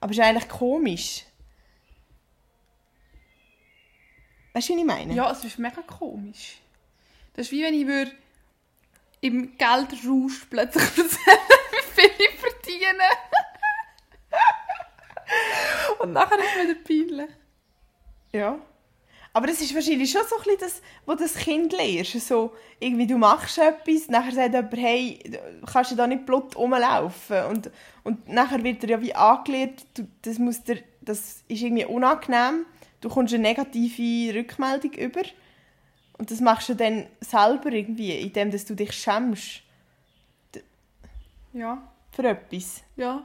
Aber 0.00 0.10
es 0.10 0.18
ist 0.18 0.24
eigentlich 0.24 0.48
komisch. 0.48 1.24
Weißt 4.52 4.68
du, 4.68 4.74
wie 4.74 4.80
ich 4.80 4.86
meine? 4.86 5.14
Ja, 5.14 5.30
es 5.30 5.44
ist 5.44 5.58
mega 5.58 5.82
komisch. 5.82 6.58
Das 7.34 7.46
ist 7.46 7.52
wie 7.52 7.62
wenn 7.62 7.74
ich 7.74 7.86
würde 7.86 8.12
im 9.20 9.56
Geldrausch 9.56 10.46
plötzlich 10.48 10.84
erzählen, 10.84 11.38
wie 11.70 12.00
viel 12.00 12.10
ich 12.18 12.38
verdiene. 12.38 13.04
Und 16.00 16.12
nachher 16.12 16.38
ist 16.38 16.56
es 16.56 16.64
wieder 16.64 16.74
peinlich. 16.84 17.30
Ja. 18.32 18.58
Aber 19.32 19.46
das 19.46 19.60
ist 19.60 19.74
wahrscheinlich 19.74 20.10
schon 20.10 20.22
so 20.28 20.36
ein 20.36 20.42
bisschen 20.42 20.58
das, 20.60 20.82
wo 21.06 21.14
das 21.14 21.34
Kind 21.34 21.72
lernst. 21.72 22.26
So, 22.26 22.52
irgendwie 22.80 23.06
du 23.06 23.18
machst 23.18 23.58
etwas, 23.58 24.08
nachher 24.08 24.32
sagt 24.32 24.54
jemand, 24.54 24.76
hey, 24.76 25.20
du 25.24 25.66
kannst 25.66 25.92
du 25.92 25.96
da 25.96 26.06
nicht 26.06 26.26
blut 26.26 26.56
rumlaufen. 26.56 27.44
Und, 27.44 27.70
und 28.04 28.28
nachher 28.28 28.62
wird 28.64 28.82
dir 28.82 28.90
ja 28.90 29.00
wie 29.00 29.14
angelehrt, 29.14 29.84
du, 29.94 30.08
das, 30.22 30.38
muss 30.38 30.64
dir, 30.64 30.82
das 31.00 31.44
ist 31.46 31.62
irgendwie 31.62 31.84
unangenehm. 31.84 32.66
Du 33.00 33.08
kommst 33.08 33.32
eine 33.34 33.42
negative 33.42 34.34
Rückmeldung 34.38 34.92
über. 34.92 35.22
Und 36.18 36.30
das 36.30 36.40
machst 36.40 36.68
du 36.68 36.74
dann 36.74 37.06
selber 37.20 37.70
irgendwie, 37.70 38.12
indem 38.12 38.50
dass 38.50 38.64
du 38.64 38.74
dich 38.74 38.92
schämst 38.92 39.62
Ja, 41.52 41.82
für 42.12 42.24
etwas. 42.28 42.82
ja. 42.96 43.22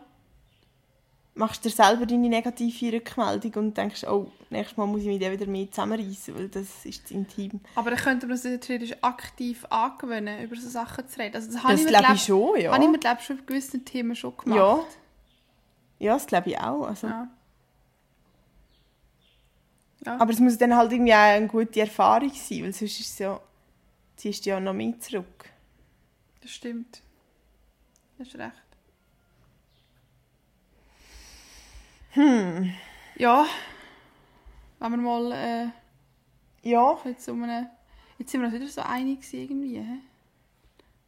Machst 1.36 1.66
dir 1.66 1.72
selber 1.72 2.06
deine 2.06 2.30
negative 2.30 2.98
Rückmeldung 2.98 3.54
und 3.56 3.76
denkst, 3.76 4.04
oh, 4.04 4.32
nächstes 4.52 4.78
Mal 4.78 4.86
muss 4.86 5.02
ich 5.02 5.08
mich 5.08 5.20
dann 5.20 5.32
wieder 5.32 5.48
mehr 5.48 5.68
zusammenreißen, 5.72 6.36
weil 6.36 6.48
das 6.48 6.86
ist 6.86 7.08
zu 7.08 7.16
intim. 7.16 7.60
Aber 7.74 7.90
dann 7.90 7.98
könnte 7.98 8.28
man 8.28 8.38
sich 8.38 8.60
theoretisch 8.60 8.96
aktiv 9.02 9.66
angewöhnen, 9.66 10.44
über 10.44 10.56
so 10.56 10.70
Sachen 10.70 11.08
zu 11.08 11.20
reden. 11.20 11.36
Also 11.36 11.52
das 11.52 11.64
habe 11.64 11.74
Das 11.74 11.82
ich 11.82 11.88
glaube 11.88 12.04
glaub, 12.04 12.16
ich 12.16 12.24
schon, 12.24 12.62
ja. 12.62 12.72
habe 12.72 12.84
ich 12.84 12.90
mir 12.92 13.00
glaub, 13.00 13.20
schon 13.22 13.38
bei 13.38 13.44
gewissen 13.48 13.84
Themen 13.84 14.16
schon 14.16 14.38
gemacht. 14.38 14.58
Ja. 14.58 14.84
Ja, 15.98 16.14
das 16.14 16.28
glaube 16.28 16.52
ich 16.52 16.60
auch. 16.60 16.84
Also. 16.86 17.08
ja. 17.08 17.28
Ja. 20.06 20.20
Aber 20.20 20.32
es 20.32 20.40
muss 20.40 20.58
dann 20.58 20.76
halt 20.76 20.92
irgendwie 20.92 21.14
auch 21.14 21.18
eine 21.18 21.48
gute 21.48 21.80
Erfahrung 21.82 22.32
sein, 22.34 22.64
weil 22.64 22.74
sonst 22.74 23.00
ist 23.00 23.12
es 23.12 23.20
ja, 23.20 23.40
ziehst 24.16 24.46
du 24.46 24.50
ja 24.52 24.60
noch 24.60 24.74
mehr 24.74 25.00
zurück. 25.00 25.50
Das 26.42 26.52
stimmt. 26.52 27.02
Das 28.18 28.28
ist 28.28 28.36
recht. 28.36 28.54
Hm. 32.12 32.74
Ja. 33.16 33.46
Wenn 34.80 34.92
wir 34.92 34.98
mal 34.98 35.32
äh, 35.32 35.68
Ja, 36.70 36.98
jetzt 37.06 37.28
um 37.30 37.44
eine... 37.44 37.70
Jetzt 38.18 38.32
sind 38.32 38.42
wir 38.42 38.48
uns 38.48 38.56
wieder 38.56 38.68
so 38.68 38.82
einig 38.82 39.20
irgendwie. 39.34 39.80
Ein 39.80 40.02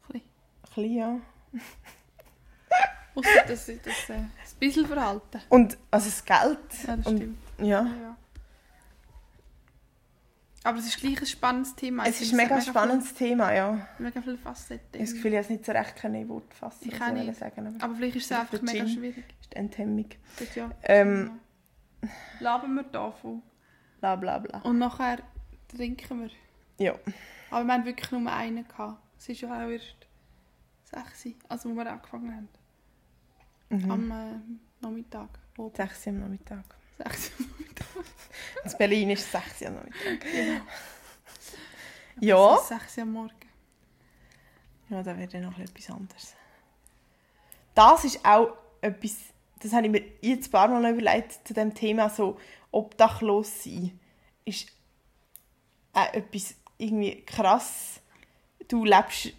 bisschen. 0.08 0.22
ein 0.22 0.84
bisschen, 0.84 0.94
ja. 0.96 1.20
Ausser 3.16 3.30
das, 3.48 3.66
das, 3.66 3.78
das, 3.84 4.10
äh, 4.10 4.24
das 4.42 4.54
bisschen 4.56 4.86
Verhalten. 4.86 5.42
Und 5.50 5.78
also 5.92 6.10
das 6.10 6.26
Geld. 6.26 6.60
Ja, 6.88 6.98
das 6.98 7.06
und, 7.06 7.18
stimmt. 7.18 7.38
Ja. 7.60 7.86
Ja. 7.86 8.18
Aber 10.66 10.80
es 10.80 10.88
ist 10.88 11.00
gleich 11.00 11.20
ein 11.20 11.28
spannendes 11.28 11.76
Thema. 11.76 12.06
Es 12.06 12.16
Ich 12.20 12.28
ist 12.28 12.34
ein 12.34 12.38
mega 12.38 12.56
hat 12.56 12.66
spannendes 12.66 13.14
Thema, 13.14 13.54
ja. 13.54 13.88
Viel, 13.98 14.06
mega 14.06 14.22
viele 14.22 14.38
Facetten. 14.40 14.88
Ich 14.94 15.00
habe 15.00 15.06
das 15.06 15.14
Gefühl, 15.14 15.32
ich 15.32 15.38
habe 15.38 15.44
es 15.44 15.50
nicht 15.52 15.66
so 15.66 15.72
recht 15.72 15.96
können 15.96 16.28
Wort 16.28 16.54
fassen, 16.56 16.90
Ich 16.92 17.00
wollte 17.00 17.14
nicht. 17.14 17.36
sagen 17.36 17.68
aber 17.68 17.84
Aber 17.84 17.96
vielleicht 17.96 18.16
ist 18.16 18.26
es 18.26 18.32
einfach 18.32 18.62
mega 18.64 18.84
Gin. 18.84 18.90
schwierig. 18.90 19.26
ist 19.42 19.54
die 19.54 19.58
Enthemmung. 19.58 20.10
Das 20.40 20.56
ja. 20.56 20.72
Ähm. 20.84 21.40
Laben 22.40 22.74
wir 22.74 22.84
davon. 22.84 23.44
Bla 24.00 24.16
bla 24.16 24.40
bla. 24.40 24.60
Und 24.62 24.80
nachher 24.80 25.20
trinken 25.68 26.22
wir. 26.22 26.30
Ja. 26.80 26.96
Aber 27.52 27.64
wir 27.64 27.74
hatten 27.74 27.86
wirklich 27.86 28.12
nur 28.12 28.32
einen. 28.32 28.68
Gehabt. 28.68 29.00
Es 29.20 29.30
ist 29.30 29.42
ja 29.42 29.50
auch 29.50 29.70
erst 29.70 29.96
sechs, 30.84 31.36
also 31.48 31.70
wo 31.70 31.76
wir 31.76 31.92
angefangen 31.92 32.36
haben. 32.36 32.50
Mhm. 33.70 33.92
Am 33.92 34.12
äh, 34.12 34.84
Nachmittag. 34.84 35.30
Oben. 35.58 35.76
6 35.76 36.08
Uhr 36.08 36.14
am 36.14 36.20
Nachmittag. 36.22 36.66
Sechs 36.98 37.32
am 37.38 37.46
Nachmittag. 37.46 37.88
In 38.64 38.78
Berlin 38.78 39.10
ist 39.12 39.22
es 39.22 39.32
6 39.32 39.62
Uhr 39.62 39.68
am 39.68 39.76
Nachmittag. 39.76 40.20
Genau. 40.22 40.62
Ja. 42.20 42.56
Es 42.56 42.62
ist 42.62 42.68
sechs 42.70 43.00
am 43.00 43.12
Morgen. 43.12 43.34
Ja, 44.90 45.04
da 45.04 45.18
wäre 45.18 45.28
dann 45.28 45.44
noch 45.44 45.58
etwas 45.58 45.90
anderes. 45.90 46.34
Das 47.74 48.06
ist 48.06 48.24
auch 48.26 48.56
etwas, 48.82 49.18
das 49.60 49.74
habe 49.74 49.88
ich 49.88 49.92
mir 49.92 50.04
jetzt 50.22 50.48
ein 50.48 50.52
paar 50.52 50.68
Mal 50.68 50.92
überlegt 50.92 51.46
zu 51.46 51.54
dem 51.54 51.74
Thema, 51.74 52.10
so 52.10 52.40
obdachlos 52.72 53.64
sein, 53.64 54.00
ist 54.46 54.72
auch 55.94 56.14
etwas 56.14 56.56
irgendwie 56.78 57.22
krass. 57.26 58.00
Du 58.68 58.86
lebst, 58.86 59.34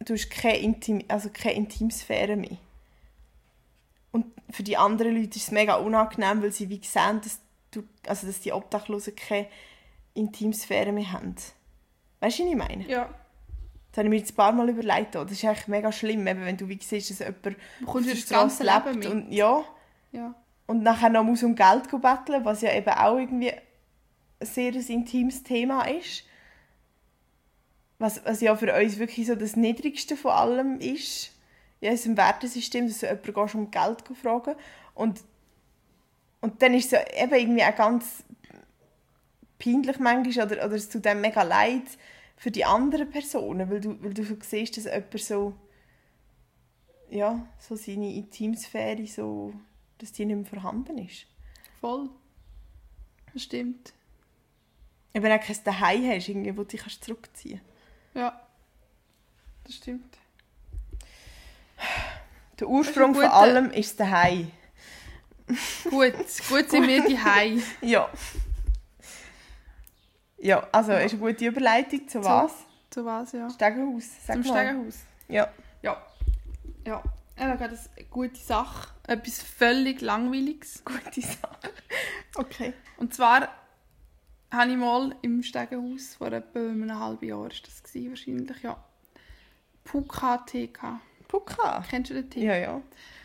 du 0.00 0.14
hast 0.14 0.30
keine, 0.30 0.58
Intim, 0.58 1.04
also 1.08 1.30
keine 1.30 1.56
Intimsphäre 1.56 2.36
mehr. 2.36 2.58
Und 4.16 4.32
für 4.50 4.62
die 4.62 4.78
anderen 4.78 5.14
Leute 5.14 5.36
ist 5.36 5.44
es 5.48 5.50
mega 5.50 5.74
unangenehm, 5.74 6.40
weil 6.42 6.50
sie 6.50 6.70
wie 6.70 6.80
sehen, 6.82 7.20
dass, 7.22 7.38
du, 7.70 7.82
also 8.06 8.26
dass 8.26 8.40
die 8.40 8.52
Obdachlosen 8.52 9.14
keine 9.14 9.46
Intimsphäre 10.14 10.90
mehr 10.90 11.12
haben. 11.12 11.34
Weißt 12.20 12.38
du, 12.38 12.44
was 12.44 12.50
ich 12.50 12.56
meine? 12.56 12.88
Ja. 12.88 13.10
Das 13.92 13.98
habe 13.98 14.06
ich 14.06 14.10
mir 14.10 14.16
jetzt 14.16 14.32
ein 14.32 14.36
paar 14.36 14.52
Mal 14.52 14.70
überlegt. 14.70 15.14
auch. 15.18 15.24
Das 15.24 15.32
ist 15.32 15.44
eigentlich 15.44 15.68
mega 15.68 15.92
schlimm, 15.92 16.26
eben, 16.26 16.46
wenn 16.46 16.56
du 16.56 16.66
wie 16.68 16.78
siehst, 16.82 17.10
dass 17.10 17.18
jemand 17.18 17.36
auf 17.86 17.92
der 17.92 18.02
ja 18.02 18.14
das 18.14 18.28
ganze 18.28 18.64
Straße 18.64 18.64
Leben 18.64 19.00
lebt. 19.02 19.14
mit. 19.14 19.24
Und, 19.26 19.32
ja, 19.32 19.64
Ja. 20.12 20.34
und 20.66 20.82
nachher 20.82 21.10
noch 21.10 21.24
muss 21.24 21.42
um 21.42 21.54
Geld 21.54 21.90
betteln, 21.90 22.44
was 22.44 22.62
ja 22.62 22.72
eben 22.74 22.88
auch 22.90 23.18
irgendwie 23.18 23.52
ein 23.52 23.60
sehr 24.46 24.72
ein 24.72 24.86
intimes 24.86 25.42
Thema 25.42 25.82
ist. 25.88 26.24
Was, 27.98 28.24
was 28.24 28.40
ja 28.40 28.56
für 28.56 28.74
uns 28.74 28.98
wirklich 28.98 29.26
so 29.26 29.34
das 29.34 29.56
Niedrigste 29.56 30.16
von 30.16 30.30
allem 30.32 30.80
ist. 30.80 31.32
In 31.80 31.90
unserem 31.90 32.16
Wertesystem, 32.16 32.88
dass 32.88 33.00
du 33.00 33.06
jemanden 33.06 33.32
gehst, 33.32 33.54
um 33.54 33.70
Geld 33.70 34.06
zu 34.06 34.14
fragen. 34.14 34.54
Und, 34.94 35.22
und 36.40 36.62
dann 36.62 36.74
ist 36.74 36.86
es 36.86 36.90
ja 36.92 37.22
eben 37.22 37.34
irgendwie 37.34 37.64
auch 37.64 37.76
ganz 37.76 38.24
peinlich 39.58 39.98
manchmal 39.98 40.46
oder, 40.46 40.66
oder 40.66 40.74
es 40.74 40.88
tut 40.88 41.06
einem 41.06 41.20
mega 41.20 41.42
leid 41.42 41.84
für 42.36 42.50
die 42.50 42.64
anderen 42.64 43.10
Personen, 43.10 43.70
weil 43.70 43.80
du, 43.80 44.02
weil 44.02 44.14
du 44.14 44.24
so 44.24 44.36
siehst, 44.40 44.76
dass 44.76 44.84
jemand 44.84 45.20
so 45.20 45.54
ja, 47.10 47.46
so 47.58 47.76
seine 47.76 48.14
Intimsphäre 48.14 49.06
so, 49.06 49.54
dass 49.98 50.12
die 50.12 50.24
nicht 50.24 50.36
mehr 50.36 50.46
vorhanden 50.46 50.98
ist. 50.98 51.26
Voll. 51.80 52.08
Das 53.32 53.42
stimmt. 53.42 53.92
Wenn 55.12 55.22
du 55.22 55.38
kein 55.38 55.64
Daheim 55.64 56.10
hast, 56.10 56.28
irgendwie, 56.28 56.56
wo 56.56 56.62
du 56.62 56.68
dich 56.68 56.80
kannst 56.80 57.04
zurückziehen 57.04 57.60
Ja. 58.14 58.40
Das 59.64 59.74
stimmt. 59.74 60.18
Der 62.58 62.68
Ursprung 62.68 63.12
Das 63.12 63.22
von 63.22 63.30
allem 63.32 63.70
ist 63.70 63.90
das 64.00 64.08
Daheim. 64.08 64.50
Gut, 65.90 66.14
gut 66.48 66.70
sind 66.70 66.88
wir 66.88 67.04
die 67.06 67.18
Hai. 67.18 67.58
Ja. 67.80 68.08
Ja, 70.38 70.66
also 70.72 70.92
ist 70.92 71.12
eine 71.12 71.20
gute 71.20 71.46
Überleitung 71.46 72.08
zu 72.08 72.20
Zu- 72.20 72.24
was? 72.24 72.52
Zu 72.90 73.04
was, 73.04 73.32
ja? 73.32 73.48
Stegenhaus, 73.50 74.04
sag 74.26 74.42
Zum 74.42 74.52
mal. 74.52 74.64
Stegenhaus. 74.64 74.98
Ja. 75.28 75.48
Ja. 75.82 76.02
Ja. 76.86 77.02
Er 77.36 77.48
hat 77.50 77.58
gerade 77.58 77.78
eine 77.96 78.06
gute 78.06 78.36
Sache. 78.40 78.88
Etwas 79.06 79.42
völlig 79.42 80.00
Langweiliges. 80.00 80.82
Gute 80.84 81.20
Sache. 81.20 81.72
Okay. 82.36 82.72
Und 82.96 83.14
zwar 83.14 83.48
habe 84.50 84.70
ich 84.70 84.76
mal 84.76 85.14
im 85.22 85.42
Stegenhaus 85.42 86.14
vor 86.16 86.32
etwa 86.32 86.58
einem 86.60 86.98
halben 86.98 87.26
Jahr 87.26 87.50
ist 87.50 87.66
das 87.66 87.82
gewesen, 87.82 88.10
wahrscheinlich, 88.10 88.62
ja. 88.62 88.82
Puka-Tee 89.84 90.68
gehabt. 90.68 91.00
Puka. 91.28 91.84
Kennst 91.88 92.10
du 92.10 92.14
den 92.14 92.30
Tee? 92.30 92.44
Ja, 92.44 92.56
ja. 92.56 92.82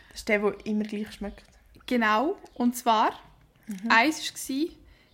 Das 0.10 0.20
ist 0.20 0.30
der, 0.30 0.40
der 0.40 0.66
immer 0.66 0.84
gleich 0.84 1.12
schmeckt. 1.14 1.44
Genau. 1.86 2.38
Und 2.54 2.76
zwar, 2.76 3.14
eins 3.90 4.34
war 4.34 4.68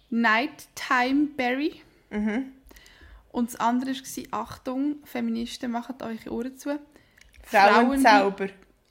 Nighttime 0.10 1.28
Berry. 1.36 1.82
Mhm. 2.10 2.52
Und 3.32 3.52
das 3.54 3.60
andere 3.60 3.92
war, 3.92 4.42
Achtung, 4.42 4.98
Feministen, 5.04 5.72
macht 5.72 6.02
eure 6.02 6.32
Ohren 6.32 6.58
zu. 6.58 6.80
Frauenzauber. 7.44 8.50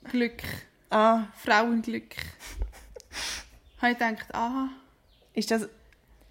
Glück. 0.09 0.43
Ah, 0.89 1.25
Frauenglück. 1.35 2.15
habe 3.81 3.91
ich 3.91 3.97
gedacht, 3.97 4.33
aha. 4.33 4.69
ist 5.33 5.51
das... 5.51 5.67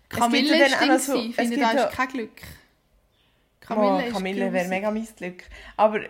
Kamille 0.08 0.66
ist 0.66 0.80
Ding, 0.80 0.98
so- 0.98 1.16
ich 1.16 1.34
finde, 1.34 1.58
da 1.58 1.70
ist 1.72 1.96
kein 1.96 2.08
Glück. 2.08 2.42
Kamille, 3.60 4.08
oh, 4.08 4.12
Kamille 4.12 4.52
wäre 4.52 4.68
mega 4.68 4.90
mein 4.90 5.06
Glück. 5.16 5.42
Aber 5.76 6.00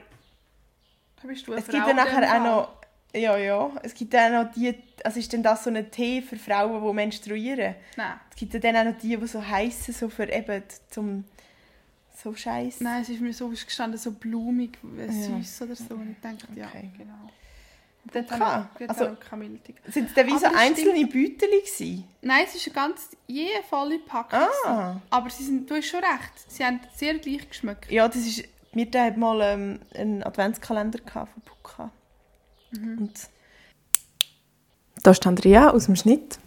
bist 1.26 1.46
du 1.46 1.52
eine 1.52 1.60
Es 1.60 1.66
gibt 1.68 1.78
Frau 1.78 1.88
ja 1.88 1.94
dem 1.94 1.96
nachher 1.96 2.36
auch 2.36 2.44
noch, 2.44 2.68
ja, 3.14 3.36
ja, 3.36 3.70
es 3.82 3.94
gibt 3.94 4.12
dann 4.14 4.34
auch 4.34 4.44
noch 4.44 4.52
die, 4.52 4.74
also 5.04 5.18
ist 5.18 5.32
denn 5.32 5.42
das 5.42 5.64
so 5.64 5.70
ein 5.70 5.90
Tee 5.90 6.22
für 6.22 6.36
Frauen, 6.36 6.82
die 6.86 6.92
menstruieren? 6.92 7.74
Nein. 7.96 8.20
Es 8.30 8.36
gibt 8.36 8.54
ja 8.54 8.60
dann 8.60 8.76
auch 8.76 8.92
noch 8.92 8.98
die, 9.00 9.16
die 9.16 9.26
so 9.26 9.46
heissen, 9.46 9.94
so 9.94 10.08
für 10.08 10.30
eben 10.30 10.62
zum, 10.90 11.24
so 12.22 12.34
Scheiß. 12.34 12.80
Nein, 12.80 13.02
es 13.02 13.08
ist 13.08 13.20
mir 13.20 13.32
so 13.32 13.48
gestanden, 13.48 13.98
so 13.98 14.12
blumig, 14.12 14.78
äh, 14.98 15.06
Ja. 15.06 15.12
süß 15.12 15.62
oder 15.62 15.76
so. 15.76 15.94
Und 15.94 16.10
ich 16.12 16.20
dachte, 16.20 16.46
ja, 16.54 16.66
Okay. 16.66 16.90
genau. 16.96 17.12
Dort 18.12 18.30
haben 18.30 18.68
Also- 18.86 19.16
Milch. 19.36 19.60
Sind 19.88 20.08
es 20.08 20.14
dann 20.14 20.26
wie 20.28 20.38
so 20.38 20.46
einzelne 20.46 21.04
Beutel 21.06 21.48
gewesen? 21.50 22.04
Nein, 22.22 22.44
es 22.46 22.54
ist 22.54 22.66
eine 22.68 22.74
ganz 22.74 23.08
je 23.26 23.48
volle 23.68 23.98
Packung. 23.98 24.38
Ah. 24.64 25.00
Aber 25.10 25.28
sie 25.28 25.42
sind, 25.42 25.68
du 25.68 25.74
hast 25.74 25.86
schon 25.88 25.98
recht, 26.00 26.32
sie 26.48 26.64
haben 26.64 26.78
sehr 26.94 27.14
gleich 27.18 27.48
geschmeckt. 27.48 27.90
Ja, 27.90 28.06
das 28.06 28.18
ist... 28.18 28.44
Wir 28.72 28.86
hatten 28.94 29.20
mal 29.20 29.40
ähm, 29.42 29.80
einen 29.94 30.22
Adventskalender 30.22 30.98
von 31.12 31.42
Puka. 31.44 31.90
Mhm. 32.72 32.98
Und 32.98 33.12
da 35.02 35.10
ist 35.12 35.26
Andrea 35.26 35.70
aus 35.70 35.86
dem 35.86 35.96
Schnitt. 35.96 36.38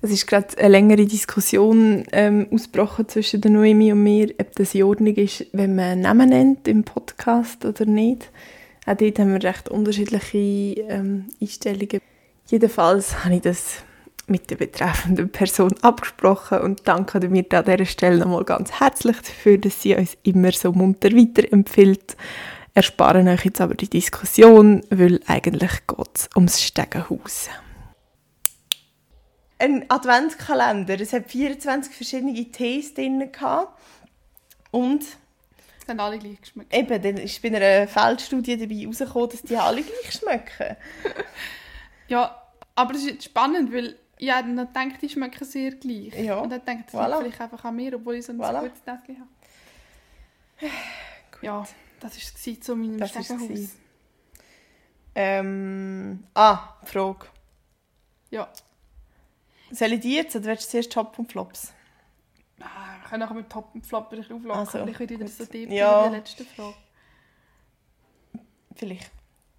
Es 0.00 0.10
ist 0.10 0.26
gerade 0.28 0.56
eine 0.58 0.68
längere 0.68 1.06
Diskussion 1.06 2.04
ähm, 2.12 2.46
ausgebrochen 2.52 3.08
zwischen 3.08 3.40
der 3.40 3.50
Noemi 3.50 3.92
und 3.92 4.02
mir, 4.02 4.32
ob 4.38 4.54
das 4.54 4.74
in 4.74 4.84
Ordnung 4.84 5.14
ist, 5.14 5.46
wenn 5.52 5.74
man 5.74 6.00
Namen 6.00 6.28
nennt 6.28 6.68
im 6.68 6.84
Podcast 6.84 7.64
oder 7.64 7.84
nicht. 7.84 8.30
Auch 8.86 8.94
dort 8.94 9.18
haben 9.18 9.32
wir 9.32 9.42
recht 9.42 9.68
unterschiedliche 9.68 10.80
ähm, 10.88 11.26
Einstellungen. 11.40 12.00
Jedenfalls 12.46 13.24
habe 13.24 13.34
ich 13.34 13.42
das 13.42 13.82
mit 14.28 14.50
der 14.50 14.56
betreffenden 14.56 15.30
Person 15.30 15.74
abgesprochen 15.82 16.60
und 16.60 16.86
danke 16.86 17.20
mir 17.28 17.44
an 17.52 17.64
dieser 17.64 17.84
Stelle 17.84 18.18
nochmal 18.18 18.44
ganz 18.44 18.80
herzlich 18.80 19.16
dafür, 19.16 19.58
dass 19.58 19.82
sie 19.82 19.94
uns 19.94 20.16
immer 20.22 20.52
so 20.52 20.72
munter 20.72 21.10
weiterempfiehlt. 21.10 22.16
Ersparen 22.74 23.28
euch 23.28 23.44
jetzt 23.44 23.60
aber 23.60 23.74
die 23.74 23.88
Diskussion, 23.88 24.82
weil 24.90 25.20
eigentlich 25.26 25.86
geht 25.86 26.08
es 26.14 26.28
ums 26.36 26.62
Stegenhaus. 26.62 27.48
Ein 29.58 29.86
Adventskalender. 29.88 31.00
Es 31.00 31.12
hat 31.12 31.26
24 31.26 31.92
verschiedene 31.92 32.52
Tees 32.52 32.94
drin. 32.94 33.32
gehabt. 33.32 33.76
Und 34.70 35.04
haben 35.88 36.00
alle 36.00 36.18
gleich 36.18 36.40
geschmeckt. 36.40 36.74
eben, 36.74 37.02
dann 37.02 37.16
ist 37.16 37.42
bei 37.42 37.48
einer 37.48 37.88
Feldstudie 37.88 38.56
dabei 38.56 38.74
herausgekommen, 38.74 39.30
dass 39.30 39.42
die 39.42 39.56
alle 39.56 39.82
gleich 39.82 40.12
schmecken. 40.12 40.76
Ja, 42.10 42.42
aber 42.74 42.94
es 42.94 43.04
ist 43.04 43.24
spannend, 43.24 43.70
weil 43.70 43.94
ich 44.18 44.32
hätte 44.34 44.48
noch 44.48 44.66
gedacht, 44.66 45.00
die 45.02 45.08
schmecken 45.08 45.44
sehr 45.44 45.70
gleich. 45.72 46.14
Ja, 46.18 46.38
Und 46.40 46.50
dann 46.50 46.64
denkt 46.64 46.92
das 46.92 47.00
voilà. 47.00 47.18
vielleicht 47.18 47.40
einfach 47.40 47.64
an 47.64 47.76
mir, 47.76 47.94
obwohl 47.94 48.16
ich 48.16 48.26
so 48.26 48.32
ein 48.32 48.40
Voilà. 48.40 48.60
gutes 48.60 48.82
Näschen 48.84 49.20
habe. 50.60 50.72
Ja, 51.42 51.66
das 52.00 52.16
war 52.16 52.60
zu 52.60 52.76
meinem 52.76 52.98
Das 52.98 53.10
Stegenhaus. 53.10 53.70
Ähm, 55.14 56.24
ah, 56.34 56.74
Frage. 56.84 57.26
Ja. 58.30 58.48
Soll 59.70 59.92
ich 59.94 60.00
die 60.00 60.14
jetzt 60.16 60.34
oder 60.36 60.46
willst 60.46 60.66
du 60.66 60.70
zuerst 60.70 60.92
Top 60.92 61.18
und 61.18 61.30
Flops? 61.30 61.72
Ah, 62.60 62.64
Ich 63.02 63.10
kann 63.10 63.20
nachher 63.20 63.34
mit 63.34 63.48
Top 63.50 63.74
und 63.74 63.86
Flop 63.86 64.10
wieder 64.12 64.22
auflocken, 64.22 64.50
Also, 64.50 64.78
ich 64.86 64.98
würde 64.98 65.14
wieder 65.14 65.24
gut. 65.26 65.32
so 65.34 65.44
deep 65.44 65.70
Ja. 65.70 66.06
in 66.06 66.12
der 66.12 66.20
letzten 66.20 66.44
Frage. 66.46 66.74
Vielleicht. 68.76 69.10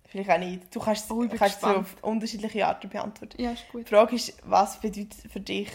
Vielleicht 0.10 0.30
auch 0.30 0.40
nicht. 0.40 0.74
Du 0.76 0.80
kannst, 0.80 1.10
Oh, 1.12 1.28
kannst 1.28 1.58
es 1.58 1.64
auf 1.64 1.96
unterschiedliche 2.04 2.66
Arten 2.68 2.90
beantworten. 2.90 3.42
Ja, 3.42 3.52
ist 3.52 3.68
gut. 3.72 3.82
Die 3.86 3.90
Frage 3.90 4.16
ist, 4.16 4.34
was 4.44 4.80
bedeutet 4.80 5.14
für 5.14 5.40
dich 5.40 5.70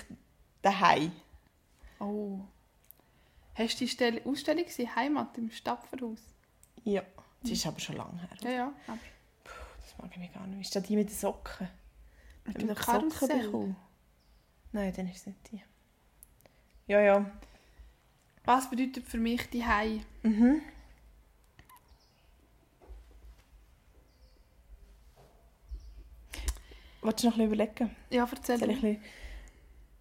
daheim? 0.63 1.13
Oh. 2.01 2.41
Hast 3.55 3.75
du 3.81 3.85
die 3.85 3.89
Stelle, 3.89 4.21
Ausstellung 4.25 4.65
gesehen? 4.65 4.95
Heimat 4.97 5.39
im 5.39 5.51
Stapferhaus? 5.51 6.21
Ja. 6.83 7.03
Das 7.43 7.53
ist 7.53 7.67
aber 7.67 7.79
schon 7.79 7.97
lange 7.97 8.19
her. 8.21 8.29
Ja, 8.43 8.51
ja. 8.51 8.73
Aber 8.89 8.99
Das 9.81 9.97
mag 9.99 10.11
ich 10.13 10.19
mir 10.19 10.29
gar 10.29 10.47
nicht. 10.49 10.63
Ist 10.63 10.75
das 10.75 10.83
die 10.83 10.97
mit 10.97 11.09
den 11.11 11.15
Socken? 11.17 11.69
mit 12.47 12.61
dem 12.61 12.75
Karussell. 12.75 13.45
bekommen? 13.45 13.77
Nein, 14.73 14.93
dann 14.97 15.07
ist 15.09 15.19
es 15.19 15.27
nicht 15.27 15.53
die. 15.53 15.63
Ja, 16.87 17.01
ja. 17.01 17.31
Was 18.45 18.69
bedeutet 18.69 19.07
für 19.07 19.17
mich 19.19 19.49
die 19.51 19.65
Hei? 19.65 20.01
Mhm. 20.23 20.61
Willst 27.05 27.23
du 27.23 27.29
noch 27.29 27.37
ein 27.39 27.49
bisschen 27.51 27.53
überlegen? 27.69 27.97
Ja, 28.11 28.27
erzähl 28.31 28.59
Soll 28.59 28.71
ich, 28.71 28.81
bisschen- 28.81 29.03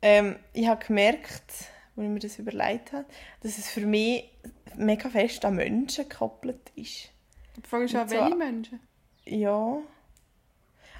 ähm, 0.01 0.39
ich 0.53 0.67
habe 0.67 0.83
gemerkt, 0.85 1.43
als 1.51 1.69
ich 1.97 2.09
mir 2.09 2.19
das 2.19 2.39
überlegt 2.39 2.93
habe, 2.93 3.05
dass 3.41 3.57
es 3.57 3.69
für 3.69 3.85
mich 3.85 4.29
mega 4.75 5.09
fest 5.09 5.43
an 5.45 5.55
Menschen 5.55 6.07
gekoppelt 6.09 6.71
ist. 6.75 7.09
Die 7.57 7.67
Frage 7.69 7.83
ist 7.85 7.91
ja, 7.93 8.07
so- 8.07 8.15
welche 8.15 8.35
Menschen? 8.35 8.79
Ja. 9.25 9.77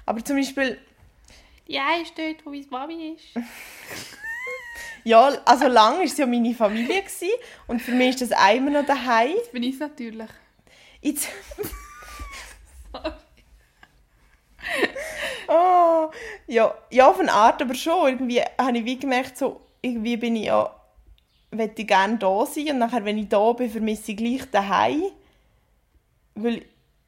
Aber 0.06 0.24
zum 0.24 0.36
Beispiel, 0.36 0.78
Die 1.66 1.80
Hei 1.80 2.02
ist 2.02 2.12
dort, 2.18 2.44
wo 2.44 2.50
meine 2.50 2.66
Mami 2.68 3.16
ist. 3.16 3.34
ja, 5.04 5.28
also 5.46 5.66
lange 5.68 5.96
war 5.98 6.04
es 6.04 6.16
ja 6.18 6.26
meine 6.26 6.54
Familie 6.54 7.00
gewesen, 7.02 7.30
und 7.66 7.80
für 7.80 7.92
mich 7.92 8.10
ist 8.20 8.30
das 8.30 8.32
auch 8.32 8.54
immer 8.54 8.70
noch 8.70 8.84
daheim. 8.86 9.34
Das 9.38 9.50
bin 9.50 9.62
ich 9.62 9.78
natürlich. 9.78 10.28
Jetzt. 11.00 11.28
oh, 15.48 16.10
ja, 16.46 16.74
ja, 16.90 17.08
auf 17.08 17.18
eine 17.20 17.32
Art 17.32 17.60
aber 17.62 17.74
schon. 17.74 18.08
Irgendwie 18.08 18.40
habe 18.40 18.78
ich 18.78 18.84
wie 18.84 18.98
gemerkt, 18.98 19.36
so, 19.38 19.60
irgendwie 19.82 20.16
bin 20.16 20.36
ich 20.36 20.46
ja, 20.46 20.74
möchte 21.50 21.82
ich 21.82 21.88
gerne 21.88 22.18
da 22.18 22.46
sein 22.46 22.70
und 22.70 22.78
nachher, 22.78 23.04
wenn 23.04 23.18
ich 23.18 23.28
da 23.28 23.52
bin, 23.52 23.70
vermisse 23.70 24.12
ich 24.12 24.16
gleich 24.16 24.50
daheim, 24.50 25.02
weil, 26.34 26.64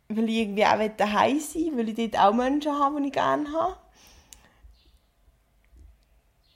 weil 0.09 0.29
ich 0.29 0.37
irgendwie 0.37 0.65
auch 0.65 0.97
daheim 0.97 1.41
sein 1.41 1.77
will, 1.77 1.79
weil 1.79 1.89
ich 1.89 2.11
dort 2.11 2.19
auch 2.25 2.35
Menschen 2.35 2.73
habe, 2.73 3.01
die 3.01 3.09
ich 3.09 3.13
gerne 3.13 3.51
habe. 3.53 3.77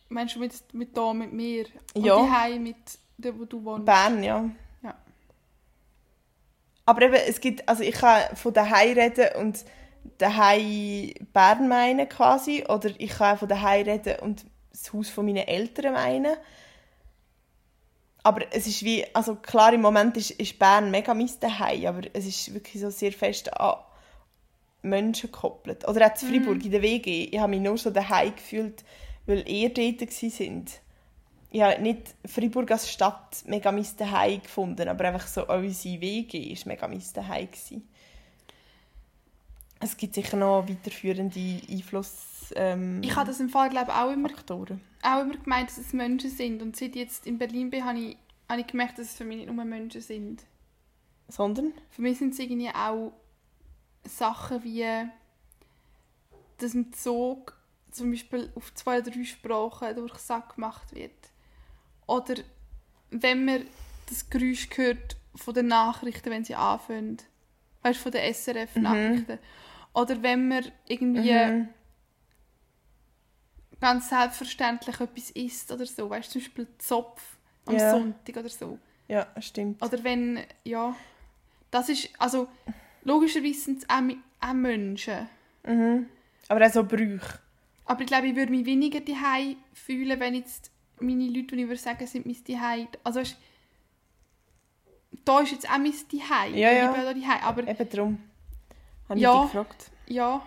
Meinst 0.09 0.35
du 0.35 0.41
mit, 0.41 0.75
mit 0.75 0.97
da, 0.97 1.13
mit 1.13 1.33
mir? 1.33 1.67
Und 1.95 2.05
Ja. 2.05 2.23
die 2.23 2.31
Hei 2.31 2.59
mit 2.59 2.77
der, 3.17 3.39
wo 3.39 3.45
du 3.45 3.65
wohnst? 3.65 3.87
Bern, 3.87 4.23
ja. 4.25 4.45
Ja. 4.83 4.95
Aber 6.85 7.03
eben, 7.03 7.15
es 7.15 7.41
gibt, 7.41 7.69
also 7.69 7.83
ich 7.85 7.95
kann 7.95 8.23
von 8.35 8.53
daheim 8.53 8.99
reden 8.99 9.29
und 9.39 9.65
daheim 10.19 11.13
Bern 11.33 11.69
meinen 11.69 12.09
quasi, 12.09 12.65
oder 12.69 12.91
ich 12.99 13.11
kann 13.11 13.35
auch 13.35 13.41
von 13.41 13.49
daheim 13.49 13.85
reden 13.85 14.21
und 14.21 14.45
das 14.71 14.93
Haus 14.93 15.09
von 15.09 15.27
meinen 15.27 15.49
Eltern 15.49 15.95
meinen. 15.95 16.37
Aber 18.23 18.43
es 18.53 18.67
ist 18.67 18.85
wie, 18.85 19.05
also 19.15 19.37
klar, 19.37 19.73
im 19.73 19.81
Moment 19.81 20.17
ist, 20.17 20.33
ist 20.33 20.59
Bern 20.59 20.91
mega 20.91 21.15
mein 21.15 21.31
Daheim, 21.41 21.87
aber 21.87 22.03
es 22.13 22.27
ist 22.27 22.53
wirklich 22.53 22.83
so 22.83 22.91
sehr 22.91 23.13
fest 23.13 23.53
an 23.59 23.77
Menschen 24.83 25.31
gekoppelt. 25.31 25.87
Oder 25.89 26.07
auch 26.07 26.15
zu 26.15 26.27
Freiburg 26.27 26.65
in 26.65 26.71
der 26.71 26.83
WG. 26.83 27.29
Ich 27.31 27.39
habe 27.39 27.51
mich 27.51 27.61
nur 27.61 27.79
so 27.79 27.91
daheim 27.91 28.35
gefühlt, 28.35 28.85
weil 29.27 29.49
ihr 29.49 29.73
dort 29.73 30.11
sind. 30.11 30.81
Ich 31.51 31.61
habe 31.63 31.83
nicht 31.83 32.15
Freiburg 32.27 32.71
als 32.71 32.91
Stadt 32.91 33.43
mega 33.47 33.73
mein 33.73 33.87
Daheim 33.97 34.43
gefunden, 34.43 34.89
aber 34.89 35.05
einfach 35.07 35.27
so 35.27 35.49
unsere 35.49 36.01
WG 36.01 36.55
war 36.55 36.69
mega 36.69 36.89
mein 36.89 37.03
Daheim. 37.13 37.47
gewesen. 37.47 37.89
Es 39.81 39.97
gibt 39.97 40.15
sicher 40.15 40.37
noch 40.37 40.69
weiterführende 40.69 41.61
Einflussfaktoren. 41.71 42.31
Ähm, 42.57 43.03
Ich 43.03 43.15
habe 43.17 43.27
das 43.27 43.41
im 43.41 43.49
Fall, 43.49 43.71
glaube 43.71 43.95
auch 43.95 44.11
immer, 44.11 44.29
Faktoren. 44.29 44.81
auch 45.03 45.23
immer 45.23 45.37
gemeint, 45.37 45.71
dass 45.71 45.79
es 45.79 45.93
Menschen 45.93 46.31
sind. 46.31 46.63
Und 46.63 46.77
seit 46.77 46.91
ich 46.91 46.97
jetzt 46.97 47.27
in 47.27 47.39
Berlin 47.39 47.71
bin, 47.71 47.85
habe 47.85 47.99
ich, 47.99 48.17
habe 48.49 48.61
ich 48.61 48.67
gemerkt, 48.67 48.99
dass 48.99 49.07
es 49.09 49.15
für 49.15 49.25
mich 49.25 49.39
nicht 49.39 49.51
nur 49.53 49.65
Menschen 49.65 50.01
sind. 50.01 50.43
Sondern? 51.29 51.73
Für 51.91 52.03
mich 52.03 52.19
sind 52.19 52.33
es 52.35 52.39
irgendwie 52.41 52.69
auch 52.71 53.13
Sachen 54.05 54.63
wie, 54.65 54.85
dass 56.59 56.75
ein 56.75 56.93
Zug 56.93 57.57
zum 57.91 58.11
Beispiel 58.11 58.51
auf 58.55 58.75
zwei 58.75 58.99
oder 59.01 59.11
drei 59.11 59.25
Sprachen 59.25 59.97
durch 59.97 60.15
Sack 60.17 60.57
gemacht 60.57 60.95
wird. 60.95 61.13
Oder 62.07 62.35
wenn 63.11 63.45
man 63.45 63.63
das 64.09 64.29
Geräusch 64.29 64.69
hört 64.75 65.17
von 65.37 65.55
den 65.55 65.69
Nachrichten, 65.69 66.31
wenn 66.31 66.45
sie 66.45 66.57
anfangen. 66.57 67.19
Weißt 67.83 68.01
du, 68.01 68.03
von 68.03 68.13
den 68.13 68.35
SRF-Nachrichten. 68.35 69.39
Oder 69.93 70.23
wenn 70.23 70.49
man 70.49 70.65
irgendwie 70.87 71.33
Mhm. 71.33 71.69
ganz 73.81 74.09
selbstverständlich 74.09 75.01
etwas 75.01 75.31
isst 75.31 75.73
oder 75.73 75.87
so. 75.87 76.09
Weißt 76.11 76.29
du, 76.29 76.33
zum 76.39 76.43
Beispiel 76.43 76.67
Zopf 76.79 77.23
am 77.67 77.75
Ja. 77.77 77.91
Sonntag 77.91 78.37
oder 78.37 78.49
so. 78.49 78.79
Ja, 79.09 79.27
stimmt. 79.41 79.83
Oder 79.83 80.03
wenn, 80.05 80.41
ja, 80.65 80.95
das 81.71 81.89
ist, 81.89 82.09
also 82.19 82.49
logischerweise 83.05 83.61
sind 83.61 83.79
es 83.83 83.89
auch, 83.89 84.03
auch 84.49 84.53
Menschen. 84.53 85.29
Mhm. 85.67 86.07
Aber 86.49 86.67
auch 86.67 86.71
so 86.73 86.85
Brüche. 86.85 87.39
Aber 87.87 88.01
ich 88.03 88.07
glaube, 88.07 88.29
ich 88.29 88.37
würde 88.37 88.53
mich 88.53 88.65
weniger 88.67 89.01
daheim 89.01 89.57
fühlen, 89.73 90.21
wenn 90.21 90.35
jetzt 90.35 90.71
meine 91.01 91.25
Leute, 91.29 91.57
die 91.57 91.63
ich 91.63 91.69
würde 91.69 91.77
sagen, 91.81 92.07
sind 92.07 92.27
mein 92.27 92.37
Zuhause. 92.45 92.89
Also 93.03 93.21
weißt, 93.21 93.37
da 95.25 95.41
ist 95.41 95.53
jetzt 95.53 95.69
auch 95.69 95.79
mein 95.79 95.93
Zuhause. 95.93 96.57
Ja, 96.57 96.71
ja. 96.71 96.91
Ich 96.95 97.13
bin 97.15 97.23
daheim. 97.23 97.43
Aber 97.43 97.67
Eben 97.67 97.89
darum. 97.91 98.19
Habe 99.11 99.19
ich 99.19 99.25
Ja. 99.25 99.43
dich 99.43 99.53
gefragt. 99.53 99.91
ja, 100.07 100.47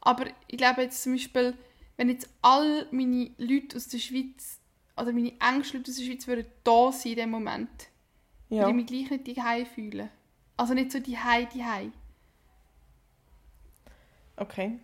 aber 0.00 0.26
ich 0.48 0.56
glaube 0.56 0.82
jetzt 0.82 1.02
zum 1.02 1.12
Beispiel, 1.12 1.56
wenn 1.96 2.08
jetzt 2.08 2.28
all 2.40 2.86
meine 2.90 3.30
Leute 3.36 3.76
aus 3.76 3.88
der 3.88 3.98
Schweiz 3.98 4.58
oder 4.96 5.12
meine 5.12 5.32
engsten 5.40 5.80
Leute 5.80 5.90
aus 5.90 5.96
der 5.98 6.04
Schweiz 6.04 6.26
würden 6.26 6.46
da 6.64 6.90
sein 6.92 7.12
in 7.12 7.18
dem 7.18 7.30
Moment, 7.30 7.88
Ja. 8.48 8.58
würde 8.66 8.70
ich 8.70 8.76
mich 8.76 8.86
gleich 8.86 9.10
nicht 9.10 9.36
daheim 9.38 9.66
fühlen. 9.66 10.08
Also 10.56 10.72
nicht 10.74 10.92
so 10.92 11.00
daheim, 11.00 11.48
daheim. 11.52 11.92
Okay. 14.36 14.78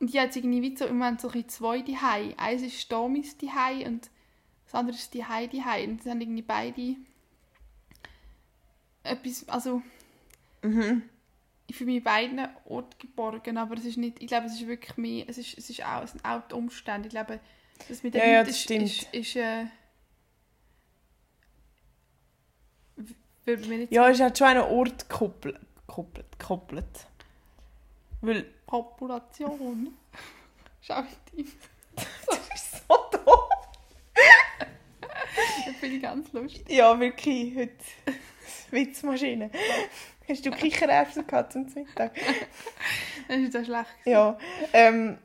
Und 0.00 0.10
ich 0.10 0.16
habe 0.16 0.26
jetzt 0.26 0.36
irgendwie 0.36 0.62
wie 0.62 0.76
so, 0.76 0.86
im 0.86 0.98
Moment 0.98 1.20
so 1.20 1.28
ein 1.30 1.48
zwei 1.48 1.82
Dihei. 1.82 2.34
Eins 2.36 2.62
ist 2.62 2.90
da 2.92 3.06
mein 3.08 3.24
Dihei 3.40 3.84
und 3.86 4.08
das 4.64 4.74
andere 4.74 4.96
ist 4.96 5.12
Dihei 5.14 5.46
Dihei. 5.48 5.84
Und 5.86 5.98
das 6.00 6.06
haben 6.06 6.20
irgendwie 6.20 6.42
beide 6.42 6.96
etwas, 9.02 9.48
also 9.48 9.82
Mhm. 10.62 11.02
Ich 11.68 11.76
fühle 11.76 11.92
mich 11.92 12.02
beiden 12.02 12.48
Orten 12.64 12.98
geborgen, 12.98 13.58
aber 13.58 13.76
es 13.76 13.84
ist 13.84 13.98
nicht, 13.98 14.20
ich 14.22 14.26
glaube, 14.26 14.46
es 14.46 14.54
ist 14.54 14.66
wirklich 14.66 14.96
mehr, 14.96 15.26
es, 15.28 15.36
ist, 15.36 15.56
es, 15.58 15.68
ist 15.68 15.84
auch, 15.84 16.02
es 16.02 16.12
sind 16.12 16.24
auch 16.24 16.40
die 16.48 16.54
Umstände. 16.54 17.08
Ich 17.08 17.12
glaube, 17.12 17.40
das 17.88 18.02
mit 18.02 18.14
den 18.14 18.22
Ja, 18.22 18.26
ja, 18.28 18.40
das 18.40 18.50
ist, 18.50 18.62
stimmt. 18.62 18.82
ist, 18.84 19.14
ist 19.14 19.36
äh, 19.36 19.66
Ja, 23.90 24.08
es 24.08 24.16
ist 24.16 24.22
halt 24.22 24.38
schon 24.38 24.46
einen 24.46 24.62
Ort 24.62 25.08
gekoppelt. 25.08 25.58
gekoppelt, 25.86 26.38
gekoppelt. 26.38 27.06
Weil, 28.22 28.42
Population. 28.66 29.94
Schau 30.80 31.02
ich 31.02 31.32
die. 31.32 31.50
das 32.26 32.48
ist 32.54 32.88
so 32.88 32.94
doof. 33.12 33.48
Das 35.66 35.76
finde 35.76 35.96
ich 35.96 36.02
ganz 36.02 36.32
lustig. 36.32 36.68
Ja, 36.70 36.98
wirklich, 36.98 37.54
heute 37.54 37.74
Witzmaschine. 38.70 39.50
Hast 40.28 40.44
du 40.44 40.50
Kichererbsen 40.50 41.26
gehabt 41.26 41.52
zum 41.52 41.66
Mittag? 41.74 42.12
Das 43.28 43.38
ist 43.38 43.52
so 43.52 43.64
schlecht. 43.64 43.88
gewesen. 44.04 44.12
Ja, 44.12 44.38
ähm, 44.74 45.18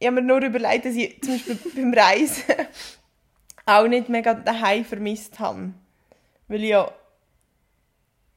ich 0.00 0.06
habe 0.06 0.20
mir 0.20 0.22
nur 0.22 0.42
überlegt, 0.42 0.86
dass 0.86 0.94
ich 0.94 1.20
zum 1.22 1.34
Beispiel 1.34 1.54
beim 1.74 1.94
Reisen 1.94 2.54
auch 3.66 3.86
nicht 3.86 4.08
mega 4.08 4.34
daheim 4.34 4.84
vermisst 4.84 5.38
habe. 5.38 5.72
Weil 6.48 6.64
ich 6.64 6.70
ja, 6.70 6.90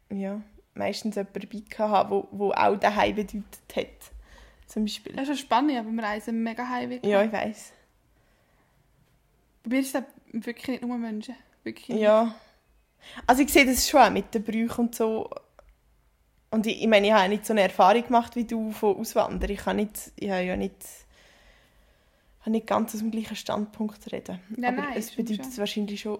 ja 0.10 0.42
meistens 0.74 1.16
jemanden 1.16 1.40
dabei 1.40 1.88
hatte, 1.88 2.10
wo, 2.10 2.28
wo 2.32 2.52
auch 2.52 2.76
daheim 2.78 3.16
bedeutet 3.16 3.76
hat. 3.76 4.12
Zum 4.68 4.86
Beispiel. 4.86 5.14
Das 5.14 5.24
ist 5.24 5.28
schon 5.28 5.38
spannend, 5.38 5.76
beim 5.76 6.00
Reisen 6.00 6.44
mega 6.44 6.68
heimweh. 6.68 7.00
Ja, 7.04 7.24
ich 7.24 7.32
weiß. 7.32 7.74
Bei 9.64 9.70
mir 9.70 9.80
ist 9.80 9.94
das 9.94 10.04
wirklich 10.32 10.68
nicht 10.68 10.82
nur 10.84 10.98
Menschen. 10.98 11.36
Wirklich. 11.64 12.00
Ja. 12.00 12.36
Also 13.28 13.42
ich 13.44 13.52
sehe 13.52 13.66
das 13.66 13.88
schon 13.88 14.02
auch 14.02 14.10
mit 14.10 14.34
den 14.34 14.44
Brüchen 14.44 14.86
und 14.86 14.96
so. 14.96 15.30
Und 16.50 16.66
ich, 16.68 16.82
ich 16.82 16.88
meine, 16.88 17.08
ich 17.08 17.14
habe 17.14 17.30
nicht 17.30 17.46
so 17.46 17.54
eine 17.54 17.62
Erfahrung 17.62 18.04
gemacht 18.04 18.36
wie 18.36 18.46
du 18.46 18.72
von 18.72 18.98
Auswandern. 18.98 19.50
Ich 19.50 19.60
kann 19.60 19.78
nicht, 19.78 20.12
ich 20.16 20.30
habe 20.30 20.44
ja 20.44 20.58
nicht, 20.58 20.76
ich 22.38 22.44
kann 22.44 22.52
nicht 22.52 22.68
ganz 22.68 22.94
aus 22.94 23.00
dem 23.00 23.12
gleichen 23.12 23.36
Standpunkt 23.36 24.12
reden. 24.12 24.40
Nein, 24.50 24.78
Aber 24.78 24.88
nein, 24.88 24.98
es 24.98 25.12
bedeutet 25.12 25.46
schon. 25.46 25.58
wahrscheinlich 25.58 26.02
schon 26.02 26.20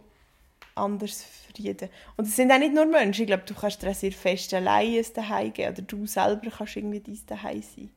anders 0.76 1.24
für 1.24 1.62
jeden. 1.62 1.90
Und 2.16 2.28
es 2.28 2.36
sind 2.36 2.52
auch 2.52 2.60
nicht 2.60 2.74
nur 2.74 2.86
Menschen. 2.86 3.22
Ich 3.24 3.28
glaube, 3.28 3.44
du 3.46 3.54
kannst 3.54 3.82
dir 3.82 3.94
sehr 3.94 4.12
fest 4.12 4.54
allein 4.54 4.96
ein 4.98 5.06
Daheim 5.14 5.54
geben. 5.54 5.74
Oder 5.74 5.82
du 5.82 6.08
selber 6.08 6.50
kannst 6.50 6.76
irgendwie 6.78 7.02
dein 7.02 7.20
Daheim 7.28 7.62
sein. 7.62 7.92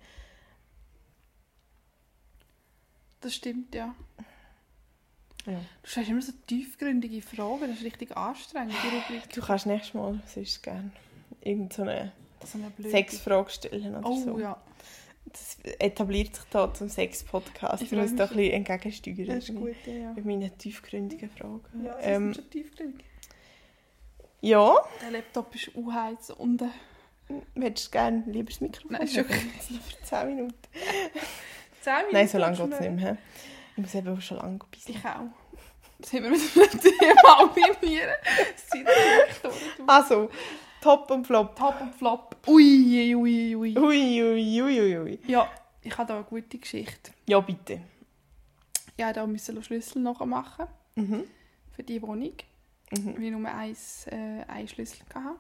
Das 3.21 3.35
stimmt, 3.35 3.75
ja. 3.75 3.95
Ja. 5.47 5.61
Du 5.83 5.89
stellst 5.91 6.11
immer 6.11 6.23
so 6.23 6.33
tiefgründige 6.47 7.21
Fragen, 7.21 7.69
das 7.69 7.79
ist 7.79 7.85
richtig 7.85 8.17
anstrengend, 8.17 8.75
die 8.83 8.97
Rubrik. 8.97 9.29
Du 9.33 9.41
kannst 9.43 9.67
nächstes 9.67 9.95
Mal 9.95 10.21
sonst 10.27 10.63
gerne 10.63 10.91
irgendeine 11.43 12.13
So 12.45 12.59
eine. 12.59 12.91
Sexfrage 12.91 13.51
stellen 13.51 13.95
oder 13.97 14.07
Oh 14.09 14.17
so. 14.17 14.39
ja, 14.39 14.57
Das 15.27 15.59
etabliert 15.79 16.35
sich 16.37 16.45
da 16.51 16.73
zum 16.73 16.89
Sex-Podcast. 16.89 17.83
Ich 17.83 17.93
muss 17.93 18.15
da 18.17 18.25
ein 18.25 18.29
bisschen 18.37 18.53
entgegensteuern. 18.53 19.27
das 19.27 19.49
ist 19.49 19.55
gut, 19.55 19.77
ja. 19.87 20.13
Mit 20.15 20.25
meinen 20.25 20.57
tiefgründigen 20.59 21.29
Fragen. 21.31 21.61
Ja, 21.85 21.95
das 21.95 22.07
ähm, 22.07 22.31
ist 22.31 22.37
schon 22.37 22.51
tiefgründig. 22.51 23.05
ja, 24.41 24.75
Der 25.03 25.11
Laptop 25.11 25.55
ist 25.55 25.69
unheiz 25.75 26.31
und... 26.31 26.63
Äh, 26.63 26.69
hättest 27.59 27.89
du 27.89 27.91
gerne 27.93 28.23
lieber 28.27 28.51
das 28.51 28.61
Mikrofon? 28.61 28.93
Nein, 28.93 29.03
ist 29.03 29.17
okay. 29.19 29.41
Jetzt 29.57 29.71
noch 29.71 29.81
für 29.83 30.03
10 30.03 30.27
Minuten. 30.29 30.55
10 31.83 31.93
Minuten 31.97 32.13
Nein, 32.15 32.29
so 32.29 32.39
lange 32.39 32.57
schon 32.57 32.71
geht 32.71 32.81
es 32.81 32.87
nicht 32.87 33.01
mehr. 33.03 33.17
Ich 33.77 33.79
muss 33.83 33.95
eben 33.95 34.21
schon 34.21 34.37
lange 34.39 34.59
bisschen. 34.71 34.95
Ich 34.97 35.05
auch. 35.05 35.21
Das 35.99 36.13
haben 36.13 36.25
wir 36.25 36.31
mit 36.31 36.41
einem 36.57 36.81
Thema 36.81 37.41
animieren. 37.41 38.15
Durch. 38.73 39.41
du. 39.79 39.85
Also, 39.87 40.31
Top 40.81 41.11
und 41.11 41.27
Flop. 41.27 41.57
Top 41.57 41.81
und 41.81 41.95
Flop. 41.95 42.37
Ui, 42.47 43.15
ui, 43.15 43.57
ui. 43.57 43.77
Ui, 43.79 44.23
ui, 44.23 44.63
ui, 44.63 44.81
ui, 44.81 44.99
ui. 44.99 45.19
Ja, 45.27 45.51
ich 45.83 45.97
habe 45.97 46.09
da 46.09 46.15
eine 46.17 46.25
gute 46.25 46.59
Geschichte. 46.59 47.13
Ja, 47.27 47.41
bitte. 47.41 47.81
Ja, 48.99 49.13
da 49.13 49.27
müssen 49.27 49.55
wir 49.57 49.63
Schlüssel 49.63 50.03
noch 50.03 50.25
machen 50.25 50.67
Mhm. 50.97 51.25
für 51.75 51.83
die 51.83 52.01
Wohnung, 52.03 52.35
Mhm. 52.93 53.17
weil 53.17 53.23
ich 53.25 53.31
nur 53.33 53.51
eins, 53.51 54.07
äh, 54.09 54.45
einen 54.47 54.69
Schlüssel 54.69 55.05
hatte. 55.15 55.37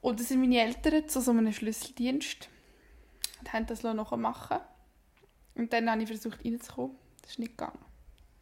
Und 0.00 0.18
das 0.18 0.28
sind 0.28 0.40
meine 0.40 0.58
Eltern 0.60 1.08
zu 1.08 1.20
so 1.20 1.30
einem 1.30 1.52
Schlüsseldienst 1.52 2.48
und 3.40 3.52
haben 3.52 3.66
das 3.66 3.82
noch 3.94 4.16
machen. 4.16 4.58
Und 5.54 5.72
dann 5.72 5.90
habe 5.90 6.02
ich 6.02 6.08
versucht 6.08 6.44
reinzukommen. 6.44 6.96
Das 7.22 7.32
ist 7.32 7.38
nicht 7.38 7.56
gegangen. 7.56 7.84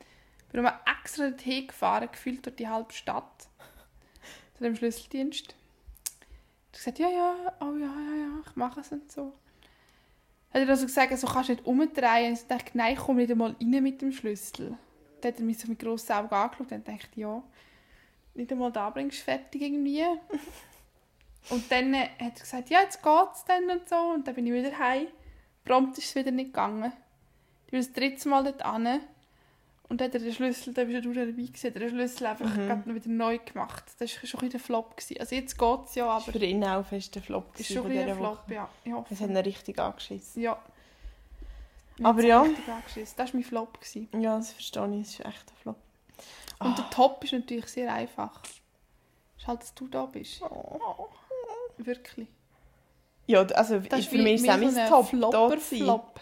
Ich 0.01 0.53
bin 0.53 0.63
nochmal 0.63 0.81
extra 1.01 1.29
dorthin 1.29 1.67
gefahren, 1.67 2.09
gefühlt 2.11 2.45
durch 2.47 2.57
die 2.57 2.69
halbe 2.69 2.93
Stadt. 2.93 3.49
Zu 4.55 4.65
dem 4.65 4.77
Schlüsseldienst. 4.77 5.55
Ich 6.73 6.87
habe 6.87 6.93
gesagt, 6.95 6.99
ja, 6.99 7.11
ja, 7.11 7.57
oh 7.61 7.77
ja, 7.77 7.87
ja, 7.87 8.17
ja, 8.17 8.43
ich 8.47 8.57
mache 8.57 8.81
es 8.81 8.93
und 8.93 9.11
so. 9.11 9.35
Hat 10.53 10.63
er 10.63 10.69
also 10.69 10.87
gesagt, 10.87 11.17
so 11.19 11.27
kannst 11.27 11.49
du 11.49 11.53
nicht 11.55 11.67
umdrehen. 11.67 12.31
Und 12.31 12.39
ich 12.39 12.47
dachte, 12.47 12.71
nein, 12.75 12.95
ich 12.95 13.01
komme 13.01 13.21
nicht 13.21 13.31
einmal 13.31 13.57
rein 13.61 13.83
mit 13.83 14.01
dem 14.01 14.13
Schlüssel. 14.13 14.79
Dann 15.21 15.33
hat 15.33 15.41
er 15.41 15.45
mich 15.45 15.59
so 15.59 15.69
mit 15.69 15.79
grossen 15.79 16.13
Augen 16.13 16.35
angeschaut 16.35 16.61
und 16.61 16.71
dann 16.71 16.85
dachte 16.85 17.21
ja, 17.21 17.43
nicht 18.35 18.53
einmal 18.53 18.73
da 18.73 18.89
bringst 18.91 19.19
du 19.19 19.25
fertig 19.25 19.63
irgendwie. 19.63 20.05
und 21.51 21.71
dann 21.71 21.95
hat 21.95 22.11
er 22.19 22.31
gesagt, 22.31 22.71
ja, 22.71 22.81
jetzt 22.81 23.03
geht's 23.03 23.45
dann 23.45 23.69
und 23.69 23.89
so. 23.89 23.97
Und 23.97 24.27
dann 24.27 24.35
bin 24.35 24.47
ich 24.47 24.53
wieder 24.53 24.79
heim. 24.79 25.09
Prompt 25.65 25.99
ist 25.99 26.07
es 26.07 26.15
wieder 26.15 26.31
nicht 26.31 26.47
gegangen. 26.49 26.93
Ich 27.67 27.71
bin 27.73 27.81
das 27.81 27.93
dritte 27.93 28.29
Mal 28.29 28.45
dort 28.45 28.63
hin. 28.65 29.01
Und 29.91 30.01
dann 30.01 30.09
hat 30.09 30.15
er 30.15 30.21
den 30.21 30.35
Schlüssel, 30.35 30.75
da 30.75 30.85
bist 30.85 31.03
du 31.05 31.13
dabei 31.15 31.31
gewesen, 31.33 31.73
den 31.73 31.89
Schlüssel 31.89 32.27
einfach 32.27 32.55
Mhm. 32.55 32.95
wieder 32.95 33.09
neu 33.09 33.39
gemacht. 33.39 33.85
Das 33.99 34.15
war 34.17 34.27
schon 34.27 34.41
ein 34.41 34.51
der 34.51 34.61
Flop. 34.61 34.97
Gewesen. 34.97 35.19
Also 35.21 35.35
jetzt 35.35 35.59
geht 35.59 35.79
es 35.87 35.95
ja, 35.95 36.05
Das 36.05 36.27
war 36.27 36.29
aber 36.29 36.33
für 36.39 36.45
ihn 36.45 36.63
auch 36.65 36.85
fest 36.85 37.17
ein 37.17 37.23
Flop 37.23 37.59
ist 37.59 37.73
schon 37.73 37.91
ein 37.91 38.15
Flop, 38.17 38.43
Woche. 38.47 38.55
ja. 38.55 38.69
Ich 38.85 38.93
hoffe. 38.93 39.07
Das 39.11 39.21
hat 39.21 39.31
ihn 39.31 39.37
richtig 39.39 39.79
angeschissen. 39.79 40.43
Ja. 40.43 40.59
Aber 42.03 42.23
ja. 42.23 42.45
Das 42.95 43.17
war 43.19 43.27
mein 43.33 43.43
Flop. 43.43 43.81
Gewesen. 43.81 44.09
Ja, 44.21 44.37
das 44.37 44.53
verstehe 44.53 44.87
ich. 44.95 45.01
Das 45.07 45.09
ist 45.11 45.21
echt 45.21 45.51
ein 45.51 45.57
Flop. 45.63 45.77
Und 46.61 46.67
Ah. 46.67 46.75
der 46.77 46.91
Top 46.91 47.25
ist 47.25 47.33
natürlich 47.33 47.67
sehr 47.69 47.93
einfach. 47.93 48.43
Ist 49.39 49.47
halt, 49.47 49.63
dass 49.63 49.75
du 49.75 49.89
da 49.89 50.05
bist. 50.07 50.43
Oh. 50.43 51.09
Wirklich. 51.79 52.29
Ja, 53.29 53.43
also 53.43 53.79
Das 53.79 54.07
für 54.07 54.19
mich 54.19 54.43
ist 54.43 54.49
auch 54.49 54.57
mein 54.57 54.71
so 54.73 54.81
Top. 54.89 55.07
sein. 55.07 55.21
Flopper-Flop. 55.21 56.21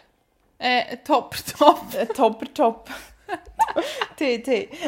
Äh, 0.58 0.82
ein 0.90 1.04
Top-Top. 1.04 1.80
Ein 1.98 2.08
Topper 2.08 2.54
Top. 2.54 2.90
TT. 4.16 4.68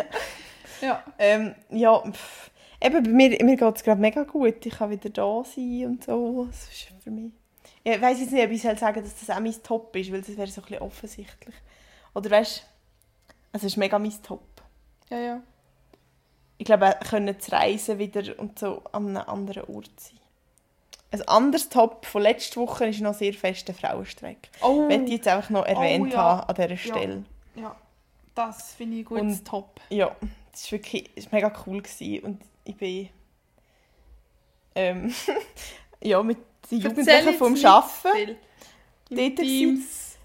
Ja. 0.81 1.03
Ähm, 1.19 1.57
ja, 1.71 1.99
pff. 2.09 2.53
eben 2.81 3.03
bei 3.03 3.11
mir, 3.11 3.31
mir 3.45 3.57
geht 3.57 3.77
es 3.77 3.83
gerade 3.83 4.01
mega 4.01 4.23
gut. 4.23 4.65
Ich 4.65 4.75
kann 4.75 4.91
wieder 4.91 5.11
da 5.11 5.43
sein 5.43 5.87
und 5.87 6.05
so. 6.05 6.45
Das 6.47 6.69
ist 6.69 6.87
für 7.03 7.11
mich... 7.11 7.33
Ich 7.83 8.01
weiss 8.01 8.21
jetzt 8.21 8.31
nicht, 8.31 8.45
ob 8.45 8.53
ich 8.53 8.63
soll 8.63 8.79
sagen 8.79 9.03
dass 9.03 9.19
das 9.19 9.29
auch 9.37 9.41
mein 9.41 9.61
Top 9.61 9.97
ist, 9.97 10.13
weil 10.13 10.21
das 10.21 10.37
wäre 10.37 10.47
so 10.47 10.61
ein 10.61 10.67
bisschen 10.67 10.83
offensichtlich. 10.83 11.55
Oder 12.15 12.31
weißt 12.31 12.59
du, 12.59 12.63
also 13.53 13.67
es 13.67 13.73
ist 13.73 13.77
mega 13.77 13.99
mein 13.99 14.23
Top. 14.23 14.63
Ja, 15.11 15.19
ja. 15.19 15.43
Ich 16.59 16.65
glaube, 16.65 16.95
können 17.11 17.41
zu 17.41 17.51
reisen 17.51 17.99
wieder 17.99 18.39
und 18.39 18.57
so 18.61 18.81
an 18.93 19.09
einem 19.09 19.29
anderen 19.29 19.65
Ort 19.65 19.99
sein. 19.99 20.21
Ein 21.11 21.23
anderes 21.27 21.69
Top 21.71 22.05
von 22.05 22.23
letzter 22.23 22.61
Woche 22.61 22.87
ist 22.89 23.01
noch 23.01 23.15
sehr 23.15 23.33
fest 23.33 23.67
der 23.69 23.75
Frauenstreik. 23.75 24.51
Oh, 24.61 24.87
Ich 24.89 24.97
möchte 24.99 25.13
jetzt 25.13 25.29
einfach 25.29 25.51
noch 25.51 25.65
erwähnt 25.65 26.13
ja. 26.13 26.19
haben 26.19 26.49
an 26.49 26.55
dieser 26.55 26.77
Stelle. 26.77 27.25
ja. 27.55 27.77
Das 28.35 28.73
finde 28.75 28.99
ich 28.99 29.05
gut. 29.05 29.21
Und- 29.21 29.45
Top. 29.45 29.81
Ja, 29.89 30.15
das 30.53 30.65
war 30.67 30.73
wirklich 30.79 31.11
das 31.17 31.25
war 31.25 31.35
mega 31.41 31.53
cool. 31.67 31.83
Gewesen. 31.83 32.21
Und 32.25 32.41
ich 32.65 32.77
bin 32.77 33.09
ähm, 34.77 35.13
ja, 36.03 36.23
mit 36.23 36.39
den 36.71 36.81
Jugendlichen 36.81 37.35
vom 37.35 37.57
Arbeiten. 37.65 38.37
Dort 39.11 39.37
Teams. 39.37 40.17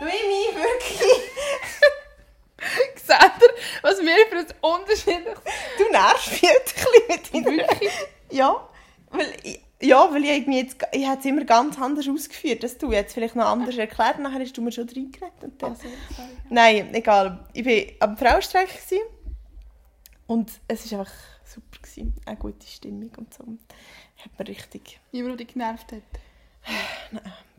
Noemi, 0.00 0.46
wirklich? 0.54 1.00
Seht 2.96 3.42
ihr, 3.42 3.54
was 3.82 4.00
wir 4.00 4.26
für 4.30 4.38
ein 4.38 4.46
unterschiedliches... 4.60 5.40
Du 5.78 5.90
nervst 5.90 6.30
mich 6.32 6.50
ein 6.50 6.56
bisschen 6.64 7.06
mit 7.08 7.46
deiner... 7.46 7.56
Wirklich? 7.68 7.90
Ja, 8.30 8.68
weil 9.10 9.32
ich, 9.42 9.60
ja, 9.82 10.10
weil 10.10 10.24
ich 10.24 10.30
irgendwie 10.30 10.58
jetzt... 10.58 10.76
Ich 10.92 11.06
habe 11.06 11.18
es 11.18 11.24
immer 11.26 11.44
ganz 11.44 11.78
anders 11.78 12.08
ausgeführt 12.08 12.62
als 12.64 12.78
du. 12.78 12.92
Jetzt 12.92 13.12
vielleicht 13.14 13.36
noch 13.36 13.46
anders 13.46 13.76
erklärt. 13.76 14.18
Nachher 14.18 14.40
hast 14.40 14.56
du 14.56 14.62
mir 14.62 14.72
schon 14.72 14.88
reingeredet. 14.88 15.62
Und. 15.62 15.62
Also. 15.62 15.88
Nein, 16.48 16.94
egal. 16.94 17.46
Ich 17.52 17.66
war 17.66 18.08
am 18.08 18.16
Frauenstreik 18.16 18.68
und 20.26 20.50
es 20.66 20.90
war 20.90 21.00
einfach 21.00 21.12
super. 21.44 21.78
Gewesen. 21.82 22.14
Eine 22.24 22.36
gute 22.36 22.66
Stimmung 22.66 23.10
und 23.16 23.32
so. 23.32 23.44
Hat 24.24 24.38
mir 24.38 24.48
richtig... 24.48 24.98
Niemand, 25.12 25.38
der 25.38 25.46
dich 25.46 25.54
genervt 25.54 25.92
hat. 25.92 26.02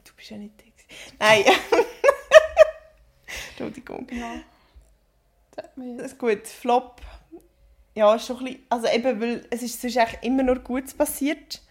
Du 0.03 0.13
bist 0.15 0.29
ja 0.31 0.37
nicht 0.37 0.53
da. 0.57 0.63
gewesen. 0.63 1.17
Nein. 1.19 1.43
Entschuldigung. 3.49 4.07
Ja. 4.11 4.41
Mir 5.75 5.97
Das 5.97 6.13
ist 6.13 6.17
gut. 6.17 6.47
Flop. 6.47 7.01
Ja, 7.95 8.15
ist 8.15 8.25
schon 8.25 8.37
ein 8.39 8.45
bisschen... 8.45 8.65
Also 8.69 8.87
eben, 8.87 9.21
weil 9.21 9.47
es 9.51 9.61
ist 9.61 9.79
sonst 9.79 9.97
eigentlich 9.97 10.23
immer 10.23 10.43
nur 10.43 10.59
Gutes 10.59 10.93
passiert. 10.93 11.61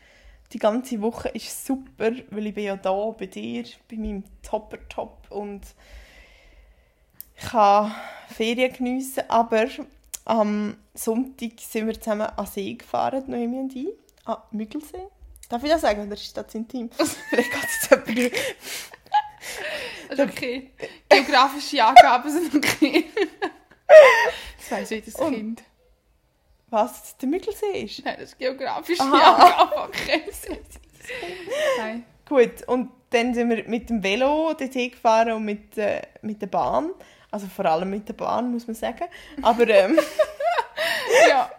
Die 0.52 0.58
ganze 0.58 1.00
Woche 1.00 1.28
ist 1.30 1.66
super, 1.66 2.12
weil 2.30 2.46
ich 2.46 2.54
bin 2.54 2.64
ja 2.64 2.76
da 2.76 2.92
bei 3.10 3.26
dir, 3.26 3.64
bei 3.90 3.96
meinem 3.96 4.24
Topper-Top 4.42 5.26
und 5.30 5.62
ich 7.36 7.44
kann 7.48 7.94
Ferien 8.28 8.72
geniessen, 8.72 9.24
aber 9.28 9.66
am 10.24 10.76
Sonntag 10.94 11.52
sind 11.60 11.86
wir 11.86 12.00
zusammen 12.00 12.26
an 12.26 12.46
See 12.46 12.74
gefahren, 12.74 13.24
Noemi 13.26 13.58
und 13.58 13.76
ich, 13.76 13.88
an 14.24 14.38
Müggelsee. 14.52 15.06
Darf 15.48 15.62
ich 15.62 15.70
das 15.70 15.82
sagen? 15.82 16.06
Oder 16.06 16.14
ist 16.14 16.36
das 16.36 16.54
intim? 16.54 16.90
Vielleicht 17.30 17.50
geht 17.50 17.64
es 17.64 17.90
jetzt 17.90 18.32
Das 20.08 20.18
ist 20.18 20.20
okay. 20.20 20.72
Geografische 21.08 21.84
Angaben 21.84 22.30
sind 22.30 22.54
okay. 22.54 23.04
das 24.58 24.70
weiss 24.70 24.90
jedes 24.90 25.14
Kind. 25.14 25.62
Was? 26.68 27.16
Der 27.18 27.28
Müggelsee 27.28 27.82
ist? 27.82 28.04
Nein, 28.04 28.16
das 28.18 28.30
ist 28.30 28.38
geografische 28.38 29.02
Aha. 29.02 29.84
Okay. 29.86 30.22
Nein. 31.78 32.04
Gut, 32.28 32.66
und 32.66 32.90
dann 33.10 33.34
sind 33.34 33.48
wir 33.50 33.68
mit 33.68 33.88
dem 33.88 34.02
Velo 34.02 34.52
dorthin 34.58 34.90
gefahren 34.90 35.32
und 35.32 35.44
mit, 35.44 35.78
äh, 35.78 36.02
mit 36.22 36.42
der 36.42 36.48
Bahn. 36.48 36.90
Also 37.30 37.46
vor 37.46 37.66
allem 37.66 37.90
mit 37.90 38.08
der 38.08 38.14
Bahn, 38.14 38.50
muss 38.50 38.66
man 38.66 38.74
sagen. 38.74 39.04
Aber 39.42 39.68
ähm, 39.68 39.98
Ja. 41.28 41.50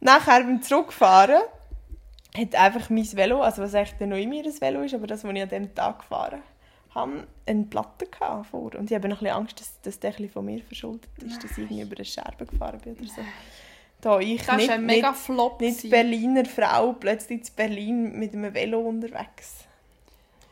nachher 0.00 0.42
beim 0.42 0.62
Zurückfahren 0.62 1.42
hat 2.36 2.54
einfach 2.54 2.88
mein 2.90 3.10
Velo, 3.12 3.42
also 3.42 3.62
was 3.62 3.74
eigentlich 3.74 4.08
noch 4.08 4.16
immer 4.16 4.36
ein 4.36 4.60
Velo 4.60 4.82
ist, 4.82 4.94
aber 4.94 5.06
das, 5.06 5.24
was 5.24 5.32
ich 5.34 5.42
an 5.42 5.48
diesem 5.48 5.74
Tag 5.74 5.98
gefahren 6.00 6.42
habe, 6.94 7.26
eine 7.46 7.64
Platte 7.64 8.06
gehabt 8.06 8.46
vor. 8.46 8.74
Und 8.74 8.90
ich 8.90 8.94
habe 8.94 9.06
ein 9.06 9.10
bisschen 9.10 9.28
Angst, 9.28 9.60
dass, 9.60 9.80
dass 9.82 10.00
der 10.00 10.10
ein 10.10 10.16
bisschen 10.16 10.32
von 10.32 10.44
mir 10.44 10.62
verschuldet 10.62 11.10
ist, 11.24 11.42
dass 11.44 11.52
ich 11.52 11.58
irgendwie 11.58 11.82
über 11.82 11.96
eine 11.96 12.04
Scherbe 12.04 12.46
gefahren 12.46 12.80
bin 12.80 12.94
oder 12.96 13.04
so. 13.06 13.22
Da 14.00 14.20
ich 14.20 14.44
Das 14.46 14.56
nicht, 14.56 14.64
ist 14.66 14.70
ein 14.70 14.86
mega 14.86 15.10
nicht, 15.10 15.20
Flop. 15.20 15.60
nicht 15.60 15.76
gewesen. 15.78 15.90
Berliner 15.90 16.44
Frau 16.44 16.92
plötzlich 16.92 17.40
in 17.48 17.54
Berlin 17.56 18.18
mit 18.18 18.32
einem 18.32 18.54
Velo 18.54 18.80
unterwegs. 18.80 19.64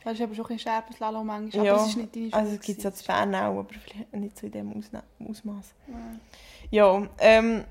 Das 0.03 0.14
ist 0.14 0.20
aber 0.22 0.34
schon 0.34 0.44
ein 0.47 0.57
bisschen 0.57 0.70
Scherbenslalom 0.72 1.26
manchmal. 1.26 1.66
Ja, 1.66 1.74
Aber 1.74 1.82
es 1.82 1.88
ist 1.90 1.97
nicht 1.97 2.14
deine 2.14 2.24
Schuld. 2.30 2.34
Also 2.34 2.55
es 2.55 2.61
gibt 2.61 2.78
es 2.78 2.84
ja 2.84 2.92
zu 2.92 3.05
Bern 3.07 3.34
auch, 3.34 3.59
aber 3.59 3.68
vielleicht 3.84 4.14
nicht 4.14 4.38
so 4.38 4.47
in 4.47 4.53
diesem 4.53 4.82
Ausmaß. 5.28 5.66
Ja, 6.70 7.09
ähm, 7.18 7.64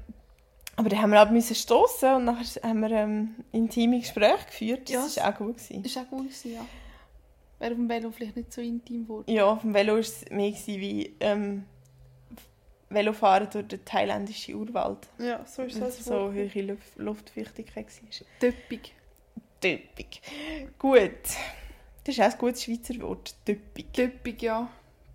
aber 0.77 0.89
dann 0.89 1.01
haben 1.01 1.11
wir 1.11 1.21
ab 1.21 1.31
müssen 1.31 1.55
stoßen 1.55 2.15
und 2.15 2.25
nachher 2.25 2.61
haben 2.63 2.79
wir 2.81 2.91
ähm, 2.91 3.35
intime 3.53 3.99
Gespräche 3.99 4.45
geführt. 4.47 4.93
Das 4.93 5.15
Ja. 5.15 5.23
war 5.23 5.33
auch 5.33 5.37
gut. 5.37 5.57
Gewesen. 5.57 5.83
Das 5.83 5.95
war 5.95 6.03
auch 6.03 6.07
gut, 6.09 6.23
gewesen, 6.23 6.53
ja. 6.53 6.65
Wäre 7.59 7.71
auf 7.71 7.77
dem 7.77 7.87
Velo 7.89 8.11
vielleicht 8.11 8.35
nicht 8.35 8.51
so 8.51 8.59
intim 8.61 9.07
wurde. 9.07 9.31
Ja, 9.31 9.45
auf 9.45 9.61
dem 9.61 9.73
Velo 9.73 9.93
war 9.93 9.99
es 9.99 10.25
mehr 10.29 10.51
gewesen 10.51 10.81
wie 10.81 11.15
ähm, 11.21 11.63
Velofahren 12.95 13.49
durch 13.51 13.67
den 13.67 13.85
thailändischen 13.85 14.55
Urwald. 14.55 15.07
Ja, 15.19 15.45
so 15.45 15.61
ist 15.63 15.79
es 15.79 16.05
so 16.05 16.31
hohe 16.31 16.49
Luft 16.61 16.95
Luftfeuchtigkeit 16.95 17.87
war. 17.87 18.27
Töppig. 18.39 18.93
Typig. 19.61 20.21
Gut. 20.79 21.11
Das 22.03 22.15
ist 22.15 22.21
auch 22.21 22.31
ein 22.31 22.37
gutes 22.37 22.63
Schweizer 22.63 22.99
Wort. 23.01 23.35
Typig. 23.45 23.93
Töppig, 23.93 24.41
ja. 24.41 24.69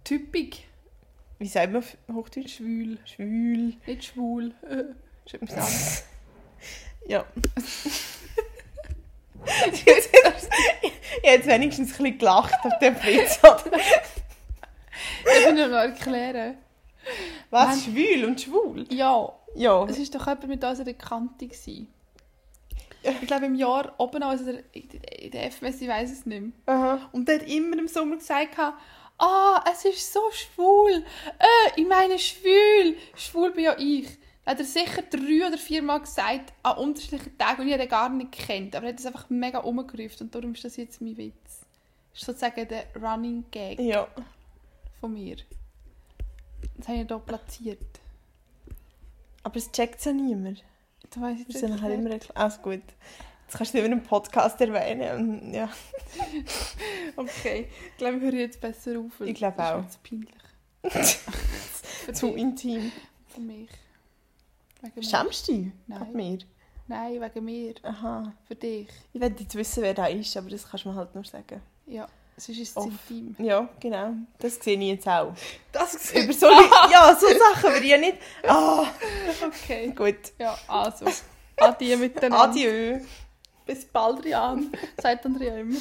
Typig. 0.05 0.67
Wie 1.39 1.47
sagt 1.47 1.73
man 1.73 1.83
auf 1.83 1.97
Hochdeutsch? 2.13 2.57
Schwül. 2.57 2.99
Schwül. 3.05 3.75
Nicht 3.87 4.05
schwul. 4.05 4.53
Ist 5.25 5.35
etwas 5.35 5.53
anderes. 5.53 6.05
Ja. 7.07 7.25
ich 9.73 9.87
habe 9.87 10.03
jetzt 11.23 11.47
wenigstens 11.47 11.93
ein 11.93 11.97
bisschen 11.97 12.19
gelacht 12.19 12.55
auf 12.63 12.79
dem 12.79 12.97
oder? 12.97 13.81
Ich 15.23 15.47
will 15.47 15.69
noch 15.69 15.79
erklären. 15.79 16.57
Was? 17.51 17.69
Nein. 17.87 17.95
Schwül 17.95 18.25
und 18.25 18.41
schwul? 18.41 18.85
Ja, 18.91 19.33
Ja. 19.55 19.85
es 19.87 19.99
war 19.99 20.19
doch 20.21 20.27
jemand 20.27 20.49
mit 20.49 20.65
unserer 20.65 20.93
Kante. 20.95 21.47
gewesen. 21.47 21.89
Ich 23.03 23.27
glaube 23.27 23.47
im 23.47 23.55
Jahr 23.55 23.95
oben, 23.99 24.23
also 24.23 24.45
der- 24.45 24.63
in 24.75 25.31
der 25.31 25.45
FMS, 25.51 25.81
ich 25.81 25.89
weiß 25.89 26.11
es 26.13 26.27
nicht 26.27 26.41
mehr. 26.43 26.53
Aha. 26.67 27.09
Und 27.13 27.27
der 27.29 27.41
hat 27.41 27.49
immer 27.49 27.79
im 27.79 27.89
Sommer 27.89 28.17
gesagt, 28.17 28.59
ah, 29.19 29.65
es 29.73 29.85
ist 29.87 30.13
so 30.13 30.21
schwul. 30.33 31.03
Äh, 31.39 31.81
ich 31.81 31.87
meine 31.87 32.19
schwül. 32.19 32.97
Schwul 33.17 33.53
bin 33.53 33.65
ja 33.65 33.75
ich. 33.79 34.07
Das 34.45 34.53
hat 34.55 34.59
er 34.61 34.65
sicher 34.67 35.03
drei 35.03 35.47
oder 35.47 35.57
vier 35.59 35.83
Mal 35.83 35.99
gesagt, 36.01 36.53
an 36.63 36.77
unterschiedlichen 36.79 37.39
Tagen, 37.39 37.63
und 37.63 37.69
ich 37.69 37.73
habe 37.75 37.85
ihn 37.85 37.89
gar 37.89 38.09
nicht 38.11 38.33
kennt. 38.33 38.75
Aber 38.77 38.87
er 38.87 38.93
hat 38.93 38.99
es 39.01 39.07
einfach 39.07 39.31
mega 39.31 39.61
umgerufen 39.61 40.25
und 40.27 40.35
darum 40.35 40.53
ist 40.53 40.65
das 40.65 40.77
jetzt 40.77 41.01
mein 41.01 41.17
Witz. 41.17 41.35
Das 42.13 42.21
ist 42.21 42.27
sozusagen 42.27 42.67
der 42.69 42.85
Running 43.01 43.45
Gag 43.51 43.79
Ja. 43.81 44.09
von 45.01 45.13
mir. 45.15 45.37
Das 46.77 46.89
habe 46.89 46.99
ich 46.99 47.07
hier 47.09 47.19
platziert. 47.19 48.01
Aber 49.43 49.57
es 49.57 49.71
checkt 49.73 50.05
ja 50.05 50.13
niemand. 50.13 50.63
Da 51.11 51.21
weiss 51.23 51.41
ich 51.41 51.47
Das 51.47 51.61
jetzt 51.63 51.71
nachher 51.71 51.91
erklärt. 51.91 52.01
immer 52.01 52.11
erklärt. 52.11 52.37
Also 52.37 52.61
gut. 52.63 52.83
Jetzt 53.47 53.59
kannst 53.59 53.61
du 53.61 53.65
es 53.65 53.75
nicht 53.75 53.85
in 53.85 53.93
einem 53.93 54.03
Podcast 54.03 54.61
erwähnen. 54.61 55.43
Und, 55.43 55.53
Ja. 55.55 55.69
Okay, 57.17 57.69
ich 57.93 57.97
glaube, 57.97 58.17
ich 58.19 58.23
höre 58.23 58.35
jetzt 58.35 58.61
besser 58.61 58.99
auf. 59.01 59.21
Ich 59.21 59.35
glaube 59.35 59.57
das 59.57 59.69
ist 59.69 59.75
auch. 59.75 59.83
jetzt 59.83 60.03
peinlich. 60.03 61.19
Zu 62.15 62.35
intim. 62.35 62.93
Für 63.29 63.41
mich. 63.41 63.69
Wegen. 64.83 65.03
Schämst 65.03 65.49
du 65.49 65.53
dich 65.53 65.73
Nein. 65.87 66.13
mir? 66.13 66.39
Nein, 66.89 67.21
wegen 67.21 67.45
mir. 67.45 67.75
Aha. 67.83 68.33
Für 68.47 68.55
dich. 68.55 68.89
Ich 69.13 69.21
will 69.21 69.35
jetzt 69.39 69.55
wissen, 69.55 69.83
wer 69.83 69.95
da 69.95 70.07
ist, 70.07 70.37
aber 70.37 70.49
das 70.51 70.69
kannst 70.69 70.85
du 70.85 70.91
mir 70.91 70.95
halt 70.97 71.15
nur 71.15 71.25
sagen. 71.25 71.61
Ja, 71.87 72.09
es 72.41 72.49
ist 72.49 72.59
jetzt 72.59 72.77
Off. 72.77 72.91
intim. 73.09 73.35
Ja, 73.45 73.69
genau. 73.79 74.15
Das 74.39 74.57
sehe 74.57 74.79
ich 74.79 74.89
jetzt 74.89 75.07
auch. 75.09 75.35
Das 75.73 76.13
Über 76.13 76.33
so, 76.33 76.47
ja, 76.91 77.17
so 77.21 77.27
Sachen 77.29 77.73
würde 77.75 77.85
ich 77.85 77.91
ja 77.91 77.99
nicht... 77.99 78.19
Ah, 78.47 78.87
Okay. 79.47 79.93
gut. 79.95 80.17
Ja, 80.39 80.59
also. 80.67 81.07
Adieu 81.57 81.97
miteinander. 81.99 82.41
Adieu. 82.51 83.01
Bis 83.67 83.85
bald, 83.85 84.25
Rian. 84.25 84.73
Sagt 85.01 85.27
Andrea 85.27 85.59
immer. 85.59 85.79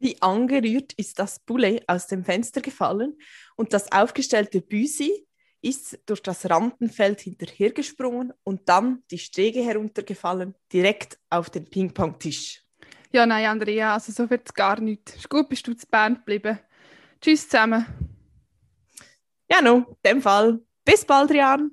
Wie 0.00 0.20
angerührt 0.20 0.92
ist 0.94 1.18
das 1.18 1.38
Poulet 1.38 1.82
aus 1.88 2.06
dem 2.08 2.24
Fenster 2.24 2.60
gefallen 2.60 3.16
und 3.56 3.72
das 3.72 3.90
aufgestellte 3.92 4.60
Büsi 4.60 5.26
ist 5.62 5.98
durch 6.04 6.20
das 6.20 6.50
Randenfeld 6.50 7.20
hinterhergesprungen 7.22 8.34
und 8.42 8.68
dann 8.68 9.02
die 9.10 9.18
Stege 9.18 9.62
heruntergefallen, 9.64 10.54
direkt 10.70 11.18
auf 11.30 11.48
den 11.48 11.64
Ping-Pong-Tisch. 11.70 12.63
Ja, 13.14 13.26
nein, 13.26 13.46
Andrea, 13.46 13.94
also 13.94 14.10
so 14.10 14.28
wird 14.28 14.48
es 14.48 14.54
gar 14.54 14.80
nicht. 14.80 15.14
Ist 15.14 15.30
gut, 15.30 15.48
bist 15.48 15.64
du 15.68 15.74
zu 15.76 15.86
Bern 15.86 16.16
geblieben. 16.16 16.58
Tschüss 17.20 17.48
zusammen. 17.48 17.86
Ja, 19.48 19.62
no, 19.62 19.76
in 19.76 19.96
dem 20.04 20.20
Fall. 20.20 20.60
Bis 20.84 21.04
bald, 21.04 21.30
Rian. 21.30 21.70